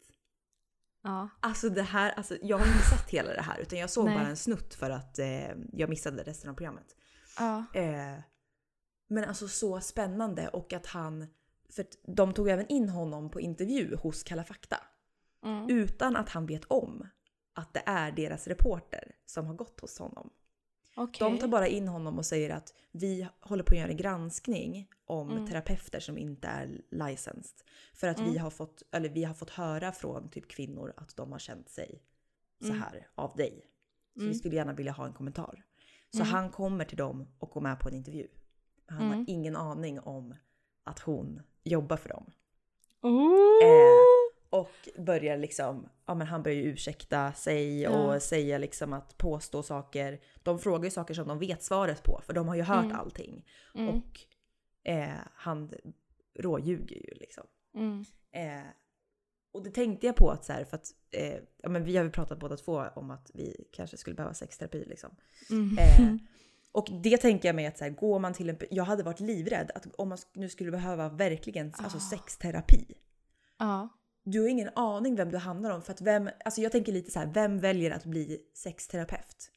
Ja. 1.01 1.29
Alltså 1.39 1.69
det 1.69 1.81
här, 1.81 2.11
alltså 2.11 2.37
jag 2.41 2.57
har 2.57 2.65
inte 2.65 2.85
sett 2.97 3.09
hela 3.09 3.33
det 3.33 3.41
här 3.41 3.59
utan 3.59 3.79
jag 3.79 3.89
såg 3.89 4.05
Nej. 4.05 4.17
bara 4.17 4.27
en 4.27 4.37
snutt 4.37 4.73
för 4.73 4.89
att 4.89 5.19
eh, 5.19 5.49
jag 5.73 5.89
missade 5.89 6.23
resten 6.23 6.49
av 6.49 6.53
programmet. 6.53 6.95
Ja. 7.37 7.65
Eh, 7.73 8.19
men 9.11 9.23
alltså 9.23 9.47
så 9.47 9.79
spännande 9.81 10.47
och 10.47 10.73
att 10.73 10.85
han, 10.85 11.27
för 11.69 11.85
de 12.07 12.33
tog 12.33 12.49
även 12.49 12.67
in 12.67 12.89
honom 12.89 13.29
på 13.29 13.39
intervju 13.41 13.95
hos 13.95 14.23
Kalla 14.23 14.43
fakta. 14.43 14.77
Mm. 15.45 15.69
Utan 15.69 16.15
att 16.15 16.29
han 16.29 16.45
vet 16.45 16.65
om 16.65 17.07
att 17.53 17.73
det 17.73 17.83
är 17.85 18.11
deras 18.11 18.47
reporter 18.47 19.15
som 19.25 19.45
har 19.45 19.53
gått 19.53 19.79
hos 19.79 19.99
honom. 19.99 20.29
Okej. 20.95 21.29
De 21.29 21.37
tar 21.37 21.47
bara 21.47 21.67
in 21.67 21.87
honom 21.87 22.17
och 22.17 22.25
säger 22.25 22.49
att 22.49 22.73
vi 22.91 23.27
håller 23.39 23.63
på 23.63 23.73
att 23.73 23.79
göra 23.79 23.89
en 23.89 23.97
granskning 23.97 24.87
om 25.05 25.31
Mm. 25.31 25.47
terapeuter 25.47 25.99
som 25.99 26.17
inte 26.17 26.47
är 26.47 26.81
licensed. 26.91 27.61
För 27.93 28.07
att 28.07 28.19
vi, 28.19 28.29
Mm. 28.29 28.37
har 28.41 28.49
fått, 28.49 28.83
eller 28.91 29.09
vi 29.09 29.23
har 29.23 29.33
fått 29.33 29.49
höra 29.49 29.91
från 29.91 30.29
typ 30.29 30.47
kvinnor 30.47 30.93
att 30.97 31.15
de 31.15 31.31
har 31.31 31.39
känt 31.39 31.69
sig 31.69 32.03
så 32.61 32.67
Mm. 32.67 32.81
här 32.81 33.07
av 33.15 33.35
dig. 33.35 33.65
Så 34.13 34.19
Mm. 34.19 34.31
vi 34.31 34.37
skulle 34.39 34.55
gärna 34.55 34.73
vilja 34.73 34.91
ha 34.91 35.05
en 35.05 35.13
kommentar. 35.13 35.63
Så 36.11 36.17
Mm. 36.21 36.27
han 36.33 36.49
kommer 36.51 36.85
till 36.85 36.97
dem 36.97 37.27
och 37.39 37.49
går 37.49 37.61
med 37.61 37.79
på 37.79 37.89
en 37.89 37.95
intervju. 37.95 38.27
Han 38.89 39.07
har 39.07 39.13
Mm. 39.13 39.25
ingen 39.27 39.55
aning 39.55 39.99
om 39.99 40.35
att 40.83 40.99
hon 40.99 41.41
jobbar 41.63 41.97
för 41.97 42.09
dem. 42.09 42.31
Eh, 43.63 44.59
och 44.59 44.89
börjar 44.97 45.37
liksom, 45.37 45.89
ja 46.05 46.13
men 46.15 46.27
han 46.27 46.43
börjar 46.43 46.57
ju 46.57 46.63
ursäkta 46.63 47.33
sig 47.33 47.81
Ja. 47.81 47.89
och 48.15 48.21
säga 48.21 48.57
liksom 48.57 48.93
att 48.93 49.17
påstå 49.17 49.63
saker. 49.63 50.19
De 50.43 50.59
frågar 50.59 50.83
ju 50.83 50.89
saker 50.91 51.13
som 51.13 51.27
de 51.27 51.39
vet 51.39 51.63
svaret 51.63 52.03
på 52.03 52.21
för 52.25 52.33
de 52.33 52.47
har 52.47 52.55
ju 52.55 52.61
hört 52.61 52.85
Mm. 52.85 52.97
allting. 52.99 53.45
Mm. 53.75 53.89
Och 53.89 54.19
eh, 54.83 55.09
han 55.33 55.71
råljuger 56.39 56.95
ju 56.95 57.13
liksom. 57.19 57.43
Mm. 57.75 58.05
Eh, 58.31 58.67
och 59.51 59.63
det 59.63 59.71
tänkte 59.71 60.05
jag 60.07 60.15
på 60.15 60.29
att 60.31 60.45
så 60.45 60.53
här, 60.53 60.63
för 60.63 60.75
att 60.75 60.87
eh, 61.11 61.35
ja, 61.57 61.69
men 61.69 61.83
vi 61.83 61.97
har 61.97 62.03
ju 62.03 62.11
pratat 62.11 62.39
båda 62.39 62.57
två 62.57 62.83
om 62.95 63.11
att 63.11 63.31
vi 63.33 63.65
kanske 63.71 63.97
skulle 63.97 64.15
behöva 64.15 64.33
sexterapi 64.33 64.85
liksom. 64.85 65.15
Mm. 65.49 65.77
Eh, 65.77 66.15
och 66.71 66.87
det 67.03 67.17
tänker 67.17 67.49
jag 67.49 67.55
mig 67.55 67.65
att 67.65 67.77
så 67.77 67.83
här, 67.83 67.91
går 67.91 68.19
man 68.19 68.33
till 68.33 68.49
en... 68.49 68.57
Jag 68.71 68.83
hade 68.83 69.03
varit 69.03 69.19
livrädd 69.19 69.71
att 69.75 69.87
om 69.95 70.09
man 70.09 70.17
nu 70.33 70.49
skulle 70.49 70.71
behöva 70.71 71.09
verkligen 71.09 71.73
alltså 71.77 71.97
Ah. 71.97 72.09
sexterapi. 72.09 72.85
Ja. 73.59 73.89
Du 74.23 74.41
har 74.41 74.47
ingen 74.47 74.69
aning 74.75 75.15
vem 75.15 75.31
du 75.31 75.37
hamnar 75.37 75.71
om. 75.71 75.81
För 75.81 75.93
att 75.93 76.01
vem, 76.01 76.29
alltså 76.45 76.61
jag 76.61 76.71
tänker 76.71 76.91
lite 76.91 77.11
så 77.11 77.19
här, 77.19 77.27
vem 77.33 77.59
väljer 77.59 77.91
att 77.91 78.05
bli 78.05 78.39
sexterapeut? 78.53 79.51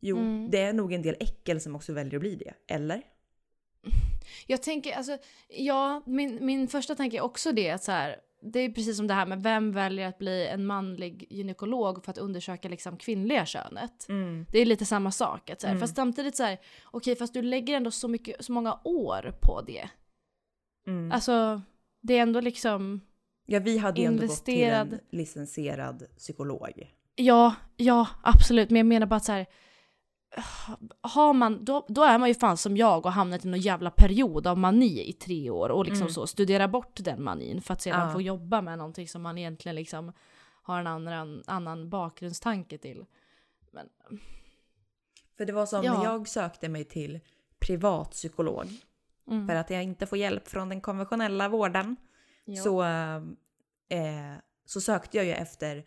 Jo, 0.00 0.16
Mm. 0.16 0.50
det 0.50 0.60
är 0.60 0.72
nog 0.72 0.92
en 0.92 1.02
del 1.02 1.16
äckel 1.20 1.60
som 1.60 1.76
också 1.76 1.92
väljer 1.92 2.14
att 2.14 2.20
bli 2.20 2.34
det. 2.36 2.74
Eller? 2.74 3.02
Jag 4.46 4.62
tänker, 4.62 4.92
alltså, 4.92 5.18
ja, 5.48 6.02
min, 6.06 6.46
min 6.46 6.68
första 6.68 6.94
tanke 6.94 7.16
är 7.16 7.20
också 7.20 7.52
det 7.52 7.70
att 7.70 7.82
så 7.84 7.92
här, 7.92 8.16
det 8.52 8.58
är 8.60 8.68
precis 8.70 8.96
som 8.96 9.06
det 9.06 9.14
här 9.14 9.26
med 9.26 9.42
vem 9.42 9.72
väljer 9.72 10.08
att 10.08 10.18
bli 10.18 10.46
en 10.46 10.66
manlig 10.66 11.26
gynekolog 11.30 12.04
för 12.04 12.10
att 12.10 12.18
undersöka 12.18 12.68
liksom 12.68 12.96
kvinnliga 12.96 13.46
könet. 13.46 14.06
Det 14.52 14.58
är 14.58 14.66
lite 14.66 14.84
samma 14.84 15.10
sak. 15.10 15.50
Att 15.50 15.60
så 15.60 15.66
här, 15.66 15.74
Mm. 15.74 15.80
Fast 15.80 15.96
samtidigt 15.96 16.36
så 16.36 16.42
här, 16.42 16.58
okej 16.84 17.16
fast 17.16 17.34
du 17.34 17.42
lägger 17.42 17.76
ändå 17.76 17.90
så, 17.90 18.08
mycket, 18.08 18.44
så 18.44 18.52
många 18.52 18.78
år 18.84 19.34
på 19.42 19.60
det. 19.62 19.88
Mm. 20.86 21.12
Alltså, 21.12 21.62
det 22.02 22.18
är 22.18 22.22
ändå 22.22 22.40
liksom, 22.40 23.00
ja, 23.46 23.60
vi 23.60 23.78
hade 23.78 24.00
ju 24.00 24.06
ändå 24.06 24.26
gått 24.26 24.44
till 24.44 24.54
investerad- 24.54 24.92
en 24.92 25.00
licensierad 25.10 26.02
psykolog. 26.16 26.92
ja, 27.16 27.54
ja 27.76 28.06
absolut. 28.22 28.70
Men 28.70 28.76
jag 28.76 28.86
menar 28.86 29.06
bara 29.06 29.16
att 29.16 29.24
så 29.24 29.32
här, 29.32 29.46
har 31.00 31.32
man, 31.32 31.64
då, 31.64 31.86
då 31.88 32.02
är 32.04 32.18
man 32.18 32.28
ju 32.28 32.34
fan 32.34 32.56
som 32.56 32.76
jag 32.76 33.06
och 33.06 33.12
hamnat 33.12 33.44
i 33.44 33.48
någon 33.48 33.60
jävla 33.60 33.90
period 33.90 34.46
av 34.46 34.58
mani 34.58 35.08
i 35.08 35.12
tre 35.12 35.50
år 35.50 35.68
och 35.68 35.84
liksom 35.84 36.02
Mm. 36.02 36.12
så 36.14 36.26
studera 36.26 36.68
bort 36.68 36.92
den 36.94 37.22
manin 37.22 37.62
för 37.62 37.72
att 37.74 37.80
sedan 37.82 38.06
Ja. 38.08 38.12
få 38.12 38.20
jobba 38.20 38.60
med 38.60 38.78
någonting 38.78 39.08
som 39.08 39.22
man 39.22 39.38
egentligen 39.38 39.76
liksom 39.76 40.12
har 40.62 40.80
en 40.80 40.86
annan, 40.86 41.42
annan 41.46 41.90
bakgrundstanke 41.90 42.78
till. 42.78 43.04
Men, 43.72 43.88
För 45.36 45.44
det 45.44 45.52
var 45.52 45.66
som 45.66 45.84
Ja. 45.84 45.98
när 45.98 46.04
jag 46.04 46.28
sökte 46.28 46.68
mig 46.68 46.84
till 46.84 47.20
privatpsykolog 47.58 48.66
mm, 49.30 49.48
för 49.48 49.54
att 49.54 49.70
jag 49.70 49.82
inte 49.82 50.06
får 50.06 50.18
hjälp 50.18 50.48
från 50.48 50.68
den 50.68 50.80
konventionella 50.80 51.48
vården. 51.48 51.96
ja. 52.44 52.62
Så, 52.62 52.82
eh, 53.96 54.34
så 54.66 54.80
sökte 54.80 55.16
jag 55.16 55.26
ju 55.26 55.32
efter 55.32 55.84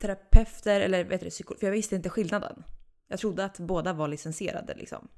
terapeuter 0.00 0.80
eller 0.80 1.04
vet 1.04 1.20
du, 1.20 1.26
psyko- 1.28 1.58
för 1.58 1.66
jag 1.66 1.72
visste 1.72 1.96
inte 1.96 2.08
skillnaden. 2.10 2.64
Jag 3.12 3.18
trodde 3.18 3.44
att 3.44 3.58
båda 3.58 3.92
var 3.92 4.08
licensierade 4.08 4.74
liksom. 4.74 5.08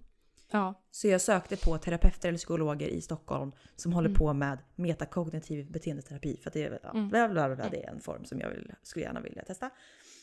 ja. 0.51 0.75
Så 0.91 1.09
jag 1.09 1.21
sökte 1.21 1.57
på 1.57 1.79
terapeuter 1.79 2.29
eller 2.29 2.39
psykologer 2.39 2.87
i 2.89 3.01
Stockholm 3.01 3.53
som 3.77 3.93
håller 3.93 4.09
Mm. 4.09 4.19
på 4.19 4.33
med 4.33 4.59
metakognitiv 4.75 5.71
beteendeterapi. 5.73 6.37
För 6.43 6.51
det, 6.51 6.63
är- 6.65 6.79
ja, 6.83 6.91
Mm. 6.91 7.09
bla, 7.09 7.29
bla, 7.29 7.57
bla, 7.57 7.69
det 7.69 7.85
är 7.85 7.91
en 7.91 8.01
form 8.01 8.25
som 8.25 8.41
jag 8.41 8.51
vill, 8.51 8.73
skulle 8.83 9.05
gärna 9.05 9.21
vilja 9.21 9.45
testa. 9.45 9.71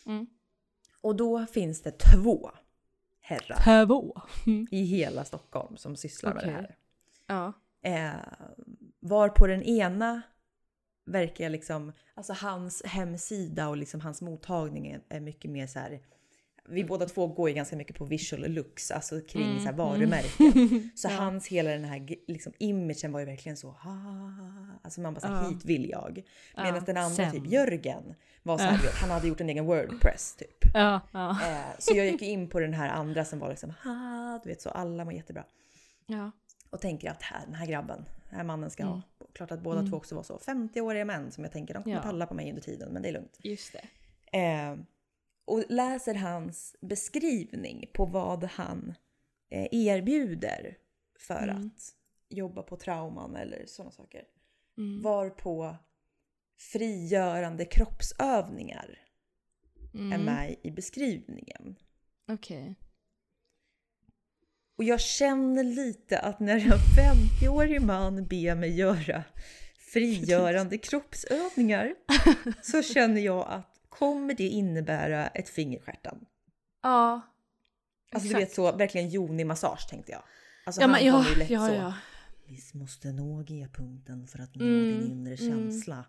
Mm. 0.05 0.27
Och 1.01 1.15
då 1.15 1.45
finns 1.45 1.81
det 1.81 1.91
två 1.91 2.51
herrar 3.21 3.85
Två. 3.85 4.21
i 4.71 4.83
hela 4.83 5.25
Stockholm 5.25 5.77
som 5.77 5.95
sysslar 5.95 6.33
med 6.33 6.43
Okej. 6.43 6.53
det 6.53 6.59
här. 6.61 6.75
Ja. 7.27 7.53
Eh, 7.81 8.19
var 8.99 9.29
på 9.29 9.47
den 9.47 9.63
ena 9.63 10.21
verkar 11.05 11.49
liksom, 11.49 11.91
alltså 12.15 12.33
hans 12.33 12.81
hemsida 12.85 13.67
och 13.69 13.77
liksom 13.77 14.01
hans 14.01 14.21
mottagning 14.21 14.87
är, 14.87 15.01
är 15.09 15.19
mycket 15.19 15.51
mer 15.51 15.67
så 15.67 15.79
här. 15.79 16.01
Vi 16.69 16.83
båda 16.83 17.05
två 17.05 17.27
går 17.27 17.49
ju 17.49 17.55
ganska 17.55 17.75
mycket 17.75 17.95
på 17.97 18.05
visual 18.05 18.51
looks, 18.51 18.91
alltså 18.91 19.21
kring 19.21 19.43
Mm, 19.43 19.57
så 19.59 19.63
här 19.65 19.73
mm. 19.73 19.77
varumärken. 19.85 20.89
Så 20.95 21.07
Ja. 21.11 21.15
hans 21.15 21.47
hela 21.47 21.69
den 21.71 21.83
här 21.85 22.07
liksom, 22.27 22.53
imagen 22.57 23.11
var 23.11 23.19
ju 23.19 23.25
verkligen 23.25 23.57
så, 23.57 23.69
"Ah", 23.69 24.77
alltså 24.81 25.01
man 25.01 25.13
bara 25.13 25.19
så 25.21 25.27
här, 25.27 25.43
Ja. 25.43 25.49
hit 25.49 25.65
vill 25.65 25.89
jag. 25.89 26.23
Ja, 26.55 26.63
Medan 26.63 26.83
den 26.85 26.97
andra, 26.97 27.15
sen. 27.15 27.31
typ 27.31 27.47
Jörgen, 27.47 28.15
var 28.43 28.57
så 28.57 28.63
här, 28.63 28.79
Ja. 28.83 28.89
han 29.01 29.09
hade 29.09 29.27
gjort 29.27 29.41
en 29.41 29.49
egen 29.49 29.65
wordpress 29.65 30.35
typ. 30.35 30.57
Ja, 30.73 31.01
ja. 31.13 31.29
Eh, 31.29 31.57
så 31.79 31.93
jag 31.95 32.05
gick 32.05 32.21
in 32.21 32.49
på 32.49 32.59
den 32.59 32.73
här 32.73 32.89
andra 32.89 33.25
som 33.25 33.39
var 33.39 33.49
liksom, 33.49 33.73
ha, 33.83 34.39
du 34.43 34.49
vet 34.49 34.61
så 34.61 34.69
alla 34.69 35.05
var 35.05 35.11
jättebra. 35.11 35.43
ja. 36.07 36.31
Och 36.71 36.81
tänker 36.81 37.09
att 37.11 37.21
här, 37.21 37.41
den 37.45 37.55
här 37.55 37.65
grabben, 37.65 38.05
den 38.29 38.37
här 38.37 38.43
mannen 38.43 38.69
ska 38.69 38.83
Mm. 38.83 38.93
ha. 38.95 39.01
Klart 39.33 39.51
att 39.51 39.61
båda 39.61 39.79
Mm. 39.79 39.91
två 39.91 39.97
också 39.97 40.15
var 40.15 40.23
så 40.23 40.37
50-åriga 40.37 41.05
män 41.05 41.31
som 41.31 41.43
jag 41.43 41.53
tänker 41.53 41.73
de 41.73 41.83
kommer 41.83 41.95
Ja. 41.95 42.01
palla 42.01 42.25
på 42.25 42.33
mig 42.33 42.49
under 42.49 42.61
tiden 42.61 42.89
men 42.93 43.01
det 43.01 43.09
är 43.09 43.13
lugnt. 43.13 43.37
Just 43.43 43.73
det. 43.73 44.37
Eh, 44.39 44.75
och 45.49 45.63
läser 45.69 46.15
hans 46.15 46.75
beskrivning 46.81 47.89
på 47.93 48.05
vad 48.05 48.43
han 48.43 48.93
eh, 49.49 49.67
erbjuder 49.71 50.77
för 51.19 51.43
Mm. 51.47 51.57
att 51.67 51.95
jobba 52.29 52.63
på 52.63 52.75
trauman 52.77 53.35
eller 53.35 53.65
sådana 53.65 53.91
saker. 53.91 54.23
Mm. 54.77 55.01
Var 55.01 55.29
på 55.29 55.75
frigörande 56.57 57.65
kroppsövningar 57.65 58.99
är 59.93 59.99
Mm. 59.99 60.21
med 60.25 60.55
i 60.63 60.71
beskrivningen. 60.71 61.75
Okej. 62.27 62.75
Och 64.77 64.83
jag 64.83 64.99
känner 65.01 65.63
lite 65.63 66.19
att 66.19 66.39
när 66.39 66.55
en 66.55 66.79
50-årig 67.41 67.81
man 67.81 68.25
ber 68.27 68.55
mig 68.55 68.77
göra 68.77 69.23
frigörande 69.93 70.77
kroppsövningar 70.77 71.95
så 72.61 72.81
känner 72.83 73.21
jag 73.21 73.45
att 73.49 73.68
kommer 73.99 74.33
det 74.33 74.47
innebära 74.47 75.27
ett 75.27 75.49
finger 75.49 75.77
i 75.77 75.81
stjärten? 75.81 76.25
Ja. 76.83 77.21
Alltså 78.11 78.29
du 78.29 78.35
exakt. 78.35 78.41
vet 78.49 78.55
så, 78.55 78.71
verkligen 78.77 79.09
Joni-massage 79.09 79.87
tänkte 79.89 80.11
jag. 80.11 80.21
Alltså 80.65 80.81
Ja, 80.81 80.87
han 80.87 80.91
men 80.91 81.05
ja, 81.05 81.25
ju 81.29 81.35
lätt 81.35 81.49
ja, 81.49 81.67
så. 81.67 81.73
ja. 81.73 81.93
Vi 82.47 82.79
måste 82.79 83.11
nå 83.11 83.43
G-punkten 83.43 84.27
för 84.27 84.39
att 84.39 84.55
nå 84.55 84.65
Mm, 84.65 84.99
din 84.99 85.11
inre 85.11 85.35
mm. 85.35 85.71
känsla. 85.71 86.05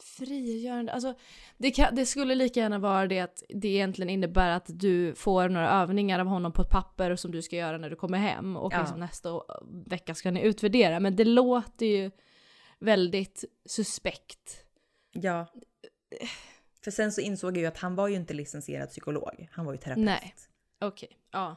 Frigörande, 0.00 0.92
alltså 0.92 1.14
det, 1.56 1.70
kan, 1.70 1.94
det 1.94 2.06
skulle 2.06 2.34
lika 2.34 2.60
gärna 2.60 2.78
vara 2.78 3.06
det 3.06 3.20
att 3.20 3.42
det 3.48 3.68
egentligen 3.68 4.10
innebär 4.10 4.50
att 4.50 4.64
du 4.68 5.14
får 5.14 5.48
några 5.48 5.70
övningar 5.70 6.18
av 6.18 6.26
honom 6.26 6.52
på 6.52 6.62
ett 6.62 6.70
papper 6.70 7.16
som 7.16 7.30
du 7.30 7.42
ska 7.42 7.56
göra 7.56 7.78
när 7.78 7.90
du 7.90 7.96
kommer 7.96 8.18
hem 8.18 8.56
och 8.56 8.72
Ja. 8.72 8.80
liksom 8.80 9.00
nästa 9.00 9.40
vecka 9.86 10.14
ska 10.14 10.30
ni 10.30 10.40
utvärdera. 10.42 11.00
Men 11.00 11.16
det 11.16 11.24
låter 11.24 11.86
ju 11.86 12.10
väldigt 12.78 13.44
suspekt. 13.64 14.64
Ja. 15.12 15.46
För 16.86 16.90
sen 16.90 17.12
så 17.12 17.20
insåg 17.20 17.56
jag 17.56 17.60
ju 17.60 17.66
att 17.66 17.78
han 17.78 17.94
var 17.94 18.08
ju 18.08 18.14
inte 18.16 18.34
licensierad 18.34 18.88
psykolog, 18.88 19.48
han 19.52 19.66
var 19.66 19.72
ju 19.72 19.78
terapeut. 19.78 20.04
Nej. 20.04 20.34
Okej, 20.80 21.18
ja. 21.30 21.56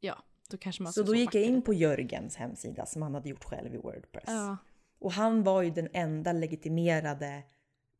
Ja, 0.00 0.24
då 0.50 0.56
kanske 0.56 0.82
man 0.82 0.92
Så 0.92 1.02
då 1.02 1.14
gick 1.14 1.34
jag 1.34 1.44
in 1.44 1.62
på 1.62 1.74
Jörgens 1.74 2.36
hemsida 2.36 2.86
som 2.86 3.02
han 3.02 3.14
hade 3.14 3.28
gjort 3.28 3.44
själv 3.44 3.74
i 3.74 3.78
Wordpress. 3.78 4.24
Ja. 4.26 4.56
Och 4.98 5.12
han 5.12 5.42
var 5.42 5.62
ju 5.62 5.70
den 5.70 5.88
enda 5.92 6.32
legitimerade 6.32 7.42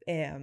eh, 0.07 0.39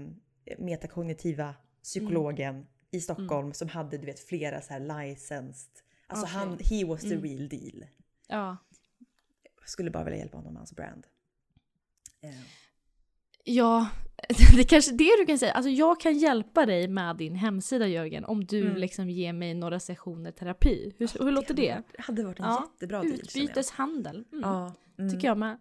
metakognitiva 0.58 1.56
psykologen 1.84 2.56
Mm. 2.56 2.68
i 2.92 3.02
Stockholm 3.02 3.54
som 3.54 3.70
hade 3.70 3.98
du 3.98 4.06
vet 4.06 4.20
flera 4.20 4.62
så 4.62 4.74
här 4.74 4.80
licensed. 5.08 5.72
Alltså 6.08 6.26
Okej. 6.26 6.36
han, 6.40 6.60
he 6.64 6.86
was 6.86 7.02
the 7.02 7.08
Mm. 7.16 7.24
real 7.24 7.50
deal. 7.50 7.86
ja. 8.28 8.58
Jag 9.60 9.70
skulle 9.70 9.92
bara 9.92 10.04
vilja 10.04 10.20
hjälpa 10.20 10.38
honom 10.38 10.54
med 10.54 10.60
hans 10.60 10.74
brand. 10.74 11.08
Eh, 12.22 12.30
Ja, 13.44 13.88
det 14.56 14.60
är 14.60 14.64
kanske 14.64 14.92
det 14.92 15.10
du 15.20 15.26
kan 15.26 15.38
säga. 15.40 15.52
Alltså 15.54 15.70
jag 15.70 16.00
kan 16.00 16.18
hjälpa 16.18 16.66
dig 16.66 16.88
med 16.88 17.16
din 17.18 17.36
hemsida 17.36 17.88
Jörgen 17.88 18.26
om 18.26 18.46
du 18.46 18.62
Mm. 18.62 18.76
liksom 18.78 19.10
ger 19.10 19.34
mig 19.34 19.54
några 19.54 19.80
sessioner 19.80 20.32
terapi. 20.32 20.94
Hur, 20.98 21.24
hur 21.26 21.32
låter 21.32 21.48
hade 21.54 21.62
det? 21.62 21.84
hade 22.02 22.24
varit 22.24 22.40
en 22.40 22.46
Ja, 22.46 22.70
jättebra 22.74 23.02
deal. 23.02 23.14
Utbyteshandel. 23.14 24.16
Mm. 24.32 24.42
Ja, 24.50 24.74
mm. 25.00 25.12
Tycker 25.12 25.28
jag 25.28 25.38
med. 25.38 25.58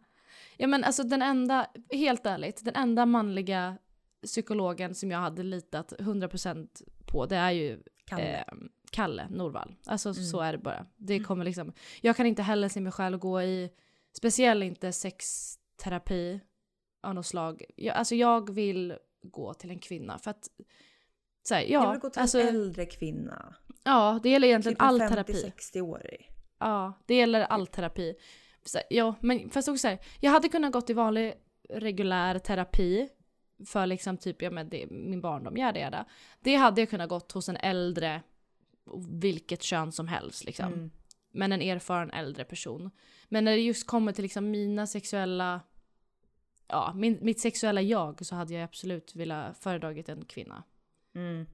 Ja 0.56 0.66
men 0.66 0.84
alltså 0.84 1.02
den 1.02 1.22
enda, 1.22 1.66
helt 1.92 2.26
ärligt, 2.26 2.64
den 2.64 2.74
enda 2.74 3.06
manliga 3.06 3.78
psykologen 4.24 4.94
som 4.94 5.10
jag 5.10 5.18
hade 5.18 5.42
litat 5.42 5.92
100% 5.98 6.68
på 7.06 7.26
det 7.26 7.36
är 7.36 7.50
ju 7.50 7.82
Kalle. 8.04 8.36
eh, 8.36 8.44
Kalle 8.90 9.28
Norvall. 9.30 9.74
Alltså 9.86 10.08
Mm. 10.08 10.24
så 10.24 10.40
är 10.40 10.52
det 10.52 10.58
bara. 10.58 10.86
Det 10.96 11.20
kommer 11.20 11.44
liksom, 11.44 11.72
jag 12.00 12.16
kan 12.16 12.26
inte 12.26 12.42
heller 12.42 12.68
se 12.68 12.80
mig 12.80 12.92
själv 12.92 13.18
gå 13.18 13.42
i, 13.42 13.70
speciellt 14.12 14.64
inte 14.64 14.92
sexterapi 14.92 16.40
av 17.08 17.14
något 17.14 17.26
slag. 17.26 17.64
Jag, 17.76 17.96
alltså 17.96 18.14
jag 18.14 18.50
vill 18.50 18.96
gå 19.22 19.54
till 19.54 19.70
en 19.70 19.78
kvinna 19.78 20.18
för 20.18 20.30
att 20.30 20.48
så 21.42 21.54
här, 21.54 21.62
ja, 21.62 21.68
jag 21.68 21.90
vill 21.90 22.00
gå 22.00 22.10
till 22.10 22.22
alltså, 22.22 22.40
en 22.40 22.48
äldre 22.48 22.86
kvinna. 22.86 23.54
ja, 23.84 24.20
det 24.22 24.30
gäller 24.30 24.48
egentligen 24.48 24.76
Typ 24.76 24.82
all 24.82 25.00
terapi. 25.00 25.32
50-60-årig. 25.32 26.30
Ja, 26.58 26.92
det 27.06 27.14
gäller 27.14 27.40
all 27.40 27.66
terapi. 27.66 28.14
Så, 28.64 28.78
ja, 28.90 29.14
men 29.20 29.50
fast 29.50 29.68
också 29.68 29.80
så 29.80 29.88
här, 29.88 29.98
jag 30.20 30.30
hade 30.30 30.48
kunnat 30.48 30.72
gått 30.72 30.90
i 30.90 30.92
vanlig 30.92 31.34
regulär 31.68 32.38
terapi 32.38 33.08
för 33.66 33.86
liksom 33.86 34.16
typ, 34.16 34.42
ja 34.42 34.50
men 34.50 34.68
det, 34.68 34.86
min 34.90 35.20
barndom, 35.20 35.56
jada 35.56 35.80
jada. 35.80 36.04
Det 36.40 36.54
hade 36.54 36.80
jag 36.80 36.90
kunnat 36.90 37.08
gått 37.08 37.32
hos 37.32 37.48
en 37.48 37.56
äldre, 37.56 38.22
vilket 39.20 39.62
kön 39.62 39.92
som 39.92 40.08
helst 40.08 40.44
liksom. 40.44 40.72
Mm. 40.72 40.90
Men 41.32 41.52
en 41.52 41.62
erfaren 41.62 42.10
äldre 42.10 42.44
person. 42.44 42.90
Men 43.28 43.44
när 43.44 43.52
det 43.52 43.62
just 43.62 43.86
kommer 43.86 44.12
till 44.12 44.22
liksom 44.22 44.50
mina 44.50 44.86
sexuella, 44.86 45.60
ja, 46.68 46.92
min, 46.94 47.18
mitt 47.22 47.40
sexuella 47.40 47.82
jag 47.82 48.26
så 48.26 48.34
hade 48.34 48.54
jag 48.54 48.62
absolut 48.62 49.16
velat 49.16 49.58
föredragit 49.58 50.08
en 50.08 50.24
kvinna. 50.24 50.62
Mm. 51.14 51.46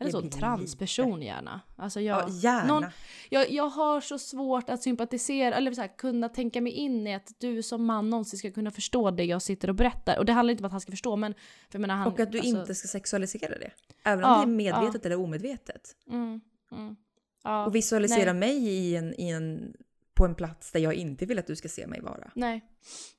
Eller 0.00 0.10
så, 0.10 0.20
blir 0.20 0.30
transperson 0.30 1.22
gärna. 1.22 1.60
Alltså 1.76 2.00
jag, 2.00 2.22
Ja, 2.28 2.28
gärna. 2.34 2.66
någon- 2.66 2.90
jag, 3.30 3.50
jag 3.50 3.68
har 3.68 4.00
så 4.00 4.18
svårt 4.18 4.70
att 4.70 4.82
sympatisera, 4.82 5.54
eller 5.54 5.72
så 5.72 5.80
här, 5.80 5.96
kunna 5.98 6.28
tänka 6.28 6.60
mig 6.60 6.72
in 6.72 7.06
i 7.06 7.14
att 7.14 7.32
du 7.38 7.62
som 7.62 7.84
man 7.84 8.10
någonsin 8.10 8.38
ska 8.38 8.50
kunna 8.50 8.70
förstå 8.70 9.10
det 9.10 9.24
jag 9.24 9.42
sitter 9.42 9.68
och 9.68 9.74
berättar. 9.74 10.18
Och 10.18 10.24
det 10.24 10.32
handlar 10.32 10.52
inte 10.52 10.62
om 10.62 10.66
att 10.66 10.72
han 10.72 10.80
ska 10.80 10.92
förstå, 10.92 11.16
men... 11.16 11.34
För 11.70 11.78
menar, 11.78 11.94
han, 11.94 12.12
Och 12.12 12.20
att 12.20 12.32
du 12.32 12.38
alltså, 12.38 12.58
inte 12.58 12.74
ska 12.74 12.88
sexualisera 12.88 13.58
det. 13.58 13.70
Även 14.04 14.24
om 14.24 14.30
Ja, 14.30 14.36
det 14.36 14.42
är 14.42 14.46
medvetet 14.46 15.06
eller 15.06 15.16
omedvetet. 15.20 15.96
Mm, 16.10 16.40
mm, 16.72 16.96
ja, 17.44 17.66
Och 17.66 17.74
visualisera 17.74 18.32
nej. 18.32 18.40
mig 18.40 18.68
i 18.68 18.96
en, 18.96 19.20
i 19.20 19.28
en, 19.30 19.74
på 20.14 20.24
en 20.24 20.34
plats 20.34 20.72
där 20.72 20.80
jag 20.80 20.94
inte 20.94 21.26
vill 21.26 21.38
att 21.38 21.46
du 21.46 21.56
ska 21.56 21.68
se 21.68 21.86
mig 21.86 22.00
vara. 22.00 22.30
Nej, 22.34 22.64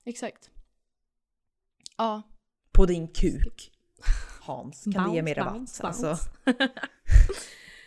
exakt. 0.05 0.49
Ja. 1.99 2.21
På 2.71 2.85
din 2.85 3.07
kuk. 3.07 3.71
Hans, 4.41 4.83
kan 4.93 5.09
du 5.09 5.15
ge 5.15 5.21
Bounce, 5.21 5.23
mig 5.23 5.33
rabatt? 5.33 5.53
bounce, 5.53 5.83
Alltså, 5.83 6.17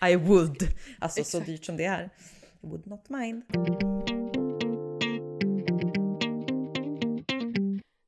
I 0.10 0.16
would. 0.16 0.56
Alltså 0.98 1.24
så 1.24 1.38
Exakt. 1.38 1.46
dyrt 1.46 1.64
som 1.64 1.76
det 1.76 1.84
är. 1.84 2.10
I 2.62 2.66
would 2.66 2.86
not 2.86 3.08
mind. 3.08 3.42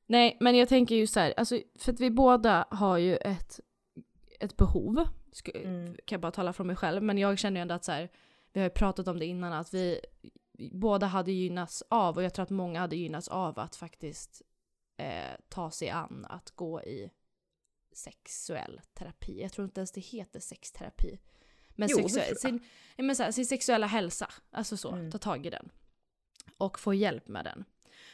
Nej, 0.07 0.37
men 0.41 0.57
jag 0.57 0.69
tänker 0.69 0.95
ju 0.95 1.07
så 1.07 1.21
här, 1.21 1.35
alltså, 1.37 1.61
för 1.79 1.93
att 1.93 2.01
vi 2.01 2.11
båda 2.11 2.67
har 2.71 2.99
ju 2.99 3.17
ett, 3.17 3.61
ett 4.41 4.57
behov, 4.57 5.09
sk- 5.33 5.65
Mm. 5.65 5.87
kan 5.87 6.17
jag 6.17 6.21
bara 6.21 6.33
tala 6.33 6.53
från 6.53 6.67
mig 6.67 6.77
själv, 6.77 7.03
men 7.03 7.19
jag 7.19 7.39
känner 7.39 7.61
ju 7.61 7.63
ändå 7.63 7.75
att 7.75 7.85
så 7.85 7.93
här, 7.93 8.09
vi 8.53 8.61
har 8.61 8.65
ju 8.67 8.71
pratat 8.71 9.09
om 9.09 9.19
det 9.19 9.27
innan, 9.27 9.53
att 9.53 9.75
vi 9.75 10.01
båda 10.73 11.07
hade 11.07 11.33
gynnats 11.33 11.83
av, 11.89 12.17
och 12.17 12.23
jag 12.23 12.35
tror 12.35 12.43
att 12.43 12.51
många 12.51 12.81
hade 12.81 12.97
gynnats 12.97 13.29
av 13.29 13.59
att 13.59 13.77
faktiskt 13.77 14.43
eh, 14.97 15.33
ta 15.49 15.71
sig 15.71 15.91
an 15.91 16.27
att 16.29 16.51
gå 16.51 16.83
i 16.83 17.11
sexuell 17.93 18.81
terapi. 18.95 19.43
Jag 19.43 19.53
tror 19.53 19.65
inte 19.65 19.81
ens 19.81 19.93
det 19.93 20.01
heter 20.01 20.41
sexterapi. 20.41 21.19
Men, 21.71 21.89
Jo, 21.93 21.99
jag. 22.01 22.39
sin, 22.39 22.61
men 22.97 23.17
här, 23.19 23.31
sin 23.31 23.47
sexuella 23.47 23.87
hälsa, 23.87 24.31
alltså 24.51 24.77
så, 24.77 24.91
Mm. 24.93 25.11
ta 25.11 25.19
tag 25.19 25.47
i 25.47 25.51
den. 25.51 25.71
Och 26.59 26.79
få 26.79 26.95
hjälp 26.95 27.29
med 27.29 27.45
den. 27.45 27.65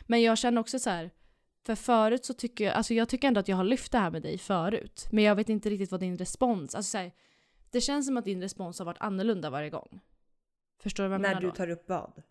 Men 0.03 0.23
jag 0.23 0.39
känner 0.39 0.61
också 0.61 0.79
så 0.79 0.91
här, 0.91 1.11
för 1.67 1.75
förut 1.75 2.25
så 2.25 2.35
tycker 2.35 2.65
jag, 2.65 2.75
alltså 2.75 2.95
jag 2.95 3.09
tycker 3.09 3.29
ändå 3.29 3.41
att 3.41 3.49
jag 3.49 3.57
har 3.57 3.65
lyft 3.65 3.93
det 3.93 3.99
här 3.99 4.11
med 4.11 4.23
dig 4.23 4.39
förut. 4.39 5.09
Men 5.13 5.25
jag 5.25 5.35
vet 5.35 5.49
inte 5.49 5.71
riktigt 5.71 5.91
vad 5.91 6.01
din 6.01 6.19
respons, 6.19 6.75
alltså 6.75 6.91
så 6.91 6.99
här, 6.99 7.13
det 7.71 7.81
känns 7.81 8.07
som 8.07 8.17
att 8.17 8.25
din 8.25 8.41
respons 8.41 8.79
har 8.79 8.87
varit 8.87 9.01
annorlunda 9.01 9.51
varje 9.51 9.71
gång. 9.71 10.01
Förstår 10.83 11.05
du 11.05 11.09
vad 11.09 11.15
jag 11.15 11.21
När 11.23 11.29
menar 11.29 11.41
du 11.41 11.47
då? 11.49 11.55
tar 11.55 11.71
upp 11.71 11.89
vad? 11.89 12.23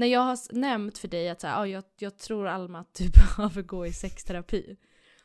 När 0.00 0.06
jag 0.06 0.20
har 0.20 0.38
nämnt 0.54 0.98
för 0.98 1.08
dig 1.08 1.28
att 1.28 1.40
så 1.40 1.46
här, 1.46 1.60
ah, 1.60 1.66
jag, 1.66 1.84
jag 1.98 2.18
tror 2.18 2.46
Alma 2.48 2.80
att 2.80 2.94
du 2.94 3.08
behöver 3.36 3.62
gå 3.62 3.86
i 3.86 3.92
sexterapi. 3.92 4.76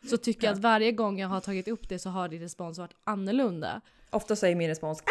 Så 0.10 0.18
tycker 0.18 0.48
jag 0.48 0.54
att 0.54 0.60
varje 0.60 0.92
gång 0.92 1.20
jag 1.20 1.28
har 1.28 1.42
tagit 1.42 1.68
upp 1.68 1.90
det 1.90 2.00
så 2.00 2.10
har 2.10 2.28
din 2.30 2.42
respons 2.42 2.78
varit 2.78 2.96
annorlunda. 3.04 3.82
Ofta 4.10 4.34
är 4.48 4.56
min 4.56 4.68
respons 4.68 5.04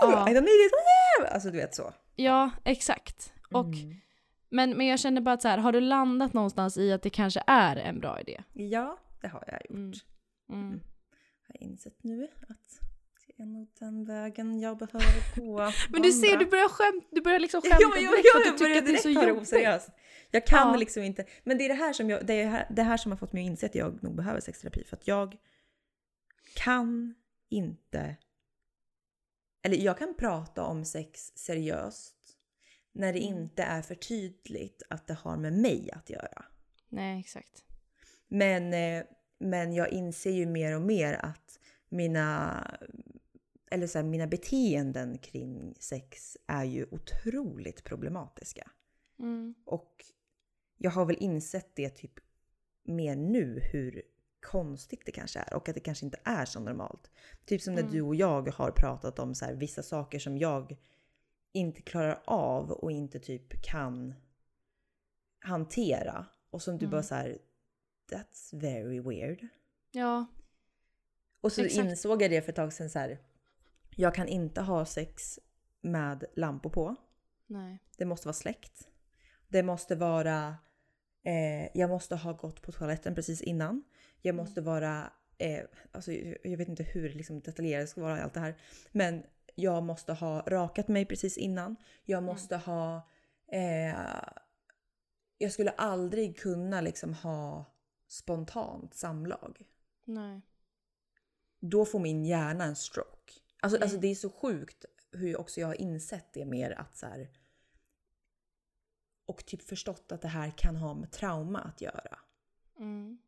Ja. 0.00 0.30
I 0.30 0.34
don't 0.34 0.40
need 0.40 0.66
it. 0.66 1.32
Alltså 1.32 1.50
du 1.50 1.56
vet 1.56 1.74
så. 1.74 1.92
Ja, 2.16 2.50
exakt. 2.64 3.32
Och, 3.50 3.64
Mm. 3.66 3.94
men, 4.48 4.76
men 4.76 4.86
jag 4.86 5.00
känner 5.00 5.20
bara 5.20 5.32
att 5.34 5.42
så 5.42 5.48
här, 5.48 5.58
har 5.58 5.72
du 5.72 5.80
landat 5.80 6.32
någonstans 6.32 6.76
i 6.76 6.92
att 6.92 7.02
det 7.02 7.10
kanske 7.10 7.42
är 7.46 7.76
en 7.76 8.00
bra 8.00 8.20
idé? 8.20 8.42
Ja, 8.52 8.98
det 9.20 9.28
har 9.28 9.44
jag 9.46 9.60
gjort. 9.70 9.70
Mm. 10.50 10.62
Mm. 10.62 10.80
Jag 11.46 11.54
har 11.54 11.68
insett 11.68 12.02
nu 12.02 12.28
att 12.48 12.80
är 13.40 13.46
nog 13.46 13.68
den 13.78 14.04
vägen 14.04 14.60
jag 14.60 14.78
behöver 14.78 15.36
gå. 15.40 15.58
Men 15.90 16.02
du 16.02 16.12
ser, 16.12 16.36
du 16.36 16.46
börjar 16.46 16.68
skämt, 16.68 17.08
du 17.10 17.20
börjar 17.20 17.38
liksom 17.38 17.62
skämta 17.62 17.76
Ja, 17.80 17.94
direkt 17.94 18.24
ja, 18.24 18.40
att 18.40 18.44
jag 18.46 18.54
du 18.54 18.58
tycker 18.58 18.64
börjar 18.64 18.78
att 18.78 18.84
det 18.84 18.90
är 18.90 18.92
direkt 18.92 19.48
så 19.48 19.58
jobbigt. 19.58 19.88
Jag 20.30 20.46
kan 20.46 20.68
Ja. 20.68 20.76
liksom 20.76 21.02
inte. 21.02 21.24
Men 21.44 21.58
det 21.58 21.64
är 21.64 21.68
det 21.68 21.74
här 21.74 21.92
som 21.92 22.10
jag, 22.10 22.26
det 22.26 22.34
är 22.34 22.46
här, 22.48 22.66
det 22.70 22.82
här 22.82 22.96
som 22.96 23.12
har 23.12 23.16
fått 23.18 23.32
mig 23.32 23.42
att 23.44 23.50
inse 23.50 23.66
att 23.66 23.74
jag 23.74 24.02
nog 24.02 24.14
behöver 24.16 24.40
sexterapi. 24.40 24.84
För 24.84 24.96
att 24.96 25.06
jag 25.08 25.36
kan 26.56 27.14
inte... 27.48 28.16
Eller 29.62 29.76
jag 29.76 29.98
kan 29.98 30.14
prata 30.14 30.62
om 30.64 30.84
sex 30.84 31.32
seriöst 31.36 32.16
när 32.92 33.12
det 33.12 33.18
Mm. 33.26 33.38
inte 33.42 33.62
är 33.62 33.82
för 33.82 33.94
tydligt 33.94 34.82
att 34.90 35.06
det 35.06 35.14
har 35.14 35.36
med 35.36 35.52
mig 35.52 35.90
att 35.92 36.10
göra. 36.10 36.44
Nej, 36.88 37.20
exakt. 37.20 37.64
Men, 38.28 38.74
eh, 38.74 39.04
men 39.38 39.72
jag 39.72 39.88
inser 39.92 40.30
ju 40.30 40.46
mer 40.46 40.74
och 40.76 40.82
mer 40.82 41.14
att 41.14 41.58
mina, 41.88 42.64
eller 43.70 43.86
så 43.86 43.98
här, 43.98 44.04
mina 44.04 44.26
beteenden 44.26 45.18
kring 45.18 45.74
sex 45.80 46.36
är 46.46 46.64
ju 46.64 46.86
otroligt 46.90 47.84
problematiska. 47.84 48.70
Mm. 49.18 49.54
Och 49.64 50.04
jag 50.76 50.90
har 50.90 51.04
väl 51.04 51.16
insett 51.20 51.70
det 51.76 51.90
typ 51.90 52.12
mer 52.84 53.16
nu 53.16 53.60
hur 53.72 54.02
konstigt 54.46 55.02
det 55.06 55.12
kanske 55.12 55.38
är 55.38 55.54
och 55.54 55.68
att 55.68 55.74
det 55.74 55.80
kanske 55.80 56.04
inte 56.04 56.20
är 56.24 56.44
så 56.44 56.60
normalt. 56.60 57.10
Typ 57.44 57.62
som 57.62 57.74
när 57.74 57.80
Mm. 57.82 57.92
du 57.92 58.02
och 58.02 58.14
jag 58.14 58.48
har 58.48 58.70
pratat 58.70 59.18
om 59.18 59.34
så 59.34 59.44
här, 59.44 59.54
vissa 59.54 59.82
saker 59.82 60.18
som 60.18 60.38
jag 60.38 60.76
inte 61.52 61.82
klarar 61.82 62.22
av 62.24 62.70
och 62.70 62.92
inte 62.92 63.20
typ 63.20 63.62
kan 63.62 64.14
hantera. 65.38 66.26
Och 66.50 66.62
som 66.62 66.78
du 66.78 66.84
Mm. 66.84 66.90
bara 66.90 67.02
så 67.02 67.14
här, 67.14 67.38
that's 68.12 68.60
very 68.60 69.00
weird. 69.00 69.46
Ja, 69.90 70.26
Och 71.40 71.52
så 71.52 71.64
Exakt. 71.64 71.88
insåg 71.90 72.22
jag 72.22 72.30
det 72.30 72.42
för 72.42 72.52
ett 72.52 72.56
tag 72.56 72.72
sedan 72.72 72.90
så 72.90 72.98
här, 72.98 73.18
jag 73.96 74.14
kan 74.14 74.28
inte 74.28 74.60
ha 74.60 74.84
sex 74.84 75.38
med 75.80 76.24
lampor 76.36 76.70
på. 76.70 76.96
Nej. 77.46 77.78
Det 77.98 78.04
måste 78.04 78.28
vara 78.28 78.34
släkt. 78.34 78.88
Det 79.48 79.62
måste 79.62 79.96
vara... 79.96 80.56
Eh, 81.22 81.68
jag 81.74 81.90
måste 81.90 82.16
ha 82.16 82.32
gått 82.32 82.62
på 82.62 82.72
toaletten 82.72 83.14
precis 83.14 83.42
innan. 83.42 83.82
Jag 84.22 84.32
Mm. 84.32 84.44
måste 84.44 84.60
vara... 84.60 85.12
Eh, 85.38 85.64
alltså, 85.92 86.12
jag 86.12 86.56
vet 86.56 86.68
inte 86.68 86.82
hur 86.82 87.08
liksom, 87.08 87.40
detaljerat 87.40 87.82
det 87.82 87.86
ska 87.86 88.00
vara 88.00 88.22
allt 88.22 88.34
det 88.34 88.40
här. 88.40 88.60
Men 88.92 89.22
jag 89.54 89.82
måste 89.82 90.12
ha 90.12 90.40
rakat 90.46 90.88
mig 90.88 91.04
precis 91.06 91.38
innan. 91.38 91.76
Jag 92.04 92.22
måste 92.22 92.56
ha... 92.56 93.08
Eh, 93.52 93.94
jag 95.38 95.52
skulle 95.52 95.70
aldrig 95.70 96.38
kunna 96.38 96.80
liksom 96.80 97.14
ha 97.14 97.64
spontant 98.08 98.94
samlag. 98.94 99.62
Nej. 100.04 100.40
Då 101.60 101.84
får 101.84 101.98
min 101.98 102.24
hjärna 102.24 102.64
en 102.64 102.76
stroke. 102.76 103.32
Alltså, 103.62 103.76
Mm. 103.76 103.82
alltså 103.82 103.98
det 103.98 104.08
är 104.08 104.14
så 104.14 104.30
sjukt 104.30 104.84
hur 105.12 105.40
också 105.40 105.60
jag 105.60 105.66
har 105.66 105.80
insett 105.80 106.32
det 106.32 106.44
mer 106.44 106.70
att 106.80 106.96
så 106.96 107.06
här, 107.06 107.30
Och 109.26 109.46
typ 109.46 109.62
förstått 109.62 110.12
att 110.12 110.22
det 110.22 110.28
här 110.28 110.50
kan 110.50 110.76
ha 110.76 110.94
med 110.94 111.10
trauma 111.12 111.58
att 111.60 111.80
göra. 111.80 112.18
Mm. 112.78 113.18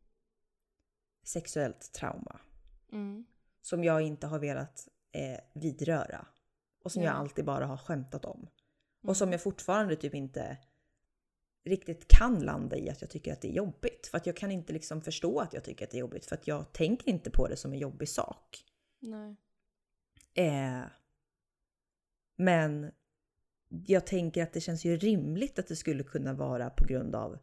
Sexuellt 1.23 1.91
trauma. 1.93 2.39
Mm. 2.91 3.25
Som 3.61 3.83
jag 3.83 4.01
inte 4.01 4.27
har 4.27 4.39
velat 4.39 4.87
eh, 5.11 5.39
vidröra. 5.53 6.27
Och 6.83 6.91
som 6.91 7.03
Ja. 7.03 7.09
jag 7.09 7.17
alltid 7.17 7.45
bara 7.45 7.65
har 7.65 7.77
skämtat 7.77 8.25
om. 8.25 8.39
Mm. 8.39 8.49
Och 9.09 9.17
som 9.17 9.31
jag 9.31 9.43
fortfarande 9.43 9.95
typ 9.95 10.13
inte 10.15 10.57
riktigt 11.65 12.07
kan 12.07 12.39
landa 12.39 12.77
i 12.77 12.89
att 12.89 13.01
jag 13.01 13.09
tycker 13.09 13.33
att 13.33 13.41
det 13.41 13.47
är 13.47 13.53
jobbigt. 13.53 14.07
För 14.07 14.17
att 14.17 14.25
jag 14.25 14.37
kan 14.37 14.51
inte 14.51 14.73
liksom 14.73 15.01
förstå 15.01 15.39
att 15.39 15.53
jag 15.53 15.63
tycker 15.63 15.85
att 15.85 15.91
det 15.91 15.97
är 15.97 15.99
jobbigt. 15.99 16.25
För 16.25 16.35
att 16.35 16.47
jag 16.47 16.73
tänker 16.73 17.09
inte 17.09 17.31
på 17.31 17.47
det 17.47 17.55
som 17.57 17.73
en 17.73 17.79
jobbig 17.79 18.09
sak. 18.09 18.65
Nej. 18.99 19.35
Eh, 20.33 20.81
men 22.35 22.91
jag 23.85 24.07
tänker 24.07 24.43
att 24.43 24.53
det 24.53 24.61
känns 24.61 24.85
ju 24.85 24.97
rimligt 24.97 25.59
att 25.59 25.67
det 25.67 25.75
skulle 25.75 26.03
kunna 26.03 26.33
vara 26.33 26.69
på 26.69 26.85
grund 26.85 27.15
av 27.15 27.37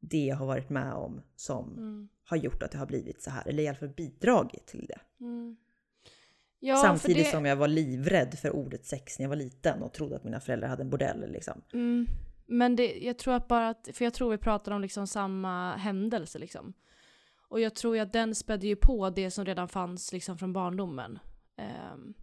det 0.00 0.24
jag 0.24 0.36
har 0.36 0.46
varit 0.46 0.70
med 0.70 0.92
om 0.92 1.22
som 1.36 1.72
Mm. 1.72 2.08
har 2.24 2.36
gjort 2.36 2.62
att 2.62 2.70
det 2.70 2.78
har 2.78 2.86
blivit 2.86 3.22
så 3.22 3.30
här. 3.30 3.48
Eller 3.48 3.62
i 3.62 3.68
alla 3.68 3.78
fall 3.78 3.88
bidragit 3.88 4.66
till 4.66 4.86
det. 4.86 5.24
Mm. 5.24 5.56
Ja, 6.60 6.76
Samtidigt 6.76 7.24
det... 7.24 7.30
som 7.30 7.44
jag 7.44 7.56
var 7.56 7.68
livrädd 7.68 8.38
för 8.38 8.50
ordet 8.50 8.86
sex 8.86 9.18
när 9.18 9.24
jag 9.24 9.28
var 9.28 9.36
liten 9.36 9.82
och 9.82 9.92
trodde 9.92 10.16
att 10.16 10.24
mina 10.24 10.40
föräldrar 10.40 10.68
hade 10.68 10.82
en 10.82 10.90
bordell. 10.90 11.32
Liksom. 11.32 11.62
Mm. 11.72 12.06
Men 12.46 12.76
det, 12.76 12.98
jag 12.98 13.18
tror 13.18 13.34
att 13.34 13.48
bara 13.48 13.68
att, 13.68 13.88
för 13.92 14.04
jag 14.04 14.14
tror 14.14 14.30
vi 14.30 14.38
pratar 14.38 14.72
om 14.72 14.80
liksom 14.80 15.06
samma 15.06 15.76
händelse 15.76 16.38
liksom. 16.38 16.72
Och 17.48 17.60
jag 17.60 17.74
tror 17.74 17.98
att 17.98 18.12
den 18.12 18.34
spädde 18.34 18.66
ju 18.66 18.76
på 18.76 19.10
det 19.10 19.30
som 19.30 19.44
redan 19.44 19.68
fanns 19.68 20.12
liksom 20.12 20.38
från 20.38 20.52
barndomen. 20.52 21.18
Ehm, 21.56 22.14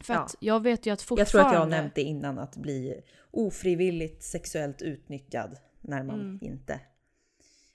för 0.00 0.14
Ja. 0.14 0.20
att 0.20 0.34
jag 0.40 0.62
vet 0.62 0.86
ju 0.86 0.90
att 0.90 1.02
fortfarande... 1.02 1.20
Jag 1.20 1.28
tror 1.28 1.40
att 1.40 1.52
jag 1.52 1.60
har 1.60 1.66
nämnt 1.66 1.94
det 1.94 2.02
innan, 2.02 2.38
att 2.38 2.56
bli 2.56 3.02
ofrivilligt 3.30 4.22
sexuellt 4.22 4.82
utnyttjad 4.82 5.58
när 5.80 6.02
man 6.02 6.20
Mm. 6.20 6.38
inte 6.42 6.80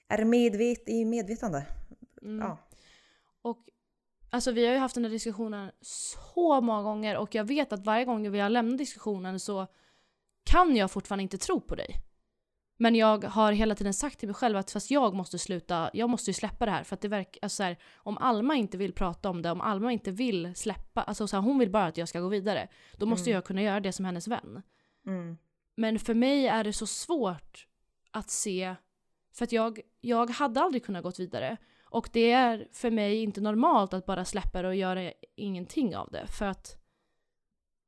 är 0.07 0.25
medvet 0.25 0.89
i 0.89 1.05
medvetande. 1.05 1.65
Mm. 2.21 2.39
Ja. 2.39 2.57
Och 3.41 3.57
alltså 4.29 4.51
vi 4.51 4.65
har 4.65 4.73
ju 4.73 4.79
haft 4.79 4.95
den 4.95 5.03
här 5.03 5.11
diskussionen 5.11 5.71
så 5.81 6.61
många 6.61 6.83
gånger 6.83 7.17
och 7.17 7.35
jag 7.35 7.43
vet 7.43 7.73
att 7.73 7.85
varje 7.85 8.05
gång 8.05 8.31
vi 8.31 8.39
har 8.39 8.49
lämnat 8.49 8.77
diskussionen 8.77 9.39
så 9.39 9.67
kan 10.43 10.75
jag 10.75 10.91
fortfarande 10.91 11.23
inte 11.23 11.37
tro 11.37 11.61
på 11.61 11.75
dig. 11.75 11.95
Men 12.77 12.95
jag 12.95 13.23
har 13.23 13.51
hela 13.51 13.75
tiden 13.75 13.93
sagt 13.93 14.19
till 14.19 14.27
mig 14.27 14.35
själv 14.35 14.57
att 14.57 14.71
fast 14.71 14.91
jag 14.91 15.13
måste 15.13 15.39
sluta, 15.39 15.89
jag 15.93 16.09
måste 16.09 16.29
ju 16.29 16.33
släppa 16.33 16.65
det 16.65 16.71
här 16.71 16.83
för 16.83 16.93
att 16.93 17.01
det 17.01 17.07
verkar, 17.07 17.39
alltså 17.41 17.55
så 17.55 17.63
här, 17.63 17.77
om 17.95 18.17
Alma 18.17 18.55
inte 18.55 18.77
vill 18.77 18.93
prata 18.93 19.29
om 19.29 19.41
det, 19.41 19.51
om 19.51 19.61
Alma 19.61 19.91
inte 19.91 20.11
vill 20.11 20.55
släppa, 20.55 21.01
alltså 21.01 21.27
så 21.27 21.35
här, 21.35 21.43
hon 21.43 21.59
vill 21.59 21.69
bara 21.69 21.85
att 21.85 21.97
jag 21.97 22.09
ska 22.09 22.19
gå 22.19 22.27
vidare, 22.27 22.67
då 22.97 23.05
måste 23.05 23.29
Mm. 23.29 23.35
jag 23.35 23.45
kunna 23.45 23.61
göra 23.61 23.79
det 23.79 23.91
som 23.91 24.05
hennes 24.05 24.27
vän. 24.27 24.61
Mm. 25.05 25.37
Men 25.75 25.99
för 25.99 26.13
mig 26.13 26.47
är 26.47 26.63
det 26.63 26.73
så 26.73 26.87
svårt 26.87 27.67
att 28.11 28.29
se, 28.29 28.75
för 29.33 29.43
att 29.43 29.51
jag, 29.51 29.79
jag 30.01 30.29
hade 30.29 30.61
aldrig 30.61 30.85
kunnat 30.85 31.03
gått 31.03 31.19
vidare. 31.19 31.57
Och 31.85 32.09
det 32.13 32.31
är 32.31 32.67
för 32.71 32.91
mig 32.91 33.23
inte 33.23 33.41
normalt 33.41 33.93
att 33.93 34.05
bara 34.05 34.25
släppa 34.25 34.61
det 34.61 34.67
och 34.67 34.75
göra 34.75 35.11
ingenting 35.35 35.95
av 35.95 36.09
det. 36.11 36.27
För 36.27 36.45
att 36.45 36.75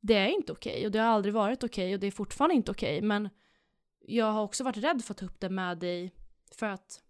det 0.01 0.13
är 0.13 0.27
inte 0.27 0.51
okej 0.51 0.85
och 0.85 0.91
det 0.91 0.99
har 0.99 1.07
aldrig 1.07 1.33
varit 1.33 1.63
okej 1.63 1.93
och 1.93 1.99
det 1.99 2.07
är 2.07 2.11
fortfarande 2.11 2.55
inte 2.55 2.71
okej. 2.71 3.01
Men 3.01 3.29
jag 4.07 4.31
har 4.31 4.41
också 4.43 4.63
varit 4.63 4.77
rädd 4.77 5.03
för 5.05 5.13
att 5.13 5.17
ta 5.17 5.25
upp 5.25 5.39
det 5.39 5.49
med 5.49 5.77
dig 5.77 6.11
för 6.51 6.65
att 6.65 7.01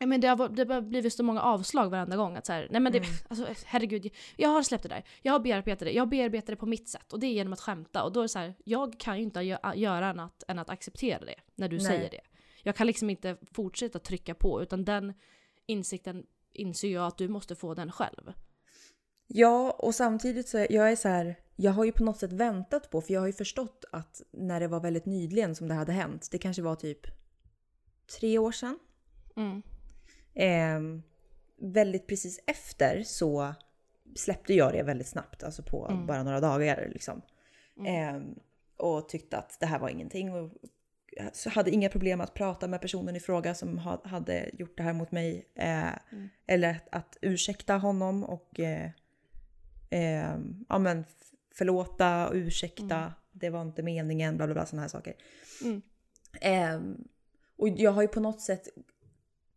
men 0.00 0.20
det, 0.20 0.28
har, 0.28 0.48
det 0.48 0.74
har 0.74 0.80
blivit 0.80 1.12
så 1.14 1.22
många 1.22 1.42
avslag 1.42 1.90
varenda 1.90 2.16
gång. 2.16 2.36
Att 2.36 2.46
så 2.46 2.52
här, 2.52 2.68
nej 2.70 2.80
men 2.80 2.92
det, 2.92 2.98
Mm. 2.98 3.10
alltså, 3.28 3.46
herregud, 3.66 4.10
jag 4.36 4.48
har 4.48 4.62
släppt 4.62 4.82
det 4.82 4.88
där. 4.88 5.04
Jag 5.22 5.32
har 5.32 5.40
bearbetat 5.40 5.78
det. 5.78 5.92
Jag 5.92 6.08
bearbetar 6.08 6.52
det 6.52 6.56
på 6.56 6.66
mitt 6.66 6.88
sätt. 6.88 7.12
Och 7.12 7.20
det 7.20 7.26
är 7.26 7.32
genom 7.32 7.52
att 7.52 7.60
skämta. 7.60 8.02
Och 8.04 8.12
då 8.12 8.20
är 8.20 8.24
det 8.24 8.28
så 8.28 8.38
här, 8.38 8.54
jag 8.64 9.00
kan 9.00 9.16
ju 9.16 9.22
inte 9.22 9.40
gö- 9.40 9.74
göra 9.74 10.06
annat 10.10 10.44
än 10.48 10.58
att 10.58 10.70
acceptera 10.70 11.24
det 11.24 11.34
när 11.54 11.68
du 11.68 11.76
Nej. 11.76 11.86
säger 11.86 12.10
det. 12.10 12.20
Jag 12.62 12.76
kan 12.76 12.86
liksom 12.86 13.10
inte 13.10 13.36
fortsätta 13.52 13.98
trycka 13.98 14.34
på. 14.34 14.62
Utan 14.62 14.84
den 14.84 15.14
insikten 15.66 16.26
inser 16.52 16.88
jag 16.88 17.06
att 17.06 17.18
du 17.18 17.28
måste 17.28 17.54
få 17.56 17.74
den 17.74 17.92
själv. 17.92 18.32
Ja, 19.26 19.70
och 19.70 19.94
samtidigt 19.94 20.48
så 20.48 20.58
är 20.58 20.72
jag 20.72 20.92
är 20.92 20.96
så 20.96 21.08
här, 21.08 21.36
jag 21.56 21.72
har 21.72 21.84
ju 21.84 21.92
på 21.92 22.04
något 22.04 22.18
sätt 22.18 22.32
väntat 22.32 22.90
på, 22.90 23.00
för 23.00 23.12
jag 23.14 23.20
har 23.20 23.26
ju 23.26 23.32
förstått 23.32 23.84
att 23.92 24.22
när 24.32 24.60
det 24.60 24.68
var 24.68 24.80
väldigt 24.80 25.06
nyligen 25.06 25.54
som 25.54 25.68
det 25.68 25.74
hade 25.74 25.92
hänt, 25.92 26.28
det 26.30 26.38
kanske 26.38 26.62
var 26.62 26.74
typ 26.76 27.00
tre 28.20 28.38
år 28.38 28.52
sedan, 28.52 28.78
Mm. 29.36 29.62
eh, 30.34 31.02
väldigt 31.60 32.06
precis 32.06 32.40
efter 32.46 33.02
så 33.02 33.54
släppte 34.16 34.54
jag 34.54 34.72
det 34.72 34.82
väldigt 34.82 35.06
snabbt, 35.08 35.42
alltså 35.42 35.62
på 35.62 35.86
Mm. 35.88 36.06
bara 36.06 36.22
några 36.22 36.40
dagar 36.40 36.88
liksom. 36.92 37.22
Eh, 37.86 38.20
och 38.76 39.08
tyckte 39.08 39.36
att 39.38 39.60
det 39.60 39.66
här 39.66 39.78
var 39.78 39.88
ingenting 39.88 40.32
och 40.34 40.50
hade 41.46 41.70
inga 41.70 41.88
problem 41.88 42.20
att 42.20 42.34
prata 42.34 42.68
med 42.68 42.80
personen 42.80 43.16
i 43.16 43.20
fråga 43.20 43.54
som 43.54 43.78
ha, 43.78 44.00
hade 44.04 44.50
gjort 44.52 44.76
det 44.76 44.82
här 44.82 44.92
mot 44.92 45.12
mig. 45.12 45.48
Eh, 45.54 45.92
Mm. 46.12 46.28
Eller 46.46 46.70
att, 46.70 46.88
att 46.94 47.16
ursäkta 47.22 47.76
honom 47.76 48.24
och 48.24 48.60
eh, 48.60 48.90
eh, 49.90 50.36
ja, 50.68 50.78
men 50.78 51.04
förlåta 51.58 52.28
och 52.28 52.34
ursäkta. 52.34 52.96
Mm. 52.96 53.10
Det 53.32 53.50
var 53.50 53.62
inte 53.62 53.82
meningen, 53.82 54.36
bla 54.36 54.46
bla 54.46 54.54
bla 54.54 54.66
sådana 54.66 54.82
här 54.82 54.88
saker. 54.88 55.14
Mm. 55.64 55.82
Eh, 56.40 56.80
och 57.58 57.68
jag 57.68 57.90
har 57.90 58.02
ju 58.02 58.08
på 58.08 58.20
något 58.20 58.40
sätt 58.40 58.68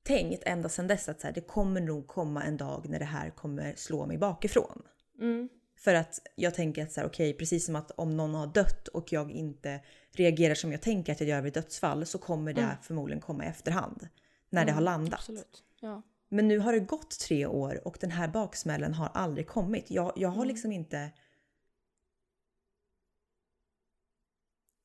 tänkt 0.03 0.43
ända 0.45 0.69
sedan 0.69 0.87
dess 0.87 1.09
att 1.09 1.21
så 1.21 1.27
här, 1.27 1.33
det 1.33 1.41
kommer 1.41 1.81
nog 1.81 2.07
komma 2.07 2.43
en 2.43 2.57
dag 2.57 2.89
när 2.89 2.99
det 2.99 3.05
här 3.05 3.29
kommer 3.29 3.73
slå 3.75 4.05
mig 4.05 4.17
bakifrån. 4.17 4.81
Mm. 5.21 5.49
För 5.77 5.93
att 5.93 6.19
jag 6.35 6.53
tänker 6.55 6.83
att 6.83 6.91
så 6.91 6.99
här, 7.01 7.07
okej, 7.07 7.33
precis 7.33 7.65
som 7.65 7.75
att 7.75 7.91
om 7.91 8.17
någon 8.17 8.33
har 8.35 8.47
dött 8.47 8.87
och 8.87 9.13
jag 9.13 9.31
inte 9.31 9.81
reagerar 10.11 10.55
som 10.55 10.71
jag 10.71 10.81
tänker 10.81 11.11
att 11.13 11.19
jag 11.19 11.29
gör 11.29 11.41
vid 11.41 11.53
dödsfall 11.53 12.05
så 12.05 12.17
kommer 12.17 12.53
det 12.53 12.61
Mm. 12.61 12.75
förmodligen 12.81 13.21
komma 13.21 13.45
i 13.45 13.47
efterhand. 13.47 14.07
När 14.49 14.65
det 14.65 14.71
Mm, 14.71 14.75
har 14.75 14.81
landat. 14.81 15.19
Absolut. 15.19 15.63
Ja. 15.81 16.01
Men 16.29 16.47
nu 16.47 16.59
har 16.59 16.73
det 16.73 16.79
gått 16.79 17.19
tre 17.19 17.45
år 17.45 17.87
och 17.87 17.97
den 18.01 18.11
här 18.11 18.27
baksmällen 18.27 18.93
har 18.93 19.07
aldrig 19.13 19.47
kommit. 19.47 19.91
Jag, 19.91 20.13
jag 20.15 20.29
har 20.29 20.35
Mm. 20.43 20.47
liksom 20.47 20.71
inte... 20.71 21.11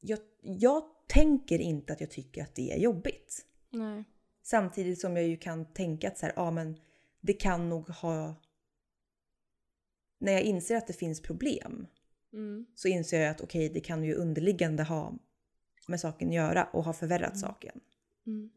Jag, 0.07 0.19
jag 0.43 0.85
tänker 1.09 1.59
inte 1.59 1.93
att 1.93 2.01
jag 2.01 2.11
tycker 2.11 2.43
att 2.43 2.55
det 2.55 2.73
är 2.73 2.79
jobbigt. 2.79 3.47
Nej. 3.71 4.05
Samtidigt 4.43 5.01
som 5.01 5.17
jag 5.17 5.27
ju 5.27 5.37
kan 5.37 5.73
tänka 5.73 6.09
att 6.09 6.19
så 6.19 6.27
här, 6.27 6.33
ja, 6.37 6.51
men 6.51 6.81
det 7.21 7.33
kan 7.33 7.69
nog 7.69 7.89
ha... 7.89 8.35
När 10.19 10.33
jag 10.33 10.43
inser 10.43 10.77
att 10.77 10.87
det 10.87 10.93
finns 10.93 11.23
problem 11.23 11.87
Mm. 12.33 12.67
så 12.75 12.89
inser 12.89 13.21
jag 13.21 13.31
att 13.31 13.41
okej, 13.41 13.69
det 13.69 13.81
kan 13.81 14.05
ju 14.05 14.15
underliggande 14.15 14.83
ha 14.83 15.13
med 15.89 16.01
saken 16.01 16.29
att 16.29 16.35
göra 16.35 16.65
och 16.65 16.85
ha 16.85 16.93
förvärrat 16.93 17.31
Mm. 17.35 17.41
saken. 17.41 17.81
Mm. 18.27 18.51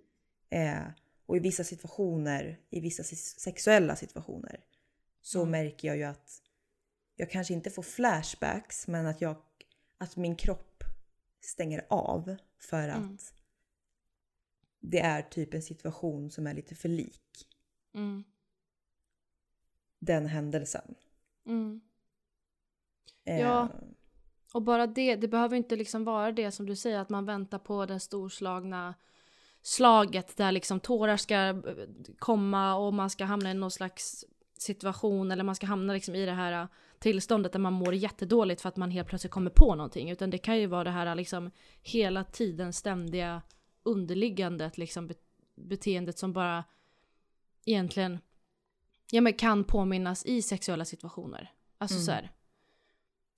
Eh, 0.50 0.92
och 1.26 1.38
i 1.38 1.40
vissa 1.40 1.64
situationer, 1.64 2.60
i 2.70 2.80
vissa 2.80 3.04
se- 3.04 3.16
sexuella 3.16 3.96
situationer, 3.96 4.64
så 5.22 5.40
Mm. 5.42 5.52
märker 5.52 5.88
jag 5.88 5.98
ju 5.98 6.04
att 6.04 6.42
jag 7.16 7.30
kanske 7.32 7.54
inte 7.54 7.70
får 7.70 7.84
flashbacks, 7.84 8.88
men 8.88 9.06
att, 9.06 9.22
jag, 9.22 9.36
att 9.98 10.16
min 10.18 10.36
kropp 10.36 10.77
stänger 11.42 11.86
av 11.90 12.36
för 12.58 12.90
att 12.90 12.98
Mm. 12.98 13.18
det 14.80 15.00
är 15.00 15.22
typ 15.22 15.54
en 15.54 15.62
situation 15.62 16.32
som 16.32 16.48
är 16.48 16.54
lite 16.54 16.76
för 16.76 16.90
lik 16.90 17.48
Mm. 17.94 18.24
den 20.00 20.26
händelsen. 20.26 20.96
Mm. 21.46 21.82
Eh, 23.24 23.40
Ja. 23.40 23.70
Och 24.54 24.62
bara 24.62 24.88
det, 24.88 25.16
det 25.16 25.28
behöver 25.28 25.58
inte 25.58 25.76
liksom 25.76 26.04
vara 26.04 26.32
det 26.32 26.52
som 26.52 26.66
du 26.66 26.76
säger 26.76 27.00
att 27.00 27.10
man 27.10 27.26
väntar 27.26 27.60
på 27.60 27.86
det 27.86 28.00
storslagna 28.00 28.96
slaget 29.62 30.38
där 30.38 30.52
liksom 30.52 30.80
tårar 30.80 31.18
ska 31.18 31.36
eh, 31.36 31.56
komma 32.20 32.76
och 32.76 32.94
man 32.94 33.10
ska 33.10 33.26
hamna 33.26 33.52
i 33.52 33.54
någon 33.54 33.72
slags 33.72 34.26
situation 34.58 35.32
eller 35.32 35.44
man 35.44 35.56
ska 35.56 35.66
hamna 35.66 35.94
liksom 35.94 36.16
i 36.16 36.26
det 36.26 36.32
här 36.32 36.62
eh, 36.62 36.68
tillståndet 37.00 37.52
där 37.52 37.60
man 37.60 37.74
mår 37.74 37.94
jättedåligt 37.96 38.62
för 38.62 38.70
att 38.70 38.78
man 38.78 38.92
helt 38.92 39.08
plötsligt 39.08 39.32
kommer 39.34 39.52
på 39.52 39.76
någonting. 39.76 40.10
Utan 40.12 40.30
det 40.30 40.38
kan 40.38 40.58
ju 40.60 40.66
vara 40.68 40.84
det 40.84 40.90
här 40.92 41.16
liksom 41.16 41.52
hela 41.82 42.24
tiden 42.24 42.74
ständiga 42.74 43.42
underliggandet 43.84 44.78
liksom 44.78 45.08
be- 45.08 45.14
beteendet 45.56 46.18
som 46.20 46.34
bara 46.34 46.64
egentligen 47.66 48.20
ja, 49.12 49.22
men 49.22 49.34
kan 49.34 49.64
påminnas 49.64 50.26
i 50.26 50.42
sexuella 50.42 50.86
situationer. 50.86 51.52
Alltså 51.78 51.96
Mm. 51.98 52.06
så 52.06 52.12
här. 52.12 52.32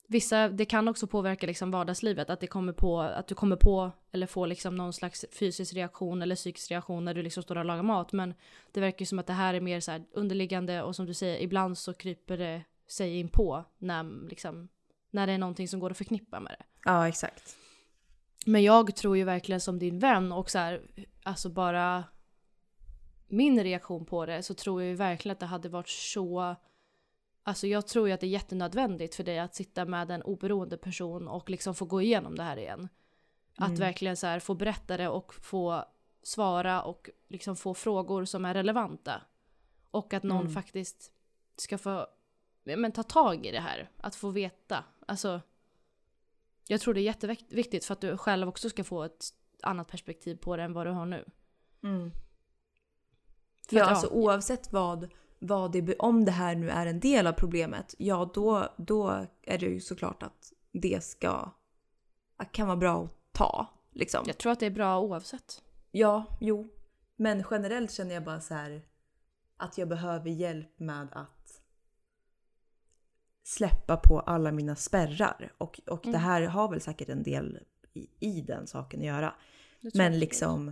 vissa, 0.08 0.50
det 0.50 0.66
kan 0.66 0.88
också 0.88 1.08
påverka 1.08 1.48
liksom 1.48 1.72
vardagslivet. 1.72 2.30
Att, 2.30 2.40
det 2.40 2.48
kommer 2.48 2.74
på, 2.74 3.02
att 3.02 3.28
du 3.28 3.36
kommer 3.36 3.56
på 3.56 3.92
eller 4.12 4.28
får 4.28 4.48
liksom 4.48 4.76
någon 4.76 4.94
slags 4.94 5.26
fysisk 5.32 5.74
reaktion 5.74 6.22
eller 6.22 6.36
psykisk 6.36 6.72
reaktion 6.72 7.06
när 7.06 7.14
du 7.14 7.22
liksom 7.22 7.44
står 7.44 7.58
och 7.58 7.66
lagar 7.66 7.84
mat. 7.84 8.14
Men 8.14 8.34
det 8.72 8.80
verkar 8.82 9.00
ju 9.00 9.06
som 9.06 9.20
att 9.20 9.28
det 9.28 9.34
här 9.34 9.54
är 9.54 9.62
mer 9.62 9.80
så 9.80 9.92
här 9.92 10.06
underliggande 10.12 10.82
och 10.84 10.96
som 10.96 11.06
du 11.06 11.14
säger, 11.14 11.40
ibland 11.40 11.78
så 11.78 11.94
kryper 11.94 12.38
det 12.38 12.62
sig 12.90 13.20
in 13.20 13.30
på 13.30 13.64
när, 13.78 14.28
liksom, 14.30 14.70
när 15.12 15.28
det 15.28 15.34
är 15.34 15.38
någonting 15.38 15.68
som 15.68 15.80
går 15.80 15.92
att 15.92 15.98
förknippa 15.98 16.40
med 16.40 16.56
det. 16.60 16.66
Ja, 16.86 17.08
exakt. 17.08 17.56
Men 18.46 18.64
jag 18.64 18.96
tror 18.96 19.18
ju 19.18 19.24
verkligen 19.24 19.62
som 19.62 19.80
din 19.80 20.00
vän 20.00 20.32
och 20.32 20.50
så 20.50 20.58
här, 20.60 20.82
alltså 21.24 21.50
bara 21.50 22.04
min 23.28 23.64
reaktion 23.64 24.06
på 24.06 24.26
det 24.26 24.44
så 24.44 24.54
tror 24.54 24.82
jag 24.82 24.90
ju 24.90 24.96
verkligen 24.96 25.34
att 25.34 25.40
det 25.40 25.46
hade 25.46 25.70
varit 25.70 25.90
så 25.90 26.56
Alltså 27.44 27.68
jag 27.68 27.88
tror 27.88 28.08
ju 28.08 28.14
att 28.14 28.20
det 28.20 28.26
är 28.26 28.30
jättenödvändigt 28.30 29.16
för 29.16 29.24
dig 29.24 29.40
att 29.40 29.56
sitta 29.56 29.86
med 29.86 30.12
en 30.12 30.22
oberoende 30.22 30.78
person 30.78 31.28
och 31.28 31.50
liksom 31.50 31.76
få 31.76 31.86
gå 31.86 32.02
igenom 32.02 32.36
det 32.36 32.44
här 32.44 32.58
igen. 32.58 32.90
Att 33.58 33.68
Mm. 33.68 33.80
verkligen 33.80 34.18
så 34.18 34.28
här 34.28 34.40
få 34.40 34.54
berätta 34.54 34.98
det 34.98 35.10
och 35.10 35.34
få 35.34 35.86
svara 36.24 36.82
och 36.82 37.10
liksom 37.28 37.56
få 37.56 37.74
frågor 37.74 38.26
som 38.26 38.46
är 38.46 38.54
relevanta. 38.54 39.22
Och 39.92 40.14
att 40.14 40.24
någon 40.24 40.42
Mm. 40.42 40.54
faktiskt 40.54 41.12
ska 41.58 41.78
få 41.78 42.08
men, 42.78 42.92
ta 42.92 43.04
tag 43.04 43.46
i 43.46 43.52
det 43.52 43.60
här. 43.60 43.92
Att 43.98 44.16
få 44.16 44.30
veta. 44.30 44.84
Alltså, 45.06 45.42
jag 46.68 46.82
tror 46.82 46.94
det 46.94 47.02
är 47.02 47.04
jätteviktigt 47.04 47.86
för 47.86 47.94
att 47.94 48.02
du 48.02 48.18
själv 48.18 48.48
också 48.48 48.70
ska 48.70 48.84
få 48.84 49.04
ett 49.04 49.26
annat 49.64 49.88
perspektiv 49.88 50.36
på 50.36 50.58
det 50.58 50.64
än 50.64 50.74
vad 50.74 50.88
du 50.88 50.92
har 50.92 51.06
nu. 51.06 51.26
Mm. 51.84 52.12
För 53.70 53.76
Ja, 53.76 53.84
att, 53.84 53.90
alltså 53.90 54.08
oavsett 54.08 54.72
vad, 54.72 55.10
vad 55.40 55.72
det, 55.72 55.96
om 55.96 56.26
det 56.26 56.32
här 56.32 56.56
nu 56.56 56.70
är 56.70 56.86
en 56.86 57.00
del 57.00 57.28
av 57.28 57.34
problemet, 57.34 57.96
ja 57.98 58.32
då, 58.34 58.74
då 58.78 59.26
är 59.42 59.58
det 59.58 59.66
ju 59.66 59.80
såklart 59.80 60.24
att 60.24 60.54
det 60.72 61.04
ska, 61.04 61.52
att 62.38 62.52
kan 62.52 62.68
vara 62.68 62.78
bra 62.78 63.04
att 63.04 63.34
ta. 63.34 63.68
Liksom. 63.92 64.24
Jag 64.28 64.38
tror 64.38 64.52
att 64.52 64.60
det 64.60 64.66
är 64.66 64.72
bra 64.72 65.00
oavsett. 65.00 65.64
Ja, 65.92 66.38
jo. 66.42 66.70
Men 67.16 67.44
generellt 67.52 67.92
känner 67.92 68.14
jag 68.14 68.24
bara 68.24 68.42
så 68.42 68.54
här 68.54 68.82
att 69.58 69.78
jag 69.78 69.88
behöver 69.88 70.30
hjälp 70.30 70.80
med 70.80 71.08
att 71.12 71.39
släppa 73.50 73.98
på 73.98 74.20
alla 74.20 74.52
mina 74.52 74.76
spärrar. 74.76 75.54
Och, 75.58 75.80
och 75.88 76.00
det 76.04 76.10
Mm. 76.10 76.22
här 76.22 76.42
har 76.42 76.70
väl 76.70 76.82
säkert 76.82 77.10
en 77.10 77.24
del 77.24 77.60
i, 77.94 78.08
i 78.20 78.42
den 78.42 78.68
saken 78.68 79.00
att 79.00 79.06
göra. 79.06 79.34
Det 79.82 79.96
Men 79.96 80.20
liksom 80.20 80.72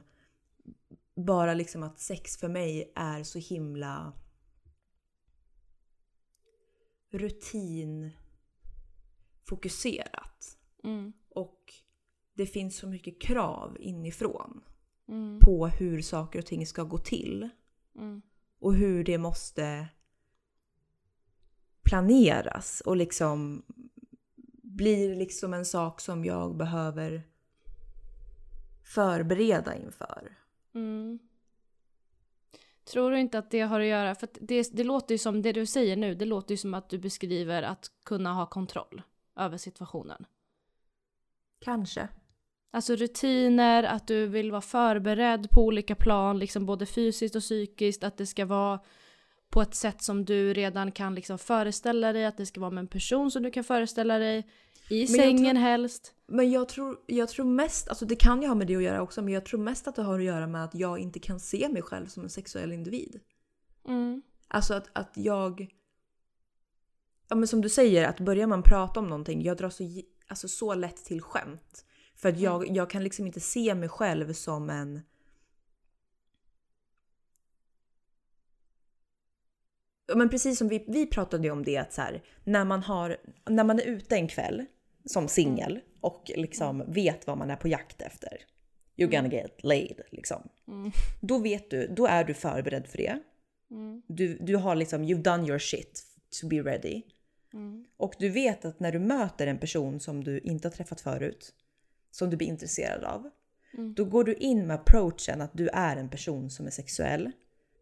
bara 1.15 1.53
liksom 1.53 1.83
att 1.83 1.99
sex 1.99 2.37
för 2.37 2.47
mig 2.49 2.91
är 2.95 3.23
så 3.23 3.39
himla 3.39 4.13
rutinfokuserat. 9.41 10.57
Mm, 10.83 11.13
Och 11.29 11.73
det 12.33 12.45
finns 12.45 12.77
så 12.77 12.87
mycket 12.87 13.21
krav 13.21 13.77
inifrån 13.79 14.61
mm, 15.07 15.39
på 15.39 15.67
hur 15.67 16.01
saker 16.01 16.39
och 16.39 16.45
ting 16.45 16.67
ska 16.67 16.83
gå 16.83 16.97
till. 16.97 17.49
mm, 17.95 18.21
Och 18.59 18.75
hur 18.75 19.03
det 19.03 19.17
måste 19.17 19.87
planeras 21.87 22.81
och 22.81 22.97
liksom 22.97 23.63
blir 24.61 25.15
liksom 25.15 25.53
en 25.53 25.65
sak 25.65 26.01
som 26.01 26.25
jag 26.25 26.57
behöver 26.57 27.23
förbereda 28.83 29.75
inför. 29.75 30.37
mm. 30.73 31.19
Tror 32.91 33.11
du 33.11 33.19
inte 33.19 33.39
att 33.39 33.51
det 33.51 33.61
har 33.61 33.79
att 33.79 33.85
göra, 33.85 34.15
för 34.15 34.27
att 34.27 34.37
det, 34.41 34.69
det 34.73 34.83
låter 34.83 35.13
ju 35.13 35.17
som, 35.17 35.41
det 35.41 35.51
du 35.51 35.65
säger 35.65 35.97
nu, 35.97 36.15
det 36.15 36.25
låter 36.25 36.53
ju 36.53 36.57
som 36.57 36.73
att 36.73 36.89
du 36.89 36.97
beskriver 36.97 37.63
att 37.63 37.91
kunna 38.05 38.33
ha 38.33 38.45
kontroll 38.45 39.01
över 39.35 39.57
situationen. 39.57 40.25
Kanske. 41.59 42.07
Alltså 42.71 42.95
rutiner, 42.95 43.83
att 43.83 44.07
du 44.07 44.27
vill 44.27 44.51
vara 44.51 44.61
förberedd 44.61 45.49
på 45.49 45.65
olika 45.65 45.95
plan, 45.95 46.39
liksom 46.39 46.65
både 46.65 46.85
fysiskt 46.85 47.35
och 47.35 47.41
psykiskt, 47.41 48.03
att 48.03 48.17
det 48.17 48.25
ska 48.25 48.45
vara 48.45 48.79
på 49.49 49.61
ett 49.61 49.75
sätt 49.75 50.01
som 50.01 50.25
du 50.25 50.53
redan 50.53 50.91
kan 50.91 51.15
liksom 51.15 51.37
föreställa 51.37 52.13
dig, 52.13 52.25
att 52.25 52.37
det 52.37 52.45
ska 52.45 52.59
vara 52.61 52.71
med 52.71 52.81
en 52.81 52.87
person 52.87 53.31
som 53.31 53.43
du 53.43 53.51
kan 53.51 53.63
föreställa 53.63 54.17
dig, 54.17 54.47
i 54.89 54.99
jag 55.01 55.09
sängen 55.09 55.55
tror- 55.55 55.61
helst. 55.61 56.13
Men 56.27 56.51
jag 56.51 56.69
tror, 56.69 56.97
jag 57.05 57.29
tror 57.29 57.45
mest, 57.45 57.89
alltså 57.89 58.05
det 58.05 58.15
kan 58.15 58.41
ju 58.41 58.47
ha 58.47 58.55
med 58.55 58.67
det 58.67 58.75
att 58.75 58.83
göra 58.83 59.01
också, 59.01 59.21
men 59.21 59.33
jag 59.33 59.45
tror 59.45 59.59
mest 59.59 59.87
att 59.87 59.95
det 59.95 60.01
har 60.01 60.19
att 60.19 60.25
göra 60.25 60.47
med 60.47 60.63
att 60.63 60.75
jag 60.75 60.99
inte 60.99 61.19
kan 61.19 61.39
se 61.39 61.69
mig 61.69 61.81
själv 61.81 62.07
som 62.07 62.23
en 62.23 62.29
sexuell 62.29 62.71
individ. 62.71 63.19
Mm. 63.87 64.21
Alltså 64.47 64.73
att, 64.73 64.89
att 64.93 65.11
jag... 65.15 65.67
Ja 67.29 67.35
men 67.35 67.47
som 67.47 67.61
du 67.61 67.69
säger, 67.69 68.07
att 68.07 68.19
börjar 68.19 68.47
man 68.47 68.63
prata 68.63 68.99
om 68.99 69.07
någonting, 69.07 69.43
jag 69.43 69.57
drar 69.57 69.69
så, 69.69 69.83
alltså 70.27 70.47
så 70.47 70.73
lätt 70.73 71.05
till 71.05 71.21
skämt. 71.21 71.85
För 72.15 72.29
att 72.29 72.39
jag, 72.39 72.75
jag 72.75 72.89
kan 72.89 73.03
liksom 73.03 73.25
inte 73.25 73.39
se 73.39 73.75
mig 73.75 73.89
själv 73.89 74.33
som 74.33 74.69
en... 74.69 75.01
men 80.15 80.29
precis 80.29 80.57
som 80.57 80.67
vi, 80.67 80.85
vi 80.87 81.05
pratade 81.05 81.43
ju 81.43 81.51
om 81.51 81.63
det 81.63 81.77
att 81.77 81.93
så 81.93 82.01
här, 82.01 82.23
när 82.43 82.65
man 82.65 82.83
har, 82.83 83.17
när 83.49 83.63
man 83.63 83.79
är 83.79 83.83
ute 83.83 84.15
en 84.15 84.27
kväll 84.27 84.65
som 85.05 85.27
singel 85.27 85.79
och 86.01 86.31
liksom 86.35 86.83
vet 86.87 87.27
vad 87.27 87.37
man 87.37 87.49
är 87.49 87.55
på 87.55 87.67
jakt 87.67 88.01
efter. 88.01 88.37
You're 88.97 89.11
gonna 89.15 89.27
get 89.29 89.63
laid 89.63 90.01
liksom. 90.11 90.49
Mm. 90.67 90.91
Då 91.21 91.37
vet 91.37 91.69
du, 91.69 91.87
då 91.87 92.07
är 92.07 92.23
du 92.23 92.33
förberedd 92.33 92.87
för 92.87 92.97
det. 92.97 93.19
Mm. 93.71 94.01
Du, 94.07 94.37
du 94.37 94.55
har 94.55 94.75
liksom, 94.75 95.03
you've 95.03 95.21
done 95.21 95.47
your 95.47 95.59
shit 95.59 96.03
to 96.41 96.47
be 96.47 96.55
ready. 96.61 97.01
Mm. 97.53 97.85
Och 97.97 98.15
du 98.19 98.29
vet 98.29 98.65
att 98.65 98.79
när 98.79 98.91
du 98.91 98.99
möter 98.99 99.47
en 99.47 99.57
person 99.57 99.99
som 99.99 100.23
du 100.23 100.39
inte 100.39 100.67
har 100.67 100.73
träffat 100.73 101.01
förut, 101.01 101.53
som 102.11 102.29
du 102.29 102.37
blir 102.37 102.47
intresserad 102.47 103.03
av, 103.03 103.29
då 103.95 104.05
går 104.05 104.23
du 104.23 104.33
in 104.33 104.67
med 104.67 104.75
approachen 104.75 105.41
att 105.41 105.51
du 105.53 105.67
är 105.67 105.97
en 105.97 106.09
person 106.09 106.49
som 106.49 106.65
är 106.67 106.71
sexuell. 106.71 107.31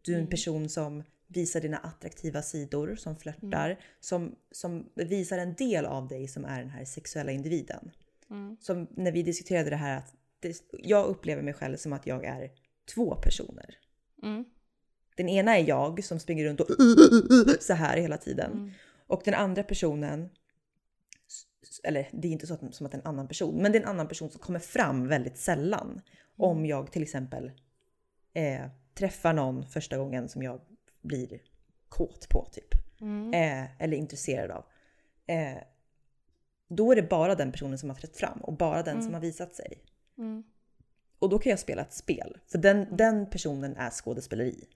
Du 0.02 0.12
är 0.12 0.16
en 0.16 0.22
Mm. 0.22 0.30
person 0.30 0.70
som 0.70 1.04
visar 1.28 1.62
dina 1.62 1.78
attraktiva 1.78 2.42
sidor, 2.42 2.96
som 2.96 3.16
flörtar, 3.16 3.70
Mm. 3.70 3.82
som, 4.00 4.36
som 4.52 4.90
visar 4.96 5.38
en 5.38 5.54
del 5.54 5.86
av 5.86 6.08
dig 6.08 6.28
som 6.28 6.46
är 6.46 6.60
den 6.60 6.70
här 6.70 6.86
sexuella 6.86 7.32
individen. 7.32 7.92
Mm. 8.30 8.58
Som 8.60 8.88
när 8.92 9.12
vi 9.12 9.24
diskuterade 9.24 9.70
det 9.70 9.76
här 9.76 9.98
att 9.98 10.14
det, 10.40 10.64
jag 10.72 11.06
upplever 11.06 11.42
mig 11.44 11.54
själv 11.54 11.78
som 11.78 11.94
att 11.94 12.08
jag 12.08 12.26
är 12.26 12.52
två 12.96 13.16
personer. 13.16 13.78
Mm. 14.24 14.46
Den 15.16 15.30
ena 15.30 15.58
är 15.58 15.68
jag 15.68 16.04
som 16.04 16.20
springer 16.20 16.46
runt 16.46 16.62
och 16.62 16.68
så 17.60 17.74
här 17.74 17.98
hela 17.98 18.18
tiden. 18.18 18.52
Mm. 18.52 18.72
Och 19.08 19.22
den 19.26 19.34
andra 19.34 19.64
personen, 19.64 20.30
eller 21.84 22.10
det 22.12 22.28
är 22.28 22.32
inte 22.32 22.48
så 22.48 22.54
att, 22.54 22.76
som 22.76 22.86
att 22.86 22.92
det 22.92 22.98
är 22.98 23.02
en 23.02 23.08
annan 23.08 23.28
person, 23.28 23.56
men 23.56 23.72
det 23.72 23.78
är 23.78 23.82
en 23.82 23.88
annan 23.90 24.08
person 24.08 24.30
som 24.30 24.40
kommer 24.40 24.60
fram 24.60 25.08
väldigt 25.08 25.38
sällan. 25.38 26.02
Om 26.38 26.66
jag 26.66 26.92
till 26.92 27.04
exempel 27.04 27.52
eh, 28.34 28.62
träffar 28.94 29.34
någon 29.34 29.66
första 29.66 29.98
gången 29.98 30.30
som 30.30 30.44
jag 30.44 30.62
blir 31.06 31.42
kåt 31.90 32.30
på 32.30 32.46
typ. 32.52 33.02
Mm. 33.02 33.34
Eh, 33.34 33.84
eller 33.84 33.98
intresserad 33.98 34.52
av. 34.52 34.66
Eh, 35.28 35.58
då 36.70 36.92
är 36.92 36.96
det 36.96 37.04
bara 37.04 37.36
den 37.36 37.52
personen 37.52 37.78
som 37.78 37.90
har 37.90 37.96
trätt 37.96 38.18
fram 38.18 38.40
och 38.40 38.58
bara 38.58 38.84
den 38.84 39.04
som 39.04 39.14
har 39.14 39.22
visat 39.22 39.56
sig. 39.56 39.84
Mm. 40.18 40.44
Och 41.20 41.30
då 41.30 41.40
kan 41.40 41.50
jag 41.50 41.60
spela 41.60 41.82
ett 41.82 41.94
spel. 41.94 42.38
För 42.48 42.58
den, 42.58 42.98
den 42.98 43.30
personen 43.30 43.76
är 43.76 43.90
skådespeleri. 43.90 44.68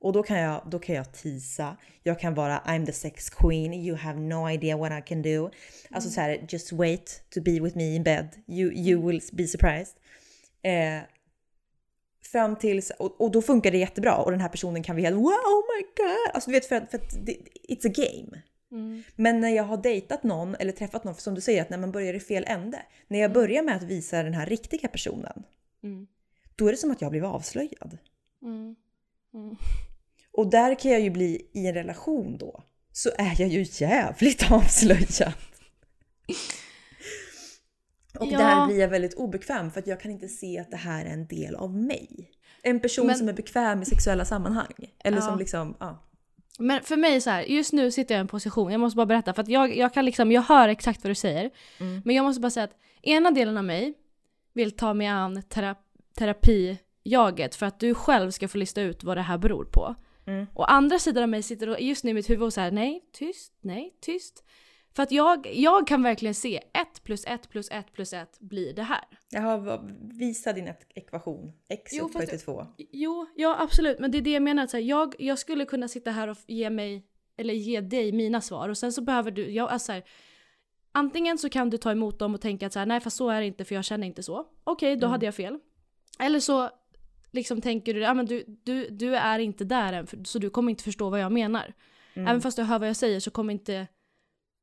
Och 0.00 0.12
då 0.12 0.22
kan, 0.22 0.38
jag, 0.38 0.62
då 0.70 0.78
kan 0.78 0.94
jag 0.94 1.12
tisa, 1.12 1.76
jag 2.02 2.20
kan 2.20 2.34
vara 2.34 2.58
I'm 2.58 2.86
the 2.86 2.92
sex 2.92 3.30
queen, 3.30 3.74
you 3.74 3.96
have 3.96 4.20
no 4.20 4.50
idea 4.50 4.76
what 4.76 4.92
I 4.92 5.02
can 5.08 5.22
do. 5.22 5.50
Alltså 5.90 6.10
så 6.10 6.20
här, 6.20 6.46
just 6.48 6.72
wait 6.72 7.24
to 7.30 7.40
be 7.40 7.60
with 7.60 7.76
me 7.76 7.94
in 7.94 8.02
bed, 8.02 8.28
you, 8.46 8.72
you 8.72 9.06
will 9.06 9.22
be 9.32 9.46
surprised. 9.46 9.96
Eh, 10.62 11.02
fram 12.22 12.56
tills, 12.56 12.90
och, 12.90 13.20
och 13.20 13.30
då 13.30 13.42
funkar 13.42 13.70
det 13.70 13.78
jättebra 13.78 14.16
och 14.16 14.30
den 14.30 14.40
här 14.40 14.48
personen 14.48 14.82
kan 14.82 14.96
bli 14.96 15.04
helt 15.04 15.16
wow 15.16 15.24
oh 15.24 15.64
my 15.76 15.82
god. 15.96 16.34
Alltså 16.34 16.50
du 16.50 16.54
vet 16.56 16.66
för 16.66 16.76
att, 16.76 16.90
för 16.90 16.98
att 16.98 17.12
it's 17.68 17.86
a 17.86 17.92
game. 17.96 18.42
Mm. 18.72 19.02
Men 19.16 19.40
när 19.40 19.48
jag 19.50 19.64
har 19.64 19.76
dejtat 19.76 20.22
någon 20.22 20.54
eller 20.54 20.72
träffat 20.72 21.04
någon, 21.04 21.14
för 21.14 21.22
som 21.22 21.34
du 21.34 21.40
säger 21.40 21.62
att 21.62 21.70
när 21.70 21.78
man 21.78 21.92
börjar 21.92 22.14
i 22.14 22.20
fel 22.20 22.44
ände. 22.46 22.82
När 23.08 23.18
jag 23.18 23.32
börjar 23.32 23.62
med 23.62 23.76
att 23.76 23.82
visa 23.82 24.22
den 24.22 24.34
här 24.34 24.46
riktiga 24.46 24.88
personen, 24.88 25.42
Mm. 25.82 26.06
då 26.56 26.66
är 26.66 26.70
det 26.72 26.78
som 26.78 26.90
att 26.90 27.00
jag 27.00 27.10
blev 27.10 27.24
avslöjad. 27.24 27.98
Mm. 28.42 28.76
Mm. 29.34 29.56
Och 30.32 30.50
där 30.50 30.74
kan 30.74 30.90
jag 30.90 31.00
ju 31.00 31.10
bli 31.10 31.48
i 31.52 31.66
en 31.66 31.74
relation 31.74 32.36
då. 32.38 32.62
Så 32.92 33.10
är 33.18 33.40
jag 33.40 33.48
ju 33.48 33.66
jävligt 33.72 34.50
avslöjad. 34.50 35.32
Och 38.20 38.26
Ja. 38.32 38.38
där 38.38 38.66
blir 38.66 38.78
jag 38.78 38.88
väldigt 38.88 39.14
obekväm 39.14 39.70
för 39.70 39.80
att 39.80 39.86
jag 39.86 40.00
kan 40.00 40.10
inte 40.10 40.28
se 40.28 40.58
att 40.58 40.70
det 40.70 40.76
här 40.76 41.04
är 41.04 41.10
en 41.10 41.26
del 41.26 41.54
av 41.54 41.74
mig. 41.74 42.30
En 42.62 42.80
person 42.80 43.06
Men- 43.06 43.16
som 43.16 43.28
är 43.28 43.32
bekväm 43.32 43.82
i 43.82 43.84
sexuella 43.84 44.24
sammanhang. 44.24 44.72
Eller 45.04 45.16
Ja. 45.18 45.22
som 45.22 45.38
liksom, 45.38 45.76
ja. 45.80 46.06
Men 46.58 46.82
för 46.82 46.96
mig 46.96 47.20
så 47.20 47.30
här, 47.30 47.42
just 47.42 47.72
nu 47.72 47.90
sitter 47.90 48.14
jag 48.14 48.20
i 48.20 48.20
en 48.20 48.28
position, 48.28 48.72
jag 48.72 48.80
måste 48.80 48.96
bara 48.96 49.06
berätta 49.06 49.34
för 49.34 49.42
att 49.42 49.48
jag, 49.48 49.76
jag 49.76 49.94
kan 49.94 50.04
liksom, 50.04 50.32
jag 50.32 50.42
hör 50.42 50.68
exakt 50.68 51.04
vad 51.04 51.10
du 51.10 51.14
säger. 51.14 51.50
Mm. 51.80 52.02
Men 52.04 52.16
jag 52.16 52.22
måste 52.24 52.40
bara 52.40 52.50
säga 52.50 52.64
att 52.64 52.76
ena 53.02 53.30
delen 53.30 53.56
av 53.56 53.64
mig 53.64 53.94
vill 54.52 54.70
ta 54.76 54.94
mig 54.94 55.06
an 55.06 55.42
tera, 55.48 55.76
terapijaget 56.18 57.54
för 57.54 57.66
att 57.66 57.80
du 57.80 57.94
själv 57.94 58.30
ska 58.30 58.48
få 58.48 58.58
lista 58.58 58.80
ut 58.80 59.04
vad 59.04 59.16
det 59.16 59.22
här 59.22 59.38
beror 59.38 59.64
på. 59.64 59.94
Mm. 60.26 60.46
Och 60.54 60.72
andra 60.72 60.98
sidan 60.98 61.22
av 61.22 61.28
mig 61.28 61.42
sitter 61.42 61.68
och 61.68 61.80
just 61.80 62.04
nu 62.04 62.10
i 62.10 62.14
mitt 62.14 62.30
huvud 62.30 62.42
och 62.42 62.52
så 62.52 62.60
här: 62.60 62.70
nej, 62.70 63.00
tyst, 63.12 63.52
nej, 63.60 63.94
tyst. 64.00 64.44
För 64.96 65.02
att 65.02 65.12
jag, 65.12 65.46
jag 65.54 65.86
kan 65.86 66.02
verkligen 66.02 66.34
se 66.34 66.56
1 66.56 67.02
plus 67.04 67.24
1 67.26 67.50
plus 67.50 67.68
1 67.70 67.92
plus 67.92 68.12
1 68.12 68.38
blir 68.40 68.74
det 68.74 68.82
här. 68.82 69.04
Jaha, 69.30 69.80
visa 70.00 70.52
din 70.52 70.72
ekvation. 70.94 71.52
X 71.68 71.92
Jo, 71.94 72.04
upphöjt 72.04 72.30
till 72.30 72.40
2. 72.40 72.66
Jo, 72.76 73.26
ja 73.36 73.56
absolut. 73.60 73.98
Men 73.98 74.10
det 74.10 74.18
är 74.18 74.22
det 74.22 74.30
jag 74.32 74.42
menar. 74.42 74.64
Att 74.64 74.70
så 74.70 74.76
här, 74.76 74.84
jag, 74.84 75.14
jag 75.18 75.38
skulle 75.38 75.64
kunna 75.64 75.88
sitta 75.88 76.10
här 76.10 76.28
och 76.28 76.36
ge 76.46 76.70
mig, 76.70 77.06
eller 77.36 77.54
ge 77.54 77.80
dig 77.80 78.12
mina 78.12 78.40
svar 78.40 78.68
och 78.68 78.78
sen 78.78 78.92
så 78.92 79.02
behöver 79.02 79.30
du, 79.30 79.50
jag, 79.50 79.70
alltså 79.70 79.86
så 79.86 79.92
här, 79.92 80.04
Antingen 80.92 81.38
så 81.38 81.48
kan 81.48 81.70
du 81.70 81.76
ta 81.78 81.90
emot 81.90 82.18
dem 82.18 82.34
och 82.34 82.40
tänka 82.40 82.66
att 82.66 82.72
så 82.72 82.78
här, 82.78 82.86
nej 82.86 83.00
fast 83.00 83.16
så 83.16 83.28
är 83.30 83.40
det 83.40 83.46
inte 83.46 83.64
för 83.64 83.74
jag 83.74 83.84
känner 83.84 84.06
inte 84.06 84.22
så. 84.22 84.46
Okej, 84.64 84.96
då 84.96 85.06
Mm. 85.06 85.10
hade 85.10 85.26
jag 85.26 85.34
fel. 85.34 85.58
Eller 86.18 86.40
så 86.40 86.70
liksom 87.30 87.60
tänker 87.60 87.94
du, 87.94 88.00
ja 88.00 88.14
men 88.14 88.26
du, 88.26 88.44
du, 88.64 88.88
du 88.88 89.16
är 89.16 89.38
inte 89.38 89.64
där 89.64 89.92
än 89.92 90.06
så 90.24 90.38
du 90.38 90.50
kommer 90.50 90.70
inte 90.70 90.84
förstå 90.84 91.10
vad 91.10 91.20
jag 91.20 91.32
menar. 91.32 91.74
Mm. 92.14 92.28
Även 92.28 92.40
fast 92.40 92.56
du 92.56 92.62
hör 92.62 92.78
vad 92.78 92.88
jag 92.88 92.96
säger 92.96 93.20
så 93.20 93.30
kommer 93.30 93.52
inte 93.52 93.86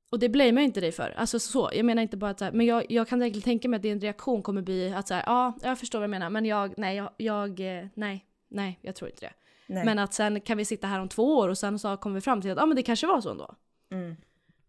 och 0.10 0.20
det 0.20 0.30
blamear 0.30 0.54
jag 0.56 0.64
inte 0.64 0.82
dig 0.82 0.92
för. 0.92 1.14
Alltså 1.18 1.40
så, 1.40 1.70
jag 1.74 1.86
menar 1.86 2.02
inte 2.02 2.18
bara 2.18 2.32
att 2.32 2.40
så 2.40 2.46
här, 2.46 2.52
men 2.52 2.66
jag, 2.66 2.86
jag 2.92 3.08
kan 3.08 3.20
verkligen 3.20 3.42
tänka 3.42 3.70
mig 3.70 3.78
att 3.78 3.84
din 3.84 4.00
reaktion 4.02 4.42
kommer 4.44 4.62
bli 4.62 4.94
att 4.94 5.08
så 5.08 5.14
här, 5.14 5.24
ja, 5.26 5.58
jag 5.64 5.80
förstår 5.80 6.00
vad 6.00 6.04
jag 6.04 6.10
menar, 6.10 6.30
men 6.30 6.46
jag, 6.46 6.74
nej, 6.78 6.96
jag, 6.98 7.10
jag 7.18 7.60
eh, 7.80 7.86
nej, 7.94 8.26
nej, 8.48 8.80
jag 8.82 8.96
tror 8.96 9.10
inte 9.10 9.26
det. 9.26 9.34
Nej. 9.74 9.86
Men 9.86 10.00
att 10.00 10.14
sen 10.14 10.42
kan 10.42 10.58
vi 10.58 10.66
sitta 10.66 10.88
här 10.88 11.00
om 11.00 11.10
två 11.10 11.38
år 11.38 11.50
och 11.50 11.58
sen 11.58 11.80
så 11.80 11.98
kommer 11.98 12.16
vi 12.16 12.22
fram 12.22 12.42
till 12.42 12.52
att 12.52 12.58
ja, 12.58 12.66
men 12.66 12.76
det 12.76 12.84
kanske 12.84 13.08
var 13.08 13.22
så 13.22 13.30
ändå. 13.32 13.56
Mm. 13.92 14.16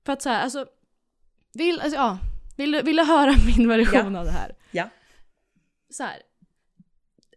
För 0.06 0.12
att 0.12 0.22
så 0.22 0.28
här, 0.28 0.42
alltså, 0.42 0.66
vill, 1.54 1.80
alltså 1.80 1.96
ja, 1.96 2.18
vill, 2.56 2.72
du- 2.72 2.82
vill 2.82 2.96
du 2.96 3.04
höra 3.04 3.32
min 3.56 3.68
version 3.68 4.16
av 4.16 4.24
det 4.24 4.30
här? 4.30 4.54
Ja. 4.70 4.88
Så 5.90 6.02
här. 6.02 6.22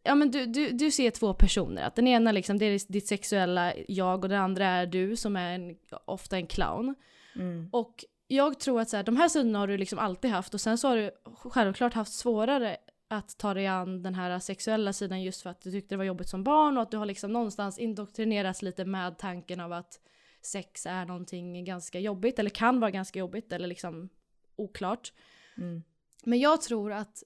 Ja 0.03 0.15
men 0.15 0.31
du, 0.31 0.45
du, 0.45 0.69
du 0.69 0.91
ser 0.91 1.11
två 1.11 1.33
personer, 1.33 1.83
att 1.83 1.95
den 1.95 2.07
ena 2.07 2.31
liksom, 2.31 2.57
det 2.57 2.65
är 2.65 2.91
ditt 2.93 3.07
sexuella 3.07 3.73
jag 3.87 4.23
och 4.23 4.29
den 4.29 4.41
andra 4.41 4.65
är 4.65 4.85
du 4.85 5.15
som 5.15 5.35
är 5.35 5.55
en, 5.55 5.75
ofta 6.05 6.35
en 6.37 6.47
clown. 6.47 6.95
Mm. 7.35 7.69
Och 7.71 8.05
jag 8.27 8.59
tror 8.59 8.81
att 8.81 8.89
så 8.89 8.97
här, 8.97 9.03
de 9.03 9.17
här 9.17 9.29
sidorna 9.29 9.59
har 9.59 9.67
du 9.67 9.77
liksom 9.77 9.99
alltid 9.99 10.31
haft 10.31 10.53
och 10.53 10.61
sen 10.61 10.77
så 10.77 10.87
har 10.87 10.97
du 10.97 11.11
självklart 11.23 11.93
haft 11.93 12.13
svårare 12.13 12.77
att 13.07 13.37
ta 13.37 13.53
dig 13.53 13.67
an 13.67 14.03
den 14.03 14.15
här 14.15 14.39
sexuella 14.39 14.93
sidan 14.93 15.21
just 15.21 15.41
för 15.41 15.49
att 15.49 15.61
du 15.61 15.71
tyckte 15.71 15.95
det 15.95 15.97
var 15.97 16.05
jobbigt 16.05 16.29
som 16.29 16.43
barn 16.43 16.77
och 16.77 16.83
att 16.83 16.91
du 16.91 16.97
har 16.97 17.05
liksom 17.05 17.33
någonstans 17.33 17.77
indoktrinerats 17.77 18.61
lite 18.61 18.85
med 18.85 19.17
tanken 19.17 19.59
av 19.59 19.73
att 19.73 19.99
sex 20.41 20.85
är 20.85 21.05
någonting 21.05 21.65
ganska 21.65 21.99
jobbigt 21.99 22.39
eller 22.39 22.49
kan 22.49 22.79
vara 22.79 22.91
ganska 22.91 23.19
jobbigt 23.19 23.51
eller 23.51 23.67
liksom 23.67 24.09
oklart. 24.55 25.13
Mm. 25.57 25.83
Men 26.23 26.39
jag 26.39 26.61
tror 26.61 26.91
att 26.91 27.23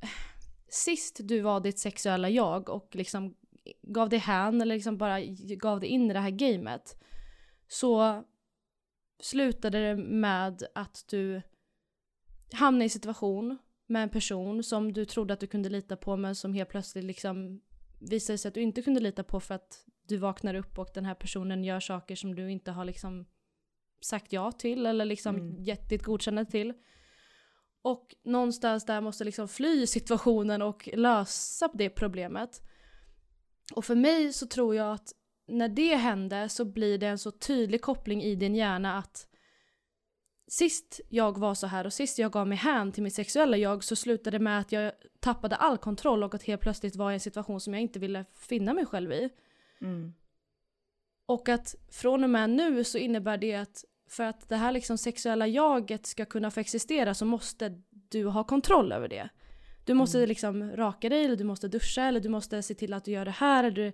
sist 0.68 1.20
du 1.22 1.40
var 1.40 1.60
ditt 1.60 1.78
sexuella 1.78 2.28
jag 2.28 2.68
och 2.68 2.88
liksom 2.92 3.34
gav 3.82 4.08
dig 4.08 4.18
hän 4.18 4.60
eller 4.60 4.74
liksom 4.74 4.98
bara 4.98 5.20
gav 5.56 5.80
dig 5.80 5.88
in 5.88 6.10
i 6.10 6.12
det 6.12 6.20
här 6.20 6.30
gamet 6.30 7.02
så 7.68 8.24
slutade 9.20 9.78
det 9.78 9.96
med 9.96 10.62
att 10.74 11.04
du 11.08 11.42
hamnade 12.52 12.84
i 12.84 12.88
situation 12.88 13.58
med 13.86 14.02
en 14.02 14.08
person 14.08 14.62
som 14.62 14.92
du 14.92 15.04
trodde 15.04 15.34
att 15.34 15.40
du 15.40 15.46
kunde 15.46 15.68
lita 15.68 15.96
på 15.96 16.16
men 16.16 16.34
som 16.34 16.54
helt 16.54 16.68
plötsligt 16.68 17.04
liksom 17.04 17.60
visade 18.00 18.38
sig 18.38 18.48
att 18.48 18.54
du 18.54 18.60
inte 18.60 18.82
kunde 18.82 19.00
lita 19.00 19.24
på 19.24 19.40
för 19.40 19.54
att 19.54 19.86
du 20.06 20.16
vaknar 20.16 20.54
upp 20.54 20.78
och 20.78 20.90
den 20.94 21.04
här 21.04 21.14
personen 21.14 21.64
gör 21.64 21.80
saker 21.80 22.16
som 22.16 22.34
du 22.34 22.50
inte 22.50 22.70
har 22.70 22.84
liksom 22.84 23.26
sagt 24.00 24.32
ja 24.32 24.52
till 24.52 24.86
eller 24.86 25.04
liksom 25.04 25.36
Mm. 25.36 25.62
gett 25.62 25.88
ditt 25.88 26.02
godkännande 26.02 26.50
till. 26.50 26.72
Och 27.82 28.14
någonstans 28.24 28.86
där 28.86 29.00
måste 29.00 29.24
liksom 29.24 29.48
fly 29.48 29.86
situationen 29.96 30.62
och 30.62 30.88
lösa 30.92 31.68
det 31.74 31.90
problemet. 31.90 32.62
Och 33.74 33.84
för 33.84 33.94
mig 33.94 34.32
så 34.32 34.46
tror 34.46 34.74
jag 34.74 34.92
att 34.92 35.12
när 35.46 35.68
det 35.68 35.94
hände 35.96 36.48
så 36.48 36.64
blir 36.64 36.98
det 36.98 37.06
en 37.06 37.18
så 37.18 37.30
tydlig 37.30 37.82
koppling 37.82 38.22
i 38.22 38.34
din 38.34 38.54
hjärna 38.54 38.98
att 38.98 39.26
sist 40.48 41.00
jag 41.08 41.38
var 41.38 41.54
så 41.54 41.66
här 41.66 41.86
och 41.86 41.92
sist 41.92 42.18
jag 42.18 42.32
gav 42.32 42.48
mig 42.48 42.58
hän 42.58 42.92
till 42.92 43.02
mitt 43.02 43.14
sexuella 43.14 43.56
jag 43.56 43.84
så 43.84 43.96
slutade 43.96 44.38
det 44.38 44.44
med 44.44 44.60
att 44.60 44.72
jag 44.72 44.92
tappade 45.20 45.56
all 45.56 45.78
kontroll 45.78 46.24
och 46.24 46.34
att 46.34 46.42
helt 46.42 46.60
plötsligt 46.60 46.96
var 46.96 47.10
i 47.10 47.14
en 47.14 47.20
situation 47.20 47.60
som 47.60 47.74
jag 47.74 47.82
inte 47.82 47.98
ville 47.98 48.24
finna 48.34 48.74
mig 48.74 48.86
själv 48.86 49.12
i. 49.12 49.30
Mm. 49.80 50.14
Och 51.26 51.48
att 51.48 51.74
från 51.92 52.24
och 52.24 52.30
med 52.30 52.50
nu 52.50 52.84
så 52.84 52.98
innebär 52.98 53.38
det 53.38 53.54
att 53.54 53.84
för 54.08 54.24
att 54.24 54.48
det 54.48 54.56
här 54.56 54.72
liksom 54.72 54.98
sexuella 54.98 55.46
jaget 55.46 56.06
ska 56.06 56.24
kunna 56.24 56.50
få 56.50 56.60
existera 56.60 57.14
så 57.14 57.24
måste 57.24 57.82
du 57.90 58.26
ha 58.26 58.44
kontroll 58.44 58.92
över 58.92 59.08
det. 59.08 59.28
Du 59.84 59.94
måste 59.94 60.18
Mm. 60.18 60.28
liksom 60.28 60.76
raka 60.76 61.08
dig 61.08 61.24
eller 61.24 61.36
du 61.36 61.44
måste 61.44 61.68
duscha 61.68 62.02
eller 62.02 62.20
du 62.20 62.28
måste 62.28 62.62
se 62.62 62.74
till 62.74 62.92
att 62.92 63.04
du 63.04 63.10
gör 63.10 63.24
det 63.24 63.30
här. 63.30 63.64
Eller 63.64 63.76
du, 63.76 63.92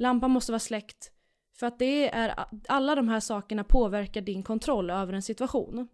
lampan 0.00 0.30
måste 0.30 0.52
vara 0.52 0.60
släckt. 0.60 1.12
För 1.56 1.66
att 1.66 1.78
det 1.78 2.14
är, 2.14 2.44
alla 2.68 2.94
de 2.94 3.08
här 3.08 3.20
sakerna 3.20 3.64
påverkar 3.64 4.20
din 4.20 4.42
kontroll 4.42 4.90
över 4.90 5.12
en 5.12 5.22
situation. 5.22 5.88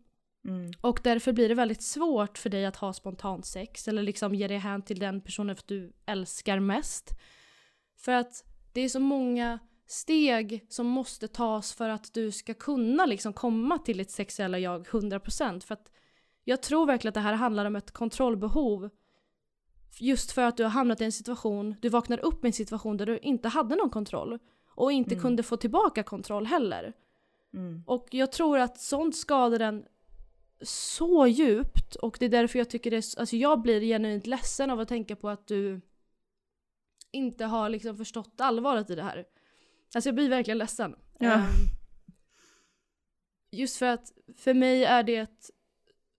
Mm. 0.45 0.73
Och 0.81 1.01
därför 1.05 1.33
blir 1.33 1.49
det 1.49 1.55
väldigt 1.55 1.83
svårt 1.83 2.39
för 2.39 2.51
dig 2.51 2.67
att 2.67 2.77
ha 2.77 2.93
spontant 2.93 3.47
sex 3.47 3.89
eller 3.89 4.03
liksom 4.03 4.35
ge 4.35 4.49
dig 4.49 4.59
hän 4.59 4.83
till 4.83 4.99
den 4.99 5.21
personen 5.21 5.57
för 5.57 5.65
du 5.67 5.93
älskar 6.07 6.59
mest. 6.61 7.11
För 7.97 8.13
att 8.13 8.45
det 8.73 8.81
är 8.81 8.89
så 8.89 9.01
många 9.01 9.59
steg 9.87 10.67
som 10.69 10.87
måste 10.87 11.29
tas 11.29 11.75
för 11.75 11.89
att 11.89 12.15
du 12.15 12.33
ska 12.33 12.55
kunna 12.55 13.07
liksom 13.07 13.33
komma 13.33 13.79
till 13.79 13.99
ditt 13.99 14.11
sexuella 14.11 14.59
jag 14.59 14.87
100%. 14.87 15.61
För 15.61 15.75
att 15.75 15.91
jag 16.45 16.63
tror 16.63 16.87
verkligen 16.87 17.11
att 17.11 17.15
det 17.15 17.21
här 17.21 17.35
handlar 17.35 17.65
om 17.65 17.77
ett 17.77 17.91
kontrollbehov. 17.91 18.91
Just 19.99 20.33
för 20.33 20.43
att 20.43 20.57
du 20.57 20.63
har 20.63 20.71
hamnat 20.71 21.01
i 21.01 21.05
en 21.05 21.13
situation, 21.13 21.75
du 21.81 21.89
vaknar 21.89 22.19
upp 22.19 22.45
i 22.45 22.47
en 22.47 22.53
situation 22.53 22.97
där 22.97 23.07
du 23.07 23.19
inte 23.19 23.49
hade 23.49 23.77
någon 23.77 23.91
kontroll. 23.91 24.39
Och 24.69 24.93
inte 24.93 25.15
Mm. 25.15 25.23
kunde 25.23 25.43
få 25.43 25.57
tillbaka 25.57 26.03
kontroll 26.03 26.47
heller. 26.47 26.93
Mm. 27.55 27.83
Och 27.87 28.09
jag 28.11 28.33
tror 28.33 28.59
att 28.59 28.81
sånt 28.81 29.17
skadar 29.17 29.59
den 29.59 29.85
så 30.63 31.27
djupt 31.27 31.95
och 31.95 32.17
det 32.21 32.25
är 32.25 32.29
därför 32.31 32.59
jag 32.59 32.71
tycker 32.71 32.91
det 32.91 32.97
är, 32.97 33.21
alltså 33.21 33.37
jag 33.37 33.63
blir 33.63 33.81
genuint 33.81 34.27
ledsen 34.27 34.71
av 34.71 34.81
att 34.81 34.89
tänka 34.89 35.17
på 35.17 35.29
att 35.29 35.47
du 35.47 35.81
inte 37.11 37.45
har 37.45 37.69
liksom 37.69 37.97
förstått 37.97 38.41
allvaret 38.41 38.91
i 38.91 38.95
det 38.95 39.03
här. 39.03 39.25
Alltså 39.95 40.09
jag 40.09 40.15
blir 40.15 40.29
verkligen 40.29 40.59
ledsen. 40.59 40.97
Ja. 41.19 41.33
Ehm, 41.33 41.45
just 43.51 43.77
för 43.77 43.87
att 43.87 44.13
för 44.37 44.55
mig 44.55 44.85
är 44.85 45.03
det 45.03 45.53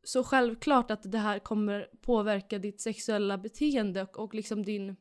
så 0.05 0.23
självklart 0.23 0.91
att 0.91 1.11
det 1.11 1.17
här 1.17 1.39
kommer 1.39 1.89
påverka 2.01 2.59
ditt 2.59 2.81
sexuella 2.81 3.37
beteende 3.37 4.01
och, 4.01 4.19
och 4.19 4.33
liksom 4.33 4.63
din 4.63 4.95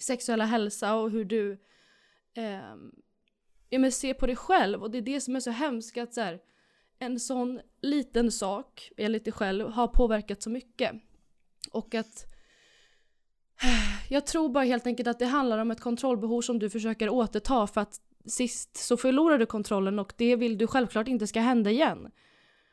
sexuella 0.00 0.44
hälsa 0.44 0.94
och 0.94 1.10
hur 1.10 1.24
du 1.24 1.52
eh, 2.34 2.74
ja, 3.68 3.78
men 3.78 3.92
ser 3.92 4.14
på 4.14 4.26
dig 4.26 4.36
själv. 4.36 4.82
Och 4.82 4.90
det 4.90 4.98
är 4.98 5.02
det 5.02 5.20
som 5.20 5.36
är 5.36 5.40
så 5.40 5.50
hemskt 5.50 5.98
att 5.98 6.14
så 6.14 6.20
här, 6.20 6.40
en 6.98 7.20
sån 7.20 7.60
liten 7.82 8.32
sak, 8.32 8.90
enligt 8.96 9.24
dig 9.24 9.32
själv, 9.32 9.68
har 9.68 9.88
påverkat 9.88 10.42
så 10.42 10.50
mycket. 10.50 10.92
Och 11.70 11.94
att 11.94 12.26
jag 14.08 14.26
tror 14.26 14.48
bara 14.48 14.64
helt 14.64 14.86
enkelt 14.86 15.08
att 15.08 15.18
det 15.18 15.26
handlar 15.26 15.58
om 15.58 15.70
ett 15.70 15.80
kontrollbehov 15.80 16.40
som 16.40 16.58
du 16.58 16.70
försöker 16.70 17.08
återta 17.08 17.66
för 17.66 17.80
att 17.80 18.00
sist 18.26 18.76
så 18.76 18.96
förlorar 18.96 19.38
du 19.38 19.46
kontrollen 19.46 19.98
och 19.98 20.12
det 20.16 20.36
vill 20.36 20.58
du 20.58 20.66
självklart 20.66 21.08
inte 21.08 21.26
ska 21.26 21.40
hända 21.40 21.70
igen. 21.70 22.10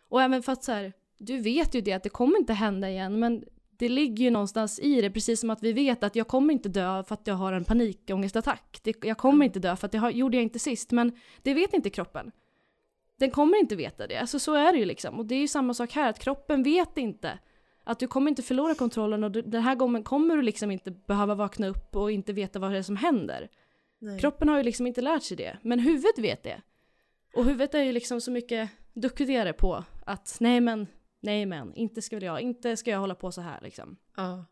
Och 0.10 0.22
även 0.22 0.44
för 0.44 0.52
att 0.52 0.64
så 0.64 0.72
här, 0.72 0.94
du 1.18 1.38
vet 1.38 1.76
ju 1.76 1.82
det 1.82 1.94
att 1.94 2.04
det 2.04 2.10
kommer 2.10 2.38
inte 2.38 2.54
hända 2.54 2.90
igen 2.90 3.20
men 3.20 3.44
det 3.78 3.90
ligger 3.90 4.24
ju 4.24 4.30
någonstans 4.30 4.80
i 4.80 5.02
det 5.02 5.12
precis 5.12 5.40
som 5.40 5.50
att 5.50 5.64
vi 5.64 5.74
vet 5.74 6.04
att 6.04 6.16
jag 6.16 6.28
kommer 6.28 6.54
inte 6.54 6.70
dö 6.70 7.04
för 7.04 7.14
att 7.14 7.28
jag 7.28 7.36
har 7.36 7.54
en 7.54 7.64
panikångestattack. 7.64 8.80
Det, 8.84 8.96
jag 9.04 9.18
kommer 9.18 9.46
inte 9.46 9.60
dö 9.60 9.76
för 9.76 9.86
att 9.86 9.92
det 9.92 9.98
har, 9.98 10.10
gjorde 10.10 10.38
jag 10.38 10.44
inte 10.44 10.60
sist 10.60 10.92
men 10.92 11.12
det 11.42 11.54
vet 11.54 11.74
inte 11.74 11.90
kroppen. 11.90 12.32
Den 13.20 13.32
kommer 13.32 13.60
inte 13.60 13.76
veta 13.76 14.08
det, 14.08 14.18
alltså 14.18 14.40
så 14.40 14.54
är 14.54 14.74
det 14.74 14.80
ju 14.80 14.86
liksom. 14.86 15.20
Och 15.20 15.26
det 15.26 15.36
är 15.36 15.40
ju 15.40 15.48
samma 15.48 15.74
sak 15.74 15.92
här, 15.92 16.10
att 16.10 16.20
kroppen 16.20 16.64
vet 16.64 16.98
inte 16.98 17.40
att 17.84 18.00
du 18.00 18.08
kommer 18.08 18.30
inte 18.30 18.44
förlora 18.44 18.76
kontrollen 18.76 19.24
och 19.24 19.32
du, 19.32 19.42
den 19.42 19.62
här 19.62 19.76
gången 19.76 20.04
kommer 20.04 20.36
du 20.36 20.42
liksom 20.42 20.72
inte 20.72 20.92
behöva 20.92 21.36
vakna 21.36 21.68
upp 21.68 21.96
och 21.96 22.12
inte 22.12 22.34
veta 22.34 22.60
vad 22.60 22.72
det 22.72 22.78
är 22.78 22.84
som 22.84 22.96
händer. 22.96 23.50
Nej. 24.00 24.20
Kroppen 24.20 24.50
har 24.50 24.58
ju 24.58 24.64
liksom 24.64 24.88
inte 24.88 25.02
lärt 25.02 25.24
sig 25.24 25.38
det, 25.38 25.58
men 25.62 25.80
huvudet 25.80 26.20
vet 26.20 26.44
det. 26.44 26.62
Och 27.34 27.46
huvudet 27.46 27.76
är 27.76 27.84
ju 27.84 27.92
liksom 27.92 28.22
så 28.22 28.32
mycket 28.32 28.70
duktigare 28.94 29.54
på 29.54 29.84
att 30.06 30.38
nej 30.40 30.62
men, 30.62 30.88
nej 31.20 31.46
men, 31.46 31.74
inte 31.76 32.02
ska 32.02 32.20
jag, 32.20 32.42
inte 32.42 32.78
ska 32.78 32.92
jag 32.92 33.00
hålla 33.00 33.16
på 33.16 33.32
så 33.32 33.42
här 33.42 33.62
liksom. 33.62 33.98
Ja. 34.16 34.46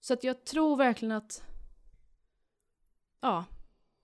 Så 0.00 0.12
att 0.14 0.24
jag 0.24 0.44
tror 0.44 0.76
verkligen 0.76 1.12
att, 1.12 1.42
ja, 3.20 3.44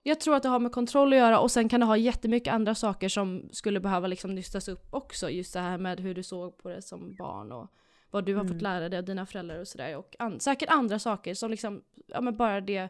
jag 0.03 0.19
tror 0.19 0.35
att 0.35 0.43
det 0.43 0.49
har 0.49 0.59
med 0.59 0.71
kontroll 0.71 1.13
att 1.13 1.19
göra 1.19 1.39
och 1.39 1.51
sen 1.51 1.69
kan 1.69 1.79
det 1.79 1.85
ha 1.85 1.97
jättemycket 1.97 2.53
andra 2.53 2.75
saker 2.75 3.09
som 3.09 3.49
skulle 3.51 3.79
behöva 3.79 4.07
liksom 4.07 4.35
nystas 4.35 4.67
upp 4.67 4.87
också. 4.93 5.29
Just 5.29 5.53
det 5.53 5.59
här 5.59 5.77
med 5.77 5.99
hur 5.99 6.15
du 6.15 6.23
såg 6.23 6.57
på 6.57 6.69
det 6.69 6.81
som 6.81 7.15
barn 7.15 7.51
och 7.51 7.67
vad 8.11 8.25
du 8.25 8.33
har 8.35 8.41
Mm. 8.41 8.53
fått 8.53 8.61
lära 8.61 8.89
dig 8.89 8.99
av 8.99 9.05
dina 9.05 9.25
föräldrar 9.25 9.59
och 9.59 9.67
sådär. 9.67 9.97
Och 9.97 10.15
an- 10.19 10.39
säkert 10.39 10.69
andra 10.69 10.99
saker 10.99 11.33
som 11.33 11.51
liksom, 11.51 11.83
ja 12.07 12.21
men 12.21 12.37
bara 12.37 12.61
det 12.61 12.89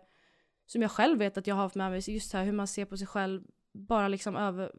som 0.65 0.81
jag 0.81 0.91
själv 0.91 1.19
vet 1.19 1.37
att 1.37 1.47
jag 1.47 1.55
har 1.55 1.63
haft 1.63 1.75
med 1.75 1.91
mig, 1.91 2.01
just 2.11 2.33
här 2.33 2.43
hur 2.45 2.51
man 2.51 2.67
ser 2.67 2.85
på 2.85 2.97
sig 2.97 3.07
själv, 3.07 3.41
bara 3.73 4.07
liksom 4.07 4.35
över 4.35 4.71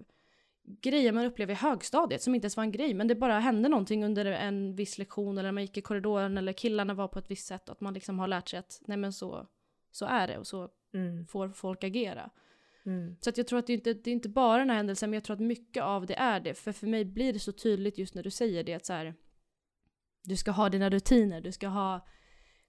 grejer 0.80 1.12
man 1.12 1.24
upplever 1.24 1.52
i 1.52 1.56
högstadiet 1.56 2.22
som 2.22 2.34
inte 2.34 2.44
ens 2.44 2.56
var 2.56 2.64
en 2.64 2.72
grej 2.72 2.94
men 2.94 3.08
det 3.08 3.14
bara 3.14 3.38
hände 3.38 3.68
någonting 3.68 4.04
under 4.04 4.24
en 4.24 4.76
viss 4.76 4.98
lektion 4.98 5.38
eller 5.38 5.52
man 5.52 5.62
gick 5.62 5.76
i 5.76 5.80
korridoren 5.80 6.38
eller 6.38 6.52
killarna 6.52 6.94
var 6.94 7.08
på 7.08 7.18
ett 7.18 7.30
visst 7.30 7.46
sätt 7.46 7.68
och 7.68 7.72
att 7.72 7.80
man 7.80 7.94
liksom 7.94 8.18
har 8.18 8.28
lärt 8.28 8.48
sig 8.48 8.58
att 8.58 8.80
nej 8.86 8.96
men 8.96 9.12
så, 9.12 9.46
så 9.90 10.06
är 10.06 10.28
det 10.28 10.38
och 10.38 10.46
så 10.46 10.70
Mm. 10.94 11.26
får 11.26 11.48
folk 11.48 11.84
agera. 11.84 12.30
Mm. 12.86 13.16
Så 13.20 13.30
att 13.30 13.38
jag 13.38 13.46
tror 13.46 13.58
att 13.58 13.66
det 13.66 13.72
är, 13.72 13.74
inte, 13.74 13.94
det 13.94 14.10
är 14.10 14.12
inte 14.12 14.28
bara 14.28 14.58
den 14.58 14.70
här 14.70 14.76
händelsen, 14.76 15.10
men 15.10 15.14
jag 15.14 15.24
tror 15.24 15.34
att 15.36 15.40
mycket 15.42 15.82
av 15.82 16.06
det 16.06 16.14
är 16.14 16.40
det. 16.40 16.54
För 16.54 16.72
för 16.72 16.86
mig 16.86 17.04
blir 17.04 17.32
det 17.32 17.38
så 17.38 17.52
tydligt 17.52 17.98
just 17.98 18.14
när 18.14 18.22
du 18.22 18.30
säger 18.30 18.64
det 18.64 18.74
att 18.74 18.86
så 18.86 18.92
här, 18.92 19.14
du 20.22 20.36
ska 20.36 20.50
ha 20.50 20.68
dina 20.68 20.90
rutiner, 20.90 21.40
du 21.40 21.52
ska 21.52 21.68
ha 21.68 22.06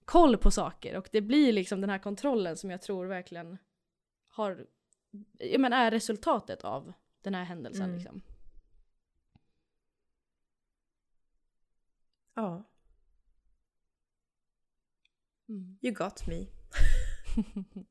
koll 0.05 0.37
på 0.37 0.51
saker. 0.51 0.97
Och 0.97 1.09
det 1.11 1.21
blir 1.21 1.53
liksom 1.53 1.81
den 1.81 1.89
här 1.89 1.99
kontrollen 1.99 2.57
som 2.57 2.71
jag 2.71 2.81
tror 2.81 3.05
verkligen 3.05 3.57
har, 4.29 4.65
jag 5.37 5.61
menar, 5.61 5.77
är 5.77 5.91
resultatet 5.91 6.61
av 6.63 6.93
den 7.21 7.35
här 7.35 7.43
händelsen. 7.43 7.83
Mm. 7.83 7.95
Liksom. 7.95 8.21
Ja, 12.33 12.63
Mm. 15.49 15.77
you 15.81 15.93
got 15.93 16.27
me. 16.27 16.45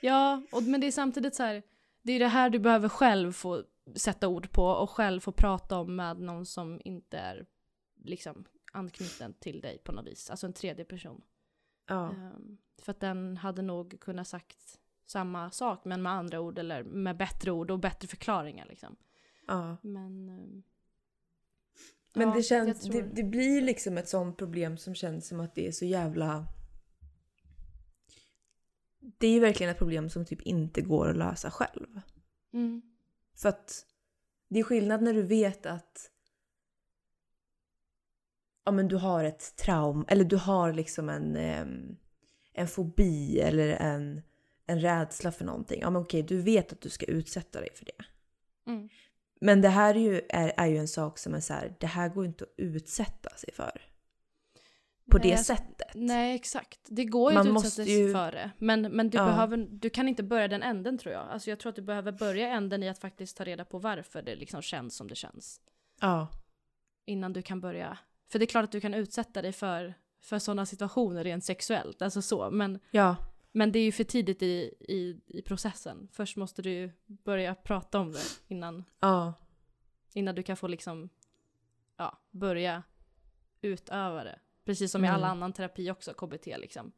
ja, 0.00 0.42
och, 0.52 0.62
men 0.62 0.80
det 0.80 0.86
är 0.86 0.92
samtidigt 0.92 1.34
så 1.34 1.42
här, 1.42 1.62
det 2.02 2.12
är 2.12 2.18
det 2.18 2.28
här 2.28 2.50
du 2.50 2.58
behöver 2.58 2.88
själv 2.88 3.32
få 3.32 3.64
sätta 3.96 4.28
ord 4.28 4.52
på 4.52 4.64
och 4.66 4.90
själv 4.90 5.20
få 5.20 5.32
prata 5.32 5.78
om 5.78 5.96
med 5.96 6.20
någon 6.20 6.46
som 6.46 6.80
inte 6.84 7.18
är 7.18 7.46
liksom 7.94 8.44
anknuten 8.72 9.34
till 9.34 9.60
dig 9.60 9.78
på 9.78 9.92
något 9.92 10.06
vis. 10.06 10.30
Alltså 10.30 10.46
en 10.46 10.52
tredje 10.52 10.84
person. 10.84 11.24
Ja. 11.86 12.10
Ehm, 12.10 12.58
för 12.78 12.90
att 12.92 13.00
den 13.00 13.36
hade 13.36 13.62
nog 13.62 14.00
kunnat 14.00 14.28
sagt 14.28 14.80
samma 15.06 15.50
sak 15.50 15.84
men 15.84 16.02
med 16.02 16.12
andra 16.12 16.40
ord 16.40 16.58
eller 16.58 16.82
med 16.84 17.16
bättre 17.16 17.50
ord 17.50 17.70
och 17.70 17.78
bättre 17.78 18.08
förklaringar 18.08 18.66
liksom. 18.66 18.96
ja. 19.46 19.76
Men... 19.82 20.28
ehm, 20.28 20.62
Men 22.14 22.28
ja, 22.28 22.34
det, 22.34 22.42
känns, 22.42 22.80
tror- 22.82 22.92
det, 22.94 23.02
det 23.02 23.22
blir 23.24 23.62
liksom 23.62 23.98
ett 23.98 24.08
sånt 24.08 24.36
problem 24.38 24.78
som 24.78 24.94
känns 24.94 25.28
som 25.28 25.40
att 25.40 25.54
det 25.54 25.66
är 25.66 25.72
så 25.72 25.84
jävla... 25.84 26.46
Det 29.00 29.26
är 29.26 29.32
ju 29.32 29.40
verkligen 29.40 29.72
ett 29.72 29.78
problem 29.78 30.10
som 30.10 30.24
typ 30.24 30.42
inte 30.42 30.80
går 30.82 31.08
att 31.10 31.16
lösa 31.16 31.50
själv. 31.50 32.00
Mm, 32.52 32.82
För 33.36 33.48
att 33.48 33.86
det 34.48 34.58
är 34.58 34.62
skillnad 34.64 35.02
när 35.02 35.14
du 35.14 35.22
vet 35.22 35.66
att 35.66 36.10
ja, 38.64 38.72
men 38.72 38.88
du 38.88 38.96
har 38.96 39.24
ett 39.24 39.56
traum 39.56 40.04
eller 40.08 40.24
du 40.24 40.36
har 40.36 40.72
liksom 40.72 41.08
en, 41.08 41.36
em, 41.36 41.96
en 42.52 42.68
fobi 42.68 43.40
eller 43.40 43.68
en, 43.68 44.22
en 44.66 44.80
rädsla 44.80 45.32
för 45.32 45.44
någonting. 45.44 45.80
Ja 45.80 45.90
men 45.90 46.02
okej, 46.02 46.22
du 46.22 46.42
vet 46.42 46.72
att 46.72 46.80
du 46.80 46.88
ska 46.88 47.06
utsätta 47.06 47.60
dig 47.60 47.68
för 47.74 47.84
det. 47.84 48.04
mm. 48.72 48.88
Men 49.40 49.60
det 49.60 49.68
här 49.68 49.94
är 49.94 50.00
ju, 50.00 50.20
är, 50.28 50.52
är 50.56 50.66
ju 50.66 50.76
en 50.78 50.88
sak 50.88 51.18
som 51.18 51.34
är 51.34 51.40
så 51.40 51.52
här, 51.54 51.76
det 51.80 51.86
här 51.86 52.08
går 52.08 52.24
inte 52.24 52.44
att 52.44 52.54
utsätta 52.56 53.30
sig 53.30 53.52
för. 53.54 53.82
På 55.10 55.18
Nej, 55.18 55.26
det 55.28 55.32
alltså, 55.36 55.54
sättet. 55.56 55.88
Nej 55.94 56.34
exakt. 56.34 56.78
Det 56.88 57.04
går 57.04 57.32
ju 57.32 57.38
Man 57.38 57.56
att 57.56 57.64
utsätta 57.64 57.84
sig 57.86 57.98
ju- 58.00 58.12
för 58.12 58.32
det. 58.32 58.50
Men, 58.58 58.82
men 58.82 59.10
du, 59.10 59.18
Ja. 59.18 59.24
behöver, 59.24 59.56
du 59.56 59.90
kan 59.90 60.08
inte 60.08 60.22
börja 60.22 60.48
den 60.48 60.62
änden 60.62 60.98
tror 60.98 61.14
jag. 61.14 61.28
Alltså 61.28 61.50
jag 61.50 61.58
tror 61.60 61.70
att 61.70 61.76
du 61.76 61.82
behöver 61.82 62.12
börja 62.12 62.48
änden 62.48 62.82
i 62.82 62.88
att 62.88 62.98
faktiskt 62.98 63.36
ta 63.36 63.44
reda 63.44 63.64
på 63.64 63.78
varför 63.78 64.22
det 64.22 64.34
liksom 64.36 64.62
känns 64.62 64.96
som 64.96 65.08
det 65.08 65.14
känns. 65.14 65.60
Ja. 66.00 66.28
Innan 67.06 67.32
du 67.32 67.42
kan 67.42 67.60
börja. 67.60 67.98
För 68.32 68.38
det 68.38 68.44
är 68.44 68.46
klart 68.46 68.64
att 68.64 68.72
du 68.72 68.80
kan 68.80 68.94
utsätta 68.94 69.42
dig 69.42 69.52
för, 69.52 69.94
för 70.22 70.38
sådana 70.38 70.66
situationer 70.66 71.24
rent 71.24 71.44
sexuellt. 71.44 72.02
Alltså 72.02 72.22
så. 72.22 72.50
Men, 72.50 72.78
Ja. 72.90 73.16
Men 73.52 73.72
det 73.72 73.78
är 73.78 73.84
ju 73.84 73.92
för 73.92 74.04
tidigt 74.04 74.42
i, 74.42 74.74
i, 74.80 75.20
i 75.26 75.42
processen. 75.42 76.08
Först 76.12 76.36
måste 76.36 76.62
du 76.62 76.92
börja 77.06 77.54
prata 77.54 77.98
om 78.00 78.12
det 78.12 78.22
innan, 78.48 78.84
Ja. 79.00 79.34
innan 80.12 80.34
du 80.34 80.42
kan 80.42 80.56
få 80.56 80.66
liksom 80.68 81.08
ja, 81.96 82.18
börja 82.30 82.82
utöva 83.60 84.24
det. 84.24 84.38
Precis 84.64 84.92
som 84.92 85.04
i 85.04 85.08
Mm. 85.08 85.14
all 85.16 85.24
annan 85.24 85.52
terapi 85.52 85.90
också, 85.90 86.14
KBT 86.14 86.46
liksom. 86.58 86.92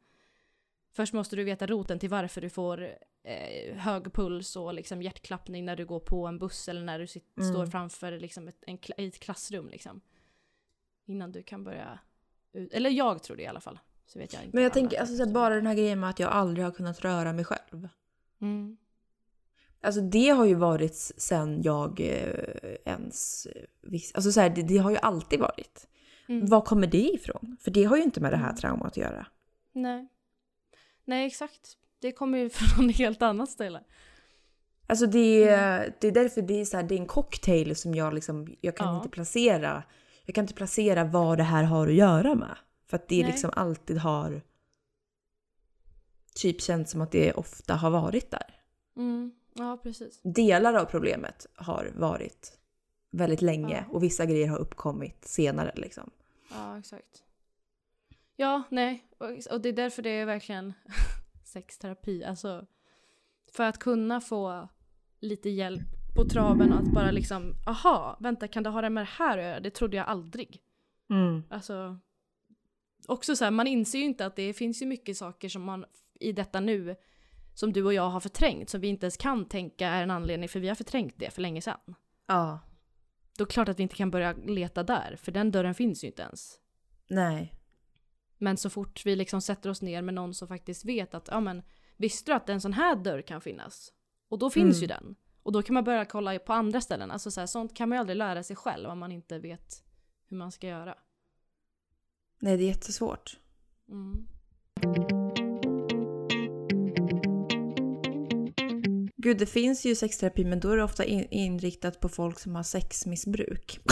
Först 0.91 1.13
måste 1.13 1.35
du 1.35 1.43
veta 1.43 1.67
roten 1.67 1.99
till 1.99 2.09
varför 2.09 2.41
du 2.41 2.49
får 2.49 2.97
eh, 3.23 3.75
hög 3.77 4.13
puls 4.13 4.55
och 4.55 4.73
liksom 4.73 5.01
hjärtklappning 5.01 5.65
när 5.65 5.75
du 5.75 5.85
går 5.85 5.99
på 5.99 6.27
en 6.27 6.39
buss 6.39 6.67
eller 6.69 6.83
när 6.83 6.99
du 6.99 7.07
sit, 7.07 7.37
Mm. 7.37 7.53
står 7.53 7.65
framför 7.65 8.19
liksom 8.19 8.47
ett, 8.47 8.63
en, 8.67 8.77
ett 8.97 9.19
klassrum. 9.19 9.69
Liksom. 9.69 10.01
Innan 11.05 11.31
du 11.31 11.43
kan 11.43 11.63
börja... 11.63 11.99
Eller 12.71 12.89
jag 12.89 13.23
tror 13.23 13.37
det 13.37 13.43
i 13.43 13.47
alla 13.47 13.61
fall. 13.61 13.79
Så 14.07 14.19
vet 14.19 14.33
jag 14.33 14.43
inte 14.43 14.55
Men 14.57 14.63
jag 14.63 14.73
tänker 14.73 14.99
alltså, 14.99 15.15
så 15.15 15.17
här, 15.17 15.25
faktiskt. 15.25 15.33
bara 15.33 15.55
den 15.55 15.67
här 15.67 15.73
grejen 15.75 15.99
med 15.99 16.09
att 16.09 16.19
jag 16.19 16.31
aldrig 16.31 16.65
har 16.65 16.71
kunnat 16.71 17.01
röra 17.01 17.33
mig 17.33 17.45
själv. 17.45 17.89
Mm. 18.41 18.77
Alltså 19.81 20.01
det 20.01 20.29
har 20.29 20.45
ju 20.45 20.53
varit 20.55 20.95
sen 21.17 21.61
jag 21.61 21.99
eh, 21.99 22.75
ens 22.85 23.45
eh. 23.45 23.61
Alltså 24.13 24.31
så 24.31 24.39
här, 24.41 24.49
det, 24.49 24.61
det 24.61 24.77
har 24.77 24.91
ju 24.91 24.97
alltid 24.97 25.39
varit. 25.39 25.87
Mm. 26.27 26.45
Var 26.45 26.61
kommer 26.61 26.87
det 26.87 26.97
ifrån? 27.13 27.57
För 27.61 27.71
det 27.71 27.83
har 27.83 27.97
ju 27.97 28.03
inte 28.03 28.21
med 28.21 28.31
det 28.33 28.37
här 28.37 28.45
Mm. 28.49 28.55
traumat 28.55 28.87
att 28.87 28.97
göra. 28.97 29.27
Nej. 29.73 30.07
Nej, 31.05 31.27
exakt. 31.27 31.77
Det 31.99 32.11
kommer 32.11 32.37
ju 32.37 32.49
från 32.53 32.89
ett 32.89 32.97
helt 32.97 33.21
annat 33.21 33.49
ställe. 33.49 33.83
Alltså 34.87 35.05
det, 35.05 35.43
är- 35.43 35.77
Mm. 35.79 35.93
det 36.01 36.07
är 36.07 36.11
därför 36.11 36.41
det 36.41 36.61
är, 36.61 36.65
så 36.65 36.77
här, 36.77 36.83
det 36.83 36.95
är 36.95 36.99
en 36.99 37.05
cocktail 37.05 37.75
som 37.75 37.95
jag 37.95 38.13
liksom, 38.13 38.55
jag 38.61 38.77
kan 38.77 38.87
Ja. 38.87 38.97
inte 38.97 39.09
placera. 39.09 39.83
Jag 40.25 40.35
kan 40.35 40.43
inte 40.43 40.53
placera 40.53 41.03
vad 41.03 41.37
det 41.37 41.43
här 41.43 41.63
har 41.63 41.87
att 41.87 41.93
göra 41.93 42.35
med. 42.35 42.57
För 42.87 42.95
att 42.97 43.07
det 43.07 43.21
Nej. 43.21 43.31
liksom 43.31 43.49
alltid 43.53 43.97
har 43.97 44.41
typ 46.35 46.61
känts 46.61 46.91
som 46.91 47.01
att 47.01 47.11
det 47.11 47.33
ofta 47.33 47.75
har 47.75 47.89
varit 47.89 48.31
där. 48.31 48.61
Mm. 48.97 49.31
Ja, 49.53 49.79
precis. 49.83 50.19
Delar 50.23 50.73
av 50.73 50.85
problemet 50.85 51.47
har 51.55 51.91
varit 51.95 52.59
väldigt 53.11 53.41
länge 53.41 53.85
Ja. 53.87 53.93
och 53.95 54.03
vissa 54.03 54.25
grejer 54.25 54.47
har 54.47 54.57
uppkommit 54.57 55.25
senare 55.25 55.73
liksom. 55.75 56.09
Ja, 56.51 56.79
exakt. 56.79 57.23
Ja, 58.35 58.63
nej. 58.69 59.03
Och, 59.51 59.61
det 59.61 59.69
är 59.69 59.73
därför 59.73 60.01
det 60.01 60.09
är 60.09 60.25
verkligen 60.25 60.73
sexterapi. 61.43 62.23
Alltså, 62.23 62.65
för 63.51 63.63
att 63.63 63.79
kunna 63.79 64.21
få 64.21 64.67
lite 65.19 65.49
hjälp 65.49 66.15
på 66.15 66.25
traven 66.25 66.73
att 66.73 66.93
bara 66.93 67.11
liksom, 67.11 67.53
aha, 67.67 68.17
vänta, 68.19 68.47
kan 68.47 68.63
det 68.63 68.69
ha 68.69 68.81
det 68.81 68.89
med 68.89 69.01
det 69.01 69.09
här 69.11 69.37
att 69.37 69.43
göra? 69.43 69.59
Det 69.59 69.69
trodde 69.69 69.97
jag 69.97 70.07
aldrig. 70.07 70.61
Alltså, 71.49 71.97
också 73.07 73.35
så 73.35 73.43
här, 73.43 73.51
man 73.51 73.67
inser 73.67 73.99
ju 73.99 74.05
inte 74.05 74.25
att 74.25 74.35
det 74.35 74.53
finns 74.53 74.81
ju 74.81 74.85
mycket 74.85 75.17
saker 75.17 75.49
som 75.49 75.61
man 75.63 75.85
i 76.19 76.31
detta 76.31 76.59
nu 76.59 76.95
som 77.53 77.73
du 77.73 77.83
och 77.83 77.93
jag 77.93 78.09
har 78.09 78.19
förträngt, 78.19 78.69
som 78.69 78.81
vi 78.81 78.87
inte 78.87 79.05
ens 79.05 79.17
kan 79.17 79.45
tänka 79.45 79.87
är 79.87 80.03
en 80.03 80.11
anledning, 80.11 80.49
för 80.49 80.59
vi 80.59 80.67
har 80.67 80.75
förträngt 80.75 81.15
det 81.17 81.29
för 81.33 81.41
länge 81.41 81.61
sedan. 81.61 81.95
Ja. 82.27 82.59
Då 83.37 83.43
är 83.43 83.47
det 83.47 83.53
klart 83.53 83.69
att 83.69 83.79
vi 83.79 83.83
inte 83.83 83.95
kan 83.95 84.11
börja 84.11 84.33
leta 84.33 84.83
där, 84.83 85.15
för 85.21 85.31
den 85.31 85.51
dörren 85.51 85.75
finns 85.75 86.03
ju 86.03 86.07
inte 86.07 86.21
ens. 86.21 86.59
Nej. 87.07 87.53
Men 88.37 88.57
så 88.57 88.69
fort 88.69 89.05
vi 89.05 89.15
liksom 89.15 89.41
sätter 89.41 89.69
oss 89.69 89.81
ner 89.81 90.01
med 90.01 90.13
någon 90.13 90.33
som 90.33 90.47
faktiskt 90.47 90.85
vet 90.85 91.13
att, 91.13 91.27
ja 91.31 91.39
men, 91.39 91.63
visste 91.97 92.31
du 92.31 92.35
att 92.35 92.49
en 92.49 92.61
sån 92.61 92.73
här 92.73 92.95
dörr 92.95 93.21
kan 93.21 93.41
finnas? 93.41 93.91
Och 94.29 94.39
då 94.39 94.49
finns 94.49 94.77
Mm. 94.77 94.81
ju 94.81 94.87
den. 94.87 95.15
Och 95.43 95.51
då 95.51 95.61
kan 95.61 95.73
man 95.73 95.83
börja 95.83 96.05
kolla 96.05 96.39
på 96.39 96.53
andra 96.53 96.81
ställen. 96.81 97.11
Alltså 97.11 97.31
så 97.31 97.39
här, 97.39 97.47
sånt 97.47 97.73
kan 97.73 97.89
man 97.89 97.95
ju 97.95 97.99
aldrig 97.99 98.17
lära 98.17 98.43
sig 98.43 98.55
själv 98.55 98.89
om 98.89 98.99
man 98.99 99.11
inte 99.11 99.39
vet 99.39 99.83
hur 100.27 100.37
man 100.37 100.51
ska 100.51 100.67
göra. 100.67 100.95
Nej, 102.39 102.57
det 102.57 102.63
är 102.63 102.67
jättesvårt. 102.67 103.39
Mm. 103.89 104.27
Gud, 109.17 109.37
det 109.37 109.45
finns 109.45 109.85
ju 109.85 109.95
sexterapi 109.95 110.45
men 110.45 110.59
då 110.59 110.69
är 110.69 110.77
det 110.77 110.83
ofta 110.83 111.03
in- 111.05 111.27
inriktat 111.31 111.99
på 111.99 112.09
folk 112.09 112.39
som 112.39 112.55
har 112.55 112.63
sexmissbruk. 112.63 113.79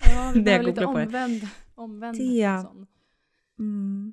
Ja, 0.00 0.30
vi 0.34 0.40
Det 0.40 0.44
behöver 0.44 0.64
jag 0.64 0.66
lite 0.66 0.84
omvänd, 0.84 1.48
omvänd 1.74 2.18
Det, 2.18 2.62
sån. 2.64 2.86
Mm. 3.58 4.12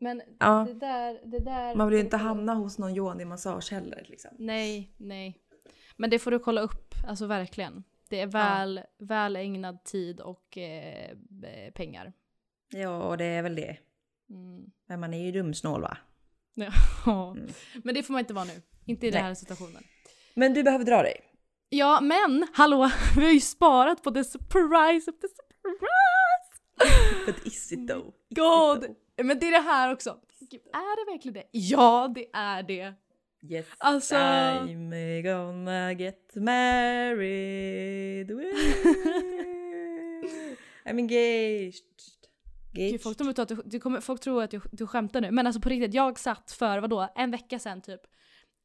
Men 0.00 0.22
Ja. 0.40 0.64
det 0.68 0.74
där, 0.74 1.20
det 1.30 1.38
där... 1.38 1.74
Man 1.74 1.88
vill 1.88 1.98
ju 1.98 2.04
inte 2.04 2.16
hamna 2.16 2.54
hos 2.54 2.78
någon 2.78 2.94
yoni-massage 2.96 3.70
heller. 3.72 4.06
Liksom. 4.08 4.30
Nej, 4.38 4.94
nej. 4.96 5.38
Men 5.96 6.10
det 6.10 6.18
får 6.18 6.30
du 6.30 6.38
kolla 6.38 6.60
upp, 6.60 6.94
alltså 7.06 7.26
verkligen. 7.26 7.84
Det 8.12 8.20
är 8.20 8.26
väl, 8.26 8.80
väl 8.98 9.36
ägnad 9.36 9.84
tid 9.84 10.20
och 10.20 10.58
eh, 10.58 11.10
b- 11.16 11.70
pengar. 11.74 12.12
Ja, 12.68 13.02
och 13.02 13.18
det 13.18 13.24
är 13.24 13.42
väl 13.42 13.54
det. 13.54 13.76
Mm. 14.30 14.64
Men 14.88 15.00
man 15.00 15.14
är 15.14 15.24
ju 15.24 15.32
dumsnål 15.32 15.82
va? 15.82 15.96
Ja. 16.54 16.72
Mm. 17.30 17.48
Men 17.84 17.94
det 17.94 18.02
får 18.02 18.12
man 18.12 18.20
inte 18.20 18.34
vara 18.34 18.44
nu. 18.44 18.62
Inte 18.86 19.06
i 19.06 19.10
den 19.10 19.18
Nej. 19.20 19.28
här 19.28 19.34
situationen. 19.34 19.82
Men 20.34 20.54
du 20.54 20.62
behöver 20.62 20.84
dra 20.84 21.02
dig. 21.02 21.20
Ja, 21.68 22.00
men 22.00 22.46
hallå! 22.54 22.90
Vi 23.16 23.24
har 23.24 23.32
ju 23.32 23.40
sparat 23.40 24.02
på 24.02 24.10
the 24.10 24.24
surprise 24.24 25.10
of 25.10 25.16
the 25.20 25.28
surprise! 25.28 27.26
But 27.26 27.46
is 27.46 27.72
it 27.72 27.88
though? 27.88 28.08
Is 28.08 28.36
God! 28.36 28.84
it 28.84 28.86
though? 29.16 29.26
Men 29.26 29.38
det 29.38 29.46
är 29.46 29.52
det 29.52 29.70
här 29.70 29.92
också. 29.92 30.18
Gud, 30.50 30.60
är 30.72 31.06
det 31.06 31.12
verkligen 31.12 31.34
det? 31.34 31.48
Ja, 31.50 32.12
det 32.14 32.26
är 32.32 32.62
det. 32.62 32.94
Yes, 33.48 33.66
Alltså- 33.78 34.14
I'm 34.14 35.22
gonna 35.22 35.92
get 35.92 36.30
married. 36.34 38.30
I'm 40.84 40.98
engaged. 40.98 41.82
Gud, 42.72 43.02
folk, 43.02 43.18
tror 43.18 43.40
att 43.40 43.48
du, 43.48 43.62
du 43.64 43.80
kommer, 43.80 44.00
folk 44.00 44.20
tror 44.20 44.42
att 44.42 44.50
du, 44.50 44.60
du 44.72 44.86
skämtar 44.86 45.20
nu. 45.20 45.30
Men 45.30 45.46
alltså 45.46 45.60
på 45.60 45.68
riktigt, 45.68 45.94
jag 45.94 46.18
satt 46.18 46.52
för 46.52 46.78
vadå, 46.78 47.08
en 47.16 47.30
vecka 47.30 47.58
sedan 47.58 47.80
typ 47.80 48.00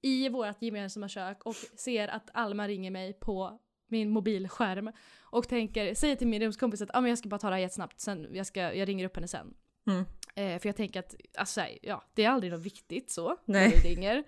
i 0.01 0.29
vårt 0.29 0.61
gemensamma 0.61 1.07
kök 1.07 1.43
och 1.43 1.55
ser 1.55 2.07
att 2.07 2.29
Alma 2.33 2.67
ringer 2.67 2.91
mig 2.91 3.13
på 3.13 3.59
min 3.87 4.09
mobilskärm 4.09 4.91
och 5.21 5.47
tänker, 5.47 5.93
säger 5.93 6.15
till 6.15 6.27
min 6.27 6.41
rumskompis 6.41 6.81
att 6.81 6.89
ah, 6.93 7.01
men 7.01 7.09
jag 7.09 7.17
ska 7.17 7.29
bara 7.29 7.39
ta 7.39 7.49
det 7.49 7.55
här 7.55 7.61
jättesnabbt, 7.61 7.99
sen 7.99 8.27
jag, 8.31 8.45
ska, 8.45 8.73
jag 8.73 8.87
ringer 8.87 9.05
upp 9.05 9.15
henne 9.15 9.27
sen. 9.27 9.53
Mm. 9.87 10.05
Eh, 10.35 10.59
för 10.59 10.69
jag 10.69 10.75
tänker 10.75 10.99
att, 10.99 11.15
alltså, 11.37 11.61
ja, 11.81 12.03
det 12.13 12.23
är 12.23 12.29
aldrig 12.29 12.51
något 12.53 12.65
viktigt 12.65 13.11
så, 13.11 13.37
Nej. 13.45 13.69
när 13.69 13.71
det 13.71 13.89
ringer. 13.89 14.23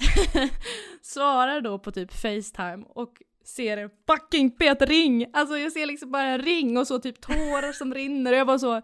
Svarar 1.02 1.60
då 1.60 1.78
på 1.78 1.92
typ 1.92 2.12
Facetime 2.12 2.84
och 2.88 3.22
ser 3.44 3.76
en 3.76 3.90
fucking 4.06 4.56
fet 4.58 4.82
ring! 4.82 5.26
Alltså 5.32 5.58
jag 5.58 5.72
ser 5.72 5.86
liksom 5.86 6.10
bara 6.10 6.22
en 6.24 6.42
ring 6.42 6.78
och 6.78 6.86
så 6.86 6.98
typ 6.98 7.20
tårar 7.20 7.72
som 7.72 7.94
rinner 7.94 8.32
och 8.32 8.38
jag 8.38 8.46
bara 8.46 8.58
så 8.58 8.82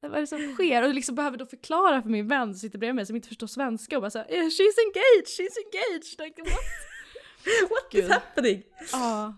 vad 0.00 0.14
är 0.16 0.20
det 0.20 0.26
som 0.26 0.54
sker? 0.54 0.82
Och 0.82 0.94
liksom 0.94 1.14
behöver 1.14 1.38
då 1.38 1.46
förklara 1.46 2.02
för 2.02 2.08
min 2.10 2.28
vän 2.28 2.54
som 2.54 2.58
sitter 2.58 2.78
bredvid 2.78 2.94
mig 2.94 3.06
som 3.06 3.16
inte 3.16 3.28
förstår 3.28 3.46
svenska 3.46 3.96
och 3.96 4.02
bara 4.02 4.10
såhär 4.10 4.26
“She's 4.26 4.78
engaged, 4.86 5.26
she's 5.26 5.56
engaged!” 5.64 6.26
like, 6.26 6.42
what? 6.42 7.70
What 7.70 7.92
Gud. 7.92 8.04
is 8.04 8.10
happening? 8.10 8.62
Ja. 8.92 9.36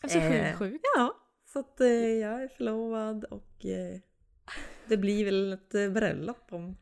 Alltså 0.00 0.18
Eh, 0.18 0.56
sjukt. 0.58 0.84
Ja, 0.96 1.16
så 1.52 1.58
att 1.58 1.80
eh, 1.80 1.88
jag 1.88 2.42
är 2.42 2.48
förlovad 2.48 3.24
och 3.24 3.66
eh, 3.66 4.00
det 4.86 4.96
blir 4.96 5.24
väl 5.24 5.52
ett 5.52 5.74
eh, 5.74 5.88
bröllop 5.88 6.52
om 6.52 6.76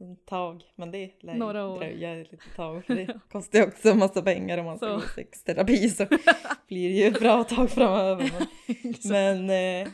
en 0.00 0.16
tag. 0.16 0.62
Men 0.76 0.90
det 0.90 1.10
lär 1.22 1.34
Några 1.34 1.66
år. 1.66 1.78
dröja 1.78 2.20
ett 2.20 2.32
litet 2.32 2.56
tag 2.56 2.84
för 2.84 2.94
det 3.06 3.20
kostar 3.32 3.58
ju 3.58 3.64
också 3.64 3.88
en 3.90 3.98
massa 3.98 4.22
pengar 4.22 4.58
om 4.58 4.64
man 4.64 4.76
ska 4.76 4.94
gå 4.94 5.00
sexterapi 5.00 5.90
så 5.90 6.06
blir 6.68 6.88
det 6.88 6.94
ju 6.94 7.06
ett 7.06 7.20
bra 7.20 7.44
tag 7.44 7.70
framöver. 7.70 8.30
Men, 9.10 9.46
men 9.46 9.50
eh, 9.86 9.88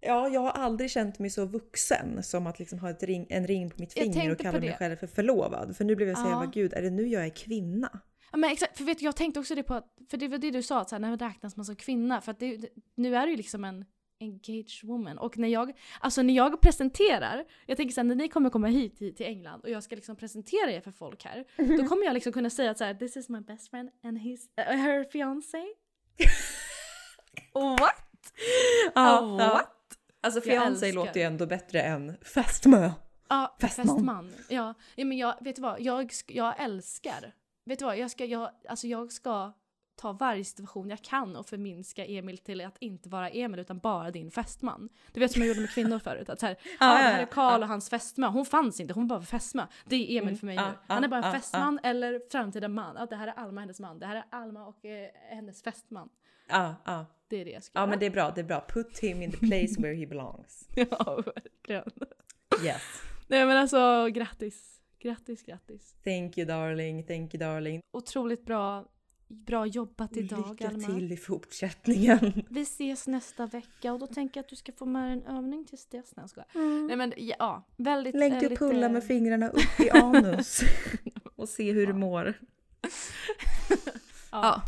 ja, 0.00 0.28
jag 0.28 0.40
har 0.40 0.50
aldrig 0.50 0.90
känt 0.90 1.18
mig 1.18 1.30
så 1.30 1.44
vuxen 1.46 2.22
som 2.22 2.46
att 2.46 2.58
liksom 2.58 2.78
ha 2.78 2.90
ett 2.90 3.02
ring, 3.02 3.26
en 3.30 3.46
ring 3.46 3.70
på 3.70 3.76
mitt 3.78 3.92
finger 3.92 4.32
och 4.32 4.38
kalla 4.38 4.60
mig 4.60 4.76
själv 4.78 4.96
för 4.96 5.06
förlovad. 5.06 5.76
För 5.76 5.84
nu 5.84 5.96
blev 5.96 6.08
jag 6.08 6.18
så 6.18 6.24
Ja. 6.24 6.30
jävla 6.30 6.46
gud, 6.46 6.72
är 6.72 6.82
det 6.82 6.90
nu 6.90 7.06
jag 7.08 7.24
är 7.24 7.30
kvinna? 7.30 8.00
Ja, 8.32 8.38
men 8.38 8.50
exakt, 8.52 8.78
för 8.78 8.84
vet 8.84 8.98
du, 8.98 9.04
jag 9.04 9.16
tänkte 9.16 9.40
också 9.40 9.54
det 9.54 9.62
på 9.62 9.74
att, 9.74 9.86
för 10.10 10.16
det 10.16 10.28
var 10.28 10.38
det 10.38 10.50
du 10.50 10.62
sa, 10.62 10.80
att 10.80 10.88
så 10.88 10.94
här, 10.94 11.00
när 11.00 11.16
räknas 11.16 11.56
man 11.56 11.64
som 11.64 11.76
kvinna? 11.76 12.20
För 12.20 12.32
att 12.32 12.40
det, 12.40 12.58
nu 12.94 13.16
är 13.16 13.26
det 13.26 13.30
ju 13.30 13.36
liksom 13.36 13.64
en 13.64 13.84
engaged 14.22 14.88
woman. 14.88 15.18
Och 15.18 15.38
när 15.38 15.48
jag, 15.48 15.72
alltså 16.00 16.22
när 16.22 16.34
jag 16.34 16.60
presenterar, 16.60 17.44
jag 17.66 17.76
tänker 17.76 17.94
såhär 17.94 18.04
när 18.04 18.14
ni 18.14 18.28
kommer 18.28 18.50
komma 18.50 18.66
hit 18.66 18.98
till, 18.98 19.14
till 19.14 19.26
England 19.26 19.60
och 19.60 19.70
jag 19.70 19.82
ska 19.82 19.94
liksom 19.94 20.16
presentera 20.16 20.70
er 20.72 20.80
för 20.80 20.90
folk 20.90 21.24
här, 21.24 21.44
då 21.78 21.86
kommer 21.86 22.04
jag 22.04 22.14
liksom 22.14 22.32
kunna 22.32 22.50
säga 22.50 22.70
att 22.70 22.78
så 22.78 22.84
här, 22.84 22.94
this 22.94 23.16
is 23.16 23.28
my 23.28 23.40
best 23.40 23.70
friend 23.70 23.90
and 24.04 24.18
his, 24.18 24.48
uh, 24.58 24.64
her 24.64 25.04
fiancé. 25.04 25.62
What? 27.52 28.32
Ja, 28.94 29.36
ja. 29.38 29.52
what? 29.52 29.98
Alltså 30.20 30.40
fiancé 30.40 30.92
låter 30.92 31.20
ju 31.20 31.26
ändå 31.26 31.46
bättre 31.46 31.82
än 31.82 32.16
fästmö. 32.34 32.90
Ja, 33.28 33.56
Fästman. 33.60 33.86
fästman. 33.86 34.34
Ja. 34.48 34.74
ja, 34.94 35.04
men 35.04 35.18
jag, 35.18 35.34
vet 35.40 35.56
du 35.56 35.62
vad, 35.62 35.80
jag, 35.80 36.12
jag 36.28 36.60
älskar, 36.60 37.32
vet 37.64 37.78
du 37.78 37.84
vad, 37.84 37.98
jag 37.98 38.10
ska, 38.10 38.24
jag, 38.24 38.50
alltså 38.68 38.86
jag 38.86 39.12
ska 39.12 39.52
ta 40.02 40.12
varje 40.12 40.44
situation 40.44 40.90
jag 40.90 41.02
kan 41.02 41.36
och 41.36 41.46
förminska 41.46 42.04
Emil 42.04 42.38
till 42.38 42.60
att 42.60 42.76
inte 42.78 43.08
vara 43.08 43.28
Emil 43.30 43.60
utan 43.60 43.78
bara 43.78 44.10
din 44.10 44.30
fästman. 44.30 44.88
Du 45.12 45.20
vet 45.20 45.32
som 45.32 45.42
jag 45.42 45.48
gjorde 45.48 45.60
med 45.60 45.70
kvinnor 45.70 45.98
förut, 46.04 46.28
att 46.28 46.40
så 46.40 46.46
här, 46.46 46.56
ja, 46.62 46.68
Ja, 46.80 46.86
det 46.86 47.14
här 47.14 47.22
är. 47.22 47.26
Karl 47.26 47.62
och 47.62 47.68
hans 47.68 47.90
fästmö, 47.90 48.26
hon 48.26 48.46
fanns 48.46 48.80
inte, 48.80 48.94
hon 48.94 49.08
var 49.08 49.18
bara 49.18 49.24
fästmö. 49.26 49.66
Det 49.84 49.96
är 49.96 50.18
Emil 50.18 50.22
Mm, 50.22 50.36
för 50.36 50.46
mig 50.46 50.56
ja, 50.56 50.68
nu. 50.68 50.76
Han 50.86 51.04
är 51.04 51.08
bara 51.08 51.24
en 51.24 51.32
fästman 51.32 51.80
eller 51.82 52.20
framtida 52.30 52.68
man. 52.68 52.96
Ja, 52.98 53.06
det 53.06 53.16
här 53.16 53.28
är 53.28 53.32
Alma, 53.32 53.60
hennes 53.60 53.80
man. 53.80 53.98
Det 53.98 54.06
här 54.06 54.16
är 54.16 54.24
Alma 54.30 54.66
och 54.66 54.84
eh, 54.84 55.08
hennes 55.30 55.62
fästman. 55.62 56.08
Ja, 56.48 56.74
ja. 56.84 57.06
Det 57.28 57.36
är 57.40 57.44
det 57.44 57.50
jag 57.50 57.62
ska 57.62 57.78
ja 57.78 57.86
men 57.86 57.98
det 57.98 58.06
är 58.06 58.10
bra, 58.10 58.30
det 58.30 58.40
är 58.40 58.44
bra. 58.44 58.64
Put 58.68 58.98
him 58.98 59.22
in 59.22 59.30
the 59.30 59.36
place 59.36 59.80
where 59.80 59.94
he 59.94 60.06
belongs. 60.06 60.68
Ja, 60.76 61.22
verkligen. 61.26 61.90
Yes. 62.64 62.82
Nej 63.28 63.46
men 63.46 63.56
alltså 63.56 64.08
grattis. 64.08 64.80
Grattis, 64.98 65.42
grattis. 65.42 65.94
Thank 66.04 66.38
you 66.38 66.46
darling, 66.46 67.04
thank 67.06 67.34
you 67.34 67.38
darling. 67.38 67.80
Otroligt 67.92 68.44
bra, 68.44 68.84
bra 69.32 69.66
jobbat 69.66 70.16
idag 70.16 70.48
Lycka 70.50 70.68
Alma. 70.68 70.86
till 70.86 71.12
i 71.12 71.16
fortsättningen. 71.16 72.42
Vi 72.50 72.62
ses 72.62 73.06
nästa 73.06 73.46
vecka 73.46 73.92
och 73.92 73.98
då 73.98 74.06
tänker 74.06 74.38
jag 74.38 74.44
att 74.44 74.50
du 74.50 74.56
ska 74.56 74.72
få 74.72 74.86
med 74.86 75.12
en 75.12 75.22
övning 75.22 75.64
tills 75.64 75.86
dess. 75.86 76.12
Nej, 76.16 76.22
jag 76.22 76.30
skojar. 76.30 76.86
Nej 76.86 76.96
men 76.96 77.12
ja, 77.16 77.66
väldigt... 77.76 78.14
Lägg 78.14 78.32
dig 78.32 78.46
och 78.46 78.58
pulla 78.58 78.86
eh, 78.86 78.92
med 78.92 79.04
fingrarna 79.04 79.48
upp 79.48 79.80
i 79.80 79.90
anus. 79.90 80.60
och 81.36 81.48
se 81.48 81.72
hur 81.72 81.86
du 81.86 81.92
mår. 81.92 82.34
Ja. 84.30 84.62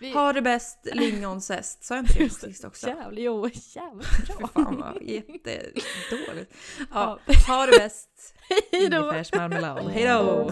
Vi, 0.00 0.12
Ha 0.12 0.32
det 0.32 0.42
bäst, 0.42 0.78
lingonzest. 0.94 1.84
Sa 1.84 1.94
jag 1.96 2.02
inte 2.04 2.18
det 2.18 2.30
sist 2.30 2.64
också? 2.64 2.88
Jävligt, 2.88 3.24
jo, 3.24 3.48
jävligt 3.74 4.06
Fy 4.26 4.32
bra. 4.38 4.48
fan 4.48 4.76
vad 4.80 5.02
jättedåligt. 5.02 6.54
Ja, 6.94 7.18
Ja. 7.26 7.34
ha 7.54 7.66
det 7.66 7.78
bäst. 7.78 8.34
Hej 8.72 8.88
då! 8.88 8.96
Ingefärsmarmelad. 8.96 9.88
Hej 9.90 10.06
då! 10.06 10.50